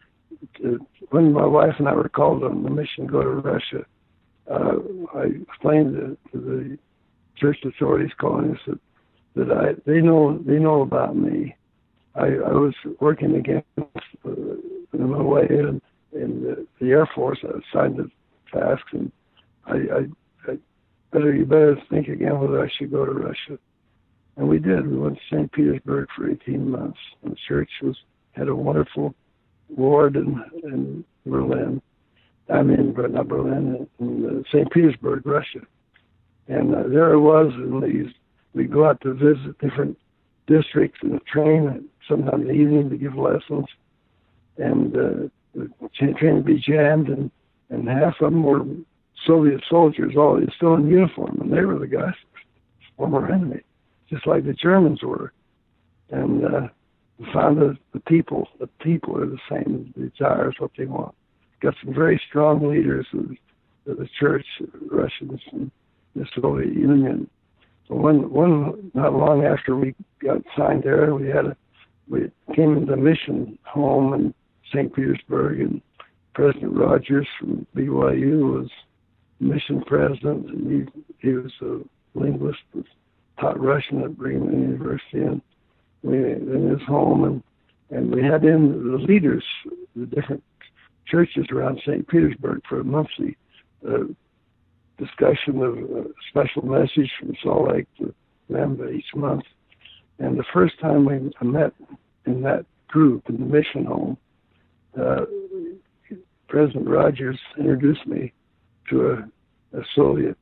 when 1.10 1.34
my 1.34 1.46
wife 1.46 1.76
and 1.80 1.88
I 1.88 1.94
were 1.94 2.10
called 2.10 2.44
on 2.44 2.64
the 2.64 2.70
mission 2.70 3.06
to 3.06 3.12
go 3.12 3.22
to 3.22 3.30
Russia, 3.30 3.86
uh, 4.50 4.76
I 5.16 5.24
explained 5.50 5.96
to, 5.96 6.18
to 6.32 6.38
the 6.40 6.78
church 7.36 7.58
authorities 7.66 8.12
calling 8.20 8.52
us 8.52 8.60
that, 8.68 8.80
that 9.36 9.52
I 9.52 9.74
they 9.90 10.02
know 10.02 10.38
they 10.46 10.60
know 10.60 10.82
about 10.82 11.16
me. 11.16 11.56
I, 12.16 12.28
I 12.28 12.54
was 12.54 12.74
working 13.02 13.36
against 13.36 13.68
uh, 14.26 14.32
in 14.94 15.10
my 15.10 15.22
way 15.22 15.48
in, 15.50 15.82
in 16.14 16.44
the, 16.44 16.68
the 16.80 16.92
Air 16.92 17.10
Force. 17.14 17.40
I 17.44 17.48
assigned 17.48 17.98
to 17.98 18.10
tasks, 18.54 18.88
and 18.94 19.12
I, 19.66 19.74
I, 19.74 20.52
I 20.52 20.58
better 21.12 21.34
you 21.34 21.46
better 21.46 21.78
think 21.90 22.08
again 22.08 22.40
whether 22.40 22.64
I 22.64 22.70
should 22.78 22.92
go 22.92 23.06
to 23.06 23.12
Russia. 23.12 23.60
And 24.38 24.50
we 24.50 24.60
did. 24.60 24.88
We 24.90 24.98
went 24.98 25.16
to 25.16 25.36
St. 25.36 25.52
Petersburg 25.52 26.08
for 26.16 26.30
18 26.30 26.70
months. 26.70 27.00
And 27.24 27.32
the 27.32 27.38
church 27.48 27.70
was 27.82 27.96
had 28.34 28.50
a 28.50 28.56
wonderful 28.56 29.16
ward 29.70 30.16
in, 30.16 30.44
in 30.64 31.06
Berlin. 31.26 31.82
I 32.54 32.62
mean, 32.62 32.94
but 32.94 33.12
not 33.12 33.28
Berlin, 33.28 33.88
in, 34.00 34.26
in 34.26 34.46
St. 34.52 34.70
Petersburg, 34.72 35.26
Russia. 35.26 35.62
And 36.48 36.76
uh, 36.76 36.84
there 36.88 37.12
I 37.12 37.16
was, 37.16 37.52
and 37.56 37.82
these 37.82 38.14
we 38.54 38.66
go 38.66 38.88
out 38.88 39.02
to 39.02 39.14
visit 39.14 39.58
different 39.60 39.98
districts 40.48 41.00
in 41.02 41.10
the 41.10 41.20
train, 41.22 41.86
sometimes 42.08 42.42
in 42.42 42.48
the 42.48 42.54
evening 42.54 42.90
to 42.90 42.98
give 42.98 43.16
lessons, 43.16 43.66
and 44.58 44.96
uh, 44.96 45.30
the 45.56 46.14
train 46.14 46.36
would 46.36 46.46
be 46.46 46.60
jammed, 46.60 47.10
and 47.10 47.32
and 47.72 47.90
half 47.90 48.22
of 48.22 48.32
them 48.32 48.44
were 48.44 48.64
Soviet 49.26 49.64
soldiers, 49.68 50.14
all 50.16 50.40
still 50.56 50.76
in 50.76 50.88
uniform, 50.88 51.40
and 51.42 51.52
they 51.52 51.66
were 51.66 51.80
the 51.80 51.88
guys 51.88 52.14
former 52.98 53.32
enemy, 53.32 53.62
just 54.10 54.26
like 54.28 54.46
the 54.46 54.54
Germans 54.54 55.02
were. 55.04 55.34
And 56.12 56.46
uh, 56.46 56.68
found 57.34 57.62
that 57.62 57.78
the 57.94 58.00
people, 58.02 58.48
the 58.60 58.68
people 58.82 59.18
are 59.18 59.26
the 59.26 59.40
same. 59.50 59.94
Desires, 59.98 60.56
what 60.60 60.72
they 60.78 60.86
want. 60.86 61.16
Got 61.62 61.76
some 61.84 61.94
very 61.94 62.22
strong 62.28 62.70
leaders 62.70 63.08
of, 63.14 63.32
of 63.88 63.98
the 63.98 64.10
church, 64.20 64.46
Russians 64.92 65.40
and 65.52 65.72
the 66.16 66.26
Soviet 66.36 66.74
Union. 66.74 67.30
So 67.88 67.96
one, 67.96 68.30
one, 68.32 68.92
not 68.94 69.14
long 69.14 69.46
after 69.46 69.76
we 69.76 69.96
got 70.20 70.42
signed 70.58 70.84
there, 70.84 71.14
we 71.14 71.28
had 71.28 71.46
a, 71.46 71.58
we 72.10 72.32
came 72.56 72.78
into 72.78 72.96
mission 72.98 73.58
home 73.64 74.14
in 74.14 74.34
St. 74.72 74.94
Petersburg, 74.94 75.60
and 75.60 75.82
President 76.34 76.76
Rogers 76.76 77.28
from 77.40 77.66
BYU 77.76 78.54
was 78.54 78.70
mission 79.40 79.82
president, 79.82 80.50
and 80.50 80.88
he 80.92 81.02
he 81.28 81.34
was 81.34 81.52
a 81.62 81.80
linguist, 82.18 82.60
taught 83.40 83.60
Russian 83.60 84.04
at 84.04 84.18
Brigham 84.18 84.52
University, 84.52 85.22
and 85.22 85.42
in 86.14 86.70
his 86.70 86.88
home, 86.88 87.24
and 87.24 87.44
and 87.92 88.14
we 88.14 88.24
had 88.24 88.44
in 88.44 88.92
the 88.92 88.98
leaders, 88.98 89.44
the 89.96 90.06
different 90.06 90.44
churches 91.06 91.46
around 91.52 91.80
St. 91.86 92.08
Petersburg 92.08 92.62
for 92.68 92.80
a 92.80 92.84
monthly 92.84 93.38
uh, 93.88 94.06
discussion 94.98 95.62
of 95.62 95.78
a 95.78 96.06
special 96.30 96.66
message 96.66 97.12
from 97.20 97.36
Salt 97.44 97.70
Lake 97.72 97.88
to 98.00 98.14
them 98.50 98.80
each 98.94 99.14
month. 99.16 99.44
And 100.18 100.38
the 100.38 100.46
first 100.54 100.80
time 100.80 101.06
we 101.06 101.32
met 101.48 101.74
in 102.26 102.42
that 102.42 102.66
group 102.88 103.30
in 103.30 103.38
the 103.38 103.46
mission 103.46 103.86
home, 103.86 104.18
uh, 105.00 105.26
President 106.48 106.88
Rogers 106.88 107.40
introduced 107.58 108.06
me 108.08 108.32
to 108.90 109.12
a, 109.12 109.78
a 109.78 109.84
Soviet 109.96 110.38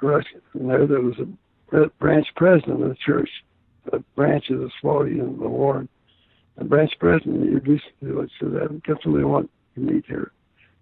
Russian, 0.00 0.42
and 0.54 0.68
there 0.68 0.86
there 0.86 1.00
was 1.00 1.14
a 1.18 1.88
branch 2.00 2.26
president 2.36 2.82
of 2.82 2.88
the 2.88 2.96
church, 2.96 3.30
a 3.92 3.98
branch 4.14 4.50
of 4.50 4.60
the 4.60 4.70
Award. 5.44 5.88
The 6.58 6.64
branch 6.64 6.92
president 7.00 7.42
introduced 7.42 7.84
me 8.00 8.10
to 8.10 8.20
it, 8.20 8.30
said, 8.38 8.50
I've 8.62 8.82
got 8.82 9.00
want 9.06 9.50
to 9.74 9.80
meet 9.80 10.04
here. 10.06 10.32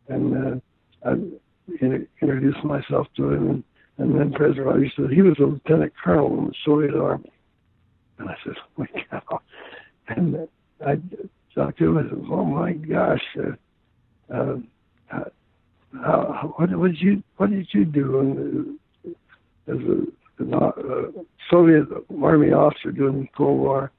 And 0.08 0.62
uh, 1.04 1.08
I 1.08 1.14
introduced 2.20 2.64
myself 2.64 3.06
to 3.16 3.32
him, 3.32 3.50
and, 3.50 3.64
and 3.98 4.18
then 4.18 4.32
President 4.32 4.66
Rogers 4.66 4.92
said 4.96 5.10
he 5.10 5.22
was 5.22 5.38
a 5.38 5.44
lieutenant 5.44 5.92
colonel 6.02 6.38
in 6.38 6.46
the 6.46 6.54
Soviet 6.64 6.94
Army. 6.94 7.30
And 8.18 8.28
I 8.28 8.34
said, 8.44 8.54
oh 8.58 8.68
my 8.76 8.88
God. 9.10 9.40
And 10.08 10.34
uh, 10.34 10.46
I 10.84 10.98
talked 11.54 11.78
to 11.78 11.86
him 11.86 11.96
and 11.98 12.10
said, 12.10 12.24
oh 12.30 12.44
my 12.44 12.72
gosh, 12.72 13.22
uh, 13.38 14.34
uh, 14.34 14.56
how, 15.92 16.54
what, 16.56 16.70
what 16.76 16.92
did 16.92 17.00
you 17.00 17.22
what 17.36 17.50
did 17.50 17.66
you 17.72 17.84
do 17.84 18.20
in, 18.20 18.78
as 19.66 19.76
a, 19.76 20.19
a 20.40 21.24
Soviet 21.50 21.86
Army 22.22 22.52
officer 22.52 22.92
during 22.92 23.22
the 23.22 23.28
Cold 23.36 23.60
War? 23.60 23.92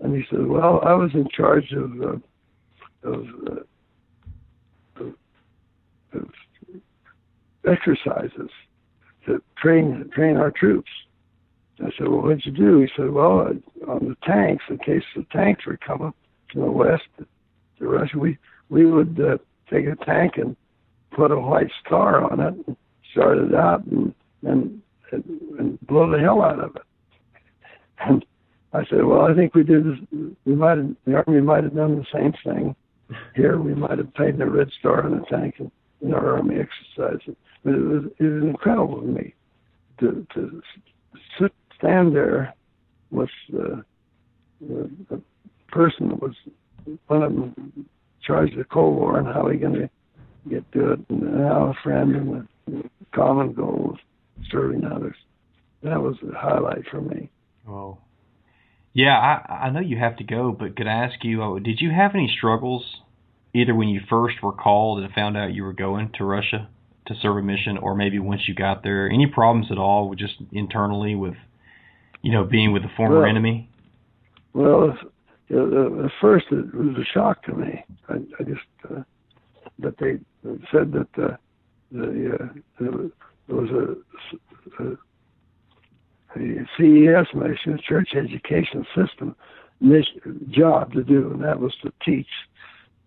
And 0.00 0.14
he 0.14 0.24
said, 0.30 0.46
"Well, 0.46 0.80
I 0.84 0.94
was 0.94 1.10
in 1.14 1.28
charge 1.28 1.72
of 1.72 2.02
uh, 2.02 3.08
of, 3.08 3.26
uh, 3.46 5.04
of, 5.04 5.14
of 6.14 6.30
exercises 7.66 8.50
to 9.26 9.42
train 9.56 10.10
train 10.12 10.36
our 10.36 10.50
troops." 10.50 10.90
I 11.80 11.90
said, 11.96 12.08
"Well, 12.08 12.22
what 12.22 12.36
did 12.36 12.46
you 12.46 12.52
do?" 12.52 12.80
He 12.80 12.88
said, 12.96 13.10
"Well, 13.10 13.52
on 13.88 14.08
the 14.08 14.16
tanks, 14.24 14.64
in 14.68 14.78
case 14.78 15.04
the 15.14 15.24
tanks 15.32 15.66
were 15.66 15.76
coming 15.76 16.12
from 16.52 16.62
the 16.62 16.70
west 16.70 17.04
to 17.78 17.86
Russia, 17.86 18.18
we 18.18 18.38
we 18.68 18.86
would 18.86 19.20
uh, 19.20 19.38
take 19.70 19.86
a 19.86 19.96
tank 20.04 20.36
and 20.36 20.56
put 21.12 21.30
a 21.30 21.38
white 21.38 21.70
star 21.84 22.24
on 22.30 22.40
it, 22.40 22.54
and 22.66 22.76
start 23.12 23.38
it 23.38 23.54
out, 23.54 23.84
and 23.86 24.14
and 25.12 25.24
and 25.58 25.80
blow 25.82 26.10
the 26.10 26.18
hell 26.18 26.42
out 26.42 26.60
of 26.60 26.76
it. 26.76 26.82
And 27.98 28.24
I 28.72 28.84
said, 28.86 29.04
well, 29.04 29.22
I 29.22 29.34
think 29.34 29.54
we 29.54 29.62
did. 29.62 29.84
This, 29.84 29.98
we 30.44 30.54
might 30.54 30.78
have 30.78 30.94
the 31.06 31.14
army 31.14 31.40
might 31.40 31.64
have 31.64 31.74
done 31.74 31.96
the 31.96 32.06
same 32.12 32.32
thing. 32.44 32.74
Here, 33.36 33.58
we 33.58 33.74
might 33.74 33.98
have 33.98 34.12
painted 34.14 34.40
a 34.40 34.46
red 34.46 34.70
star 34.78 35.04
on 35.04 35.10
the 35.20 35.26
tank 35.26 35.56
in, 35.58 35.70
in 36.00 36.14
our 36.14 36.36
army 36.36 36.56
exercises. 36.56 37.36
But 37.64 37.74
it 37.74 37.78
was 37.78 38.04
it 38.18 38.24
was 38.24 38.42
incredible 38.44 39.00
to 39.00 39.06
me 39.06 39.34
to 40.00 40.26
to 40.34 40.62
sit 41.38 41.52
stand 41.78 42.14
there 42.14 42.54
with 43.10 43.28
the, 43.50 43.84
the, 44.60 44.90
the 45.10 45.22
person 45.68 46.08
that 46.08 46.22
was 46.22 46.34
one 47.08 47.22
of 47.22 47.32
them 47.32 47.86
charged 48.22 48.56
the 48.56 48.64
Cold 48.64 48.96
War 48.96 49.18
and 49.18 49.26
how 49.26 49.48
he 49.48 49.58
going 49.58 49.74
to 49.74 49.90
get 50.48 50.70
to 50.72 50.92
it, 50.92 51.00
and 51.08 51.40
how 51.40 51.74
a 51.76 51.82
friend 51.82 52.16
and 52.16 52.48
the 52.66 52.88
common 53.14 53.52
goal 53.52 53.90
of 53.92 53.98
serving 54.50 54.84
others. 54.84 55.16
That 55.82 56.00
was 56.00 56.16
the 56.22 56.34
highlight 56.36 56.86
for 56.90 57.00
me. 57.00 57.30
Oh, 57.68 57.98
Yeah, 58.92 59.16
I 59.18 59.66
I 59.66 59.70
know 59.70 59.80
you 59.80 59.98
have 59.98 60.16
to 60.18 60.24
go, 60.24 60.52
but 60.52 60.76
could 60.76 60.86
I 60.86 61.04
ask 61.06 61.24
you, 61.24 61.42
uh, 61.42 61.58
did 61.58 61.80
you 61.80 61.90
have 61.90 62.14
any 62.14 62.32
struggles 62.36 62.84
either 63.54 63.74
when 63.74 63.88
you 63.88 64.00
first 64.08 64.42
were 64.42 64.52
called 64.52 65.02
and 65.02 65.12
found 65.12 65.36
out 65.36 65.52
you 65.54 65.64
were 65.64 65.72
going 65.72 66.10
to 66.18 66.24
Russia 66.24 66.68
to 67.06 67.14
serve 67.20 67.36
a 67.36 67.42
mission, 67.42 67.78
or 67.78 67.94
maybe 67.94 68.18
once 68.18 68.42
you 68.46 68.54
got 68.54 68.82
there? 68.82 69.08
Any 69.10 69.26
problems 69.26 69.68
at 69.70 69.78
all 69.78 70.08
with 70.08 70.18
just 70.18 70.34
internally 70.52 71.14
with, 71.14 71.34
you 72.22 72.32
know, 72.32 72.44
being 72.44 72.72
with 72.72 72.84
a 72.84 72.90
former 72.96 73.20
Well, 73.20 73.30
enemy? 73.30 73.68
Well, 74.54 74.90
at 75.50 76.10
first 76.20 76.46
it 76.50 76.74
was 76.74 76.96
a 76.96 77.04
shock 77.12 77.42
to 77.44 77.54
me. 77.54 77.84
I, 78.08 78.14
I 78.38 78.42
just, 78.44 78.60
uh, 78.90 79.02
but 79.78 79.96
they 79.98 80.18
said 80.70 80.92
that 80.92 81.08
uh, 81.18 81.36
the 81.90 82.38
uh, 82.80 83.08
there 83.52 83.60
was 83.60 83.70
a, 84.78 84.84
a, 84.84 84.96
CES 86.78 87.26
mission, 87.34 87.78
Church 87.86 88.10
Education 88.16 88.86
System, 88.96 89.36
job 90.50 90.92
to 90.92 91.02
do, 91.02 91.30
and 91.32 91.44
that 91.44 91.60
was 91.60 91.74
to 91.82 91.92
teach 92.04 92.26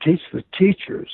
teach 0.03 0.19
the 0.31 0.43
teachers 0.57 1.09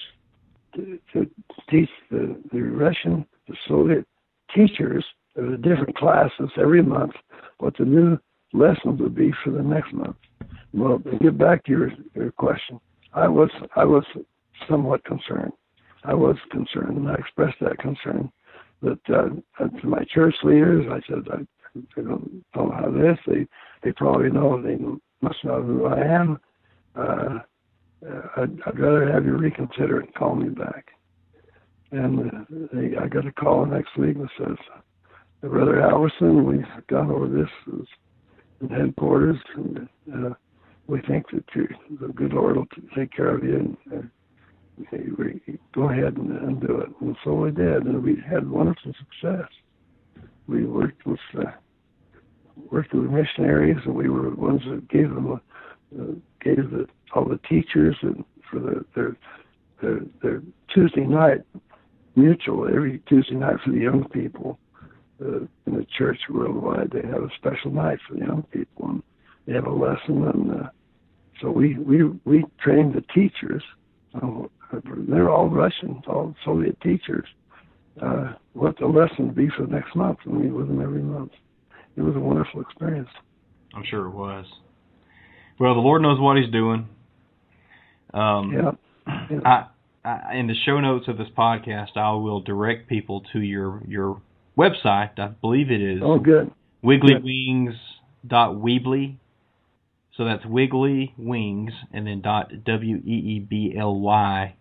to, 0.76 1.00
to 1.14 1.30
teach 1.70 1.90
the, 2.10 2.36
the 2.52 2.60
Russian, 2.60 3.26
the 3.48 3.56
Soviet 3.68 4.06
teachers 4.54 5.06
of 5.38 5.52
the 5.52 5.58
different 5.58 5.96
classes 5.96 6.50
every 6.60 6.82
month 6.82 7.14
what 7.60 7.78
the 7.78 7.86
new 7.86 8.18
lessons 8.52 9.00
would 9.00 9.16
be 9.16 9.32
for 9.44 9.52
the 9.52 9.62
next 9.62 9.94
month. 9.94 10.18
Well, 10.74 11.00
to 11.00 11.18
get 11.20 11.38
back 11.38 11.64
to 11.66 11.72
your, 11.72 11.92
your 12.16 12.32
question, 12.32 12.82
I 13.14 13.28
was 13.30 13.50
I 13.76 13.86
was 13.86 14.04
somewhat 14.68 15.06
concerned. 15.06 15.54
I 16.04 16.16
was 16.16 16.36
concerned, 16.50 16.98
and 16.98 17.08
I 17.08 17.14
expressed 17.14 17.60
that 17.62 17.78
concern. 17.78 18.32
That 18.82 19.00
uh, 19.10 19.68
to 19.68 19.88
my 19.88 20.04
church 20.06 20.36
leaders, 20.44 20.86
I 20.90 21.00
said, 21.08 21.24
I, 21.32 21.80
I 21.98 22.04
don't 22.04 22.44
know 22.56 22.72
how 22.72 22.90
this. 22.90 23.18
They 23.28 23.48
they 23.84 23.92
probably 23.94 24.30
know. 24.32 24.62
They 24.62 24.78
must 25.22 25.44
know 25.44 25.62
who 25.62 25.86
I 25.86 26.00
am. 26.00 26.40
Uh, 26.96 27.40
I'd, 28.38 28.58
I'd 28.66 28.80
rather 28.80 29.12
have 29.12 29.26
you 29.26 29.38
reconsider 29.38 30.00
and 30.00 30.14
call 30.16 30.36
me 30.36 30.50
back. 30.50 30.88
And 31.92 32.32
uh, 32.32 32.68
they, 32.74 32.98
I 32.98 33.08
got 33.08 33.28
a 33.28 33.32
call 33.32 33.66
next 33.66 33.98
week 33.98 34.18
that 34.18 34.30
says, 34.38 34.58
Brother 35.42 35.76
Halvorsen, 35.76 36.44
we've 36.46 36.88
gone 36.88 37.12
over 37.12 37.28
this 37.28 37.86
in 38.62 38.70
headquarters, 38.70 39.38
and 39.56 39.90
uh, 40.14 40.34
we 40.88 41.02
think 41.02 41.26
that 41.34 41.44
you, 41.56 41.68
the 42.00 42.08
good 42.10 42.34
Lord 42.34 42.58
will 42.58 42.68
take 42.96 43.12
care 43.12 43.36
of 43.36 43.44
you. 43.44 43.78
And, 43.92 44.10
we, 44.78 45.60
go 45.74 45.90
ahead 45.90 46.18
and, 46.18 46.32
and 46.32 46.62
do 46.62 46.78
it. 46.78 46.90
And 47.02 47.16
so 47.24 47.34
we 47.34 47.52
did, 47.52 47.86
and 47.86 48.04
we 48.04 48.18
had 48.28 48.50
wonderful 48.50 48.94
success. 49.00 49.48
We 50.48 50.66
worked 50.66 51.06
with 51.06 51.20
uh, 51.38 51.52
worked 52.70 52.94
with 52.94 53.10
missionaries, 53.10 53.78
and 53.86 53.96
we 53.96 54.10
were 54.10 54.30
the 54.30 54.36
ones 54.36 54.62
that 54.70 54.90
gave 54.90 55.10
them 55.10 55.34
uh, 55.34 56.04
gave 56.44 56.72
the, 56.72 56.88
all 57.14 57.26
the 57.26 57.40
teachers 57.50 57.96
and 58.02 58.24
for 58.50 58.60
the, 58.60 58.86
their 58.96 59.18
their 59.82 60.00
their 60.22 60.42
Tuesday 60.74 61.06
night 61.06 61.42
mutual 62.16 62.68
every 62.68 63.00
Tuesday 63.08 63.36
night 63.36 63.56
for 63.64 63.72
the 63.72 63.80
young 63.80 64.08
people 64.10 64.60
uh, 65.22 65.40
in 65.66 65.78
the 65.78 65.86
church 65.98 66.20
worldwide. 66.30 66.92
They 66.92 67.08
have 67.08 67.24
a 67.24 67.30
special 67.38 67.72
night 67.72 68.00
for 68.08 68.16
the 68.16 68.22
young 68.22 68.44
people, 68.52 68.90
and 68.90 69.04
they 69.46 69.54
have 69.54 69.68
a 69.68 69.72
lesson. 69.72 70.28
And 70.28 70.52
uh, 70.52 70.70
so 71.42 71.52
we 71.52 71.78
we 71.78 72.04
we 72.26 72.44
trained 72.60 72.94
the 72.94 73.02
teachers. 73.14 73.64
They're 75.08 75.30
all 75.30 75.50
Russian, 75.50 76.02
all 76.08 76.36
Soviet 76.46 76.80
teachers. 76.82 77.26
Uh, 78.02 78.34
what 78.54 78.78
the 78.80 78.86
lesson 78.86 79.28
would 79.28 79.36
be 79.36 79.50
for 79.56 79.66
the 79.66 79.72
next 79.72 79.96
month, 79.96 80.20
and 80.26 80.40
meet 80.40 80.52
with 80.52 80.68
them 80.68 80.82
every 80.82 81.02
month. 81.02 81.32
It 81.98 82.02
was 82.02 82.16
a 82.16 82.20
wonderful 82.20 82.62
experience. 82.62 83.10
I'm 83.74 83.84
sure 83.90 84.08
it 84.08 84.12
was. 84.12 84.46
Well, 85.60 85.74
the 85.74 85.82
Lord 85.82 86.02
knows 86.02 86.20
what 86.20 86.38
He's 86.38 86.52
doing. 86.52 86.88
Um, 88.14 88.54
yeah. 88.54 88.72
yeah. 89.30 89.40
I, 89.46 89.68
I, 90.04 90.36
in 90.36 90.48
the 90.48 90.56
show 90.66 90.80
notes 90.80 91.08
of 91.08 91.18
this 91.18 91.28
podcast, 91.38 91.96
I 91.96 92.12
will 92.14 92.42
direct 92.42 92.90
people 92.90 93.22
to 93.34 93.40
your 93.40 93.84
your 93.88 94.20
website. 94.58 95.20
I 95.20 95.28
believe 95.28 95.70
it 95.70 95.82
is. 95.82 96.02
Oh, 96.04 96.18
good. 96.20 96.52
Wigglywings.weebly. 96.84 99.18
So 100.18 100.26
that's 100.26 100.46
Wiggly 100.46 101.14
Wings 101.18 101.72
and 101.94 102.06
then 102.06 102.20
dot 102.22 102.52
W 102.66 102.98
E 102.98 103.10
E 103.10 103.40
B 103.40 103.74
L 103.78 103.98
Y. 104.00 104.56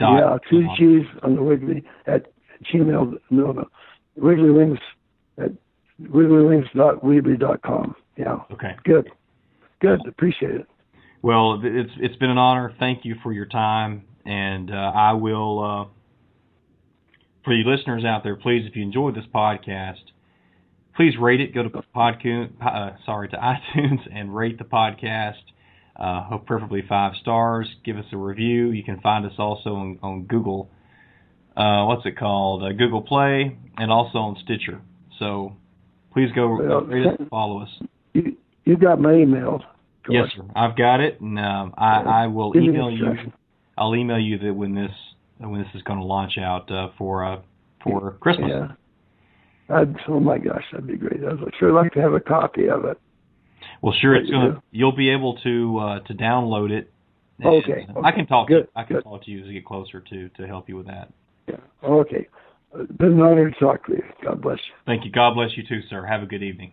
Yeah, 0.00 0.38
two 0.50 0.66
G's 0.78 1.06
on 1.22 1.36
the 1.36 1.42
Wiggly 1.42 1.84
at 2.06 2.26
Gmail. 2.72 3.18
No, 3.30 3.52
no. 3.52 3.68
Wiggly 4.16 4.50
Wings 4.50 4.78
at 5.38 5.52
wigglywings.weebly.com. 6.00 7.94
Yeah. 8.16 8.36
Okay. 8.52 8.76
Good. 8.84 9.10
Good. 9.80 10.00
Appreciate 10.08 10.54
it. 10.54 10.66
Well, 11.22 11.60
it's 11.62 11.90
it's 11.98 12.16
been 12.16 12.30
an 12.30 12.38
honor. 12.38 12.72
Thank 12.78 13.04
you 13.04 13.16
for 13.22 13.32
your 13.32 13.46
time, 13.46 14.04
and 14.24 14.70
uh, 14.70 14.74
I 14.74 15.12
will. 15.12 15.64
Uh, 15.64 15.86
for 17.44 17.52
you 17.54 17.64
listeners 17.64 18.04
out 18.04 18.24
there, 18.24 18.34
please, 18.34 18.66
if 18.68 18.74
you 18.74 18.82
enjoyed 18.82 19.14
this 19.14 19.24
podcast, 19.32 20.02
please 20.96 21.14
rate 21.20 21.40
it. 21.40 21.54
Go 21.54 21.62
to 21.62 21.70
Podcoon, 21.94 22.50
uh, 22.60 22.96
sorry, 23.06 23.28
to 23.28 23.36
iTunes 23.76 24.00
and 24.12 24.34
rate 24.34 24.58
the 24.58 24.64
podcast. 24.64 25.34
Uh, 25.98 26.36
preferably 26.44 26.82
five 26.86 27.14
stars. 27.22 27.66
Give 27.84 27.96
us 27.96 28.04
a 28.12 28.16
review. 28.16 28.70
You 28.70 28.84
can 28.84 29.00
find 29.00 29.24
us 29.24 29.32
also 29.38 29.70
on, 29.70 29.98
on 30.02 30.24
Google. 30.24 30.68
Uh, 31.56 31.84
what's 31.86 32.04
it 32.04 32.18
called? 32.18 32.62
Uh, 32.62 32.72
Google 32.72 33.00
Play 33.00 33.56
and 33.78 33.90
also 33.90 34.18
on 34.18 34.36
Stitcher. 34.44 34.82
So 35.18 35.56
please 36.12 36.28
go 36.34 36.46
rate 36.46 37.06
us 37.06 37.16
and 37.18 37.28
follow 37.30 37.62
us. 37.62 37.70
You 38.12 38.36
you 38.64 38.76
got 38.76 39.00
my 39.00 39.14
email. 39.14 39.62
Yes, 40.08 40.26
sir. 40.36 40.42
I've 40.54 40.76
got 40.76 41.00
it, 41.00 41.20
and 41.20 41.38
um, 41.38 41.74
I, 41.78 42.02
I 42.02 42.26
will 42.26 42.56
email 42.56 42.90
you. 42.90 43.06
I'll 43.78 43.94
email 43.94 44.18
you 44.18 44.38
that 44.38 44.54
when 44.54 44.74
this 44.74 44.90
when 45.38 45.60
this 45.60 45.70
is 45.74 45.82
going 45.82 45.98
to 45.98 46.04
launch 46.04 46.38
out 46.38 46.70
uh, 46.70 46.88
for 46.98 47.24
uh, 47.24 47.40
for 47.82 48.18
Christmas. 48.20 48.50
Yeah. 48.50 48.68
I'd, 49.68 49.96
oh 50.08 50.20
my 50.20 50.38
gosh, 50.38 50.62
that'd 50.70 50.86
be 50.86 50.96
great. 50.96 51.24
I'd 51.24 51.38
sure 51.58 51.72
like 51.72 51.92
to 51.94 52.00
have 52.00 52.12
a 52.12 52.20
copy 52.20 52.68
of 52.68 52.84
it. 52.84 52.98
Well, 53.86 53.94
sure, 54.00 54.16
it's 54.16 54.28
gonna. 54.28 54.60
You'll 54.72 54.96
be 54.96 55.10
able 55.10 55.38
to 55.44 55.78
uh, 55.78 56.00
to 56.00 56.14
download 56.14 56.72
it. 56.72 56.90
Okay, 57.40 57.86
uh, 57.94 58.00
I 58.02 58.10
can 58.10 58.26
talk. 58.26 58.48
good, 58.48 58.66
I 58.74 58.82
can 58.82 58.96
good. 58.96 59.04
talk 59.04 59.24
to 59.26 59.30
you 59.30 59.42
as 59.42 59.46
we 59.46 59.52
get 59.52 59.64
closer 59.64 60.00
to 60.00 60.28
to 60.28 60.46
help 60.48 60.68
you 60.68 60.76
with 60.76 60.86
that. 60.88 61.12
Yeah. 61.46 61.54
Okay. 61.84 62.26
Been 62.98 63.12
an 63.12 63.20
honor 63.20 63.48
to 63.48 63.60
talk 63.60 63.86
to 63.86 63.92
you. 63.92 64.02
God 64.24 64.42
bless 64.42 64.58
you. 64.58 64.74
Thank 64.86 65.04
you. 65.04 65.12
God 65.12 65.34
bless 65.34 65.50
you 65.56 65.62
too, 65.68 65.82
sir. 65.88 66.04
Have 66.04 66.24
a 66.24 66.26
good 66.26 66.42
evening. 66.42 66.72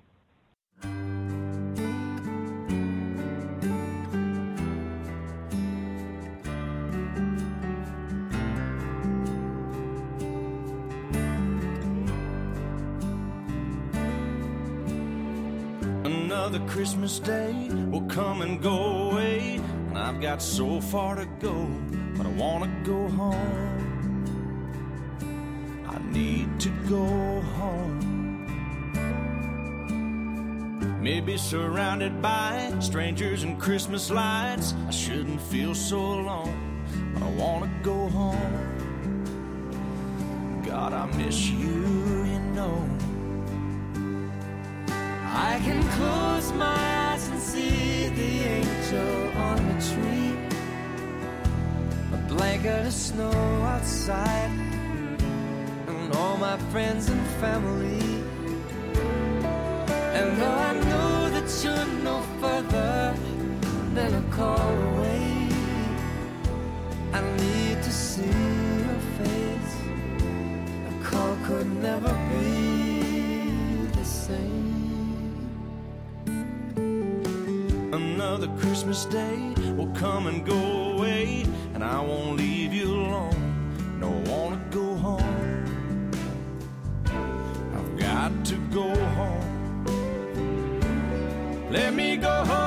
Another 16.54 16.72
Christmas 16.72 17.18
day 17.18 17.68
will 17.90 18.06
come 18.08 18.44
and 18.44 18.62
go 18.62 19.10
away, 19.10 19.56
and 19.88 19.98
I've 19.98 20.22
got 20.22 20.40
so 20.40 20.80
far 20.80 21.16
to 21.16 21.26
go, 21.40 21.68
but 22.16 22.28
I 22.28 22.30
wanna 22.30 22.70
go 22.84 23.08
home. 23.08 24.24
I 25.90 25.98
need 26.12 26.60
to 26.60 26.70
go 26.88 27.42
home. 27.58 28.46
Maybe 31.02 31.38
surrounded 31.38 32.22
by 32.22 32.72
strangers 32.78 33.42
and 33.42 33.60
Christmas 33.60 34.12
lights, 34.12 34.76
I 34.88 34.92
shouldn't 34.92 35.42
feel 35.42 35.74
so 35.74 35.98
alone, 35.98 36.86
but 37.16 37.24
I 37.24 37.32
wanna 37.32 37.72
go 37.82 38.10
home. 38.10 38.84
God, 40.64 40.94
I 40.94 41.08
miss 41.18 41.50
you, 41.50 42.26
you 42.26 42.40
know. 42.54 43.03
I 45.36 45.60
can 45.64 45.82
close 45.98 46.52
my 46.54 46.78
eyes 47.10 47.28
and 47.30 47.40
see 47.40 48.08
the 48.10 48.32
angel 48.60 49.38
on 49.38 49.58
the 49.68 49.78
tree. 49.90 50.38
A 52.14 52.18
blanket 52.28 52.86
of 52.86 52.94
snow 52.94 53.32
outside, 53.64 54.52
and 55.88 56.16
all 56.16 56.38
my 56.38 56.58
friends 56.72 57.10
and 57.10 57.20
family. 57.42 58.24
And 60.14 60.38
though 60.40 60.60
I 60.70 60.74
know 60.74 61.30
that 61.32 61.50
you're 61.64 61.88
no 62.04 62.22
further 62.40 63.16
than 63.96 64.14
a 64.14 64.36
call 64.36 64.70
away, 64.92 65.50
I 67.12 67.22
need 67.38 67.82
to 67.82 67.92
see 67.92 68.38
your 68.86 69.02
face. 69.18 69.76
A 70.92 71.04
call 71.04 71.36
could 71.44 71.70
never 71.82 72.14
be 72.30 73.88
the 73.98 74.06
same. 74.06 74.63
Another 78.44 78.62
Christmas 78.62 79.06
day 79.06 79.54
will 79.78 79.94
come 79.96 80.28
and 80.28 80.46
go 80.46 80.92
away, 80.92 81.46
and 81.74 81.82
I 81.82 82.02
won't 82.02 82.36
leave 82.36 82.74
you 82.74 82.94
alone. 82.94 84.00
No, 84.02 84.10
I 84.10 84.30
wanna 84.30 84.62
go 84.70 84.96
home. 84.96 86.12
I've 87.06 87.98
got 87.98 88.44
to 88.48 88.58
go 88.70 88.94
home. 89.16 89.86
Let 91.72 91.94
me 91.94 92.18
go 92.18 92.44
home. 92.44 92.63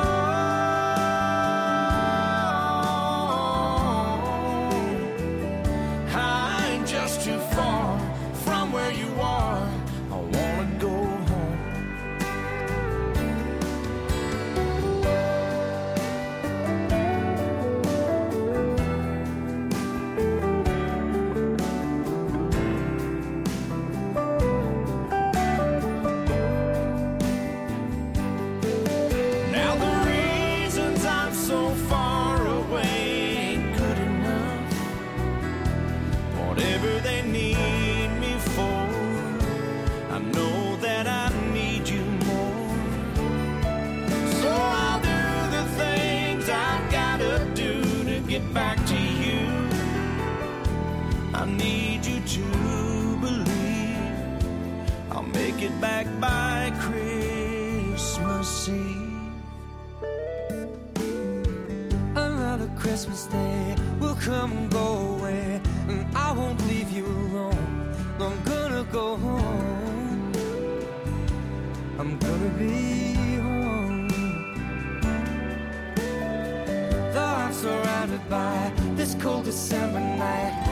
December 79.47 80.01
night, 80.01 80.66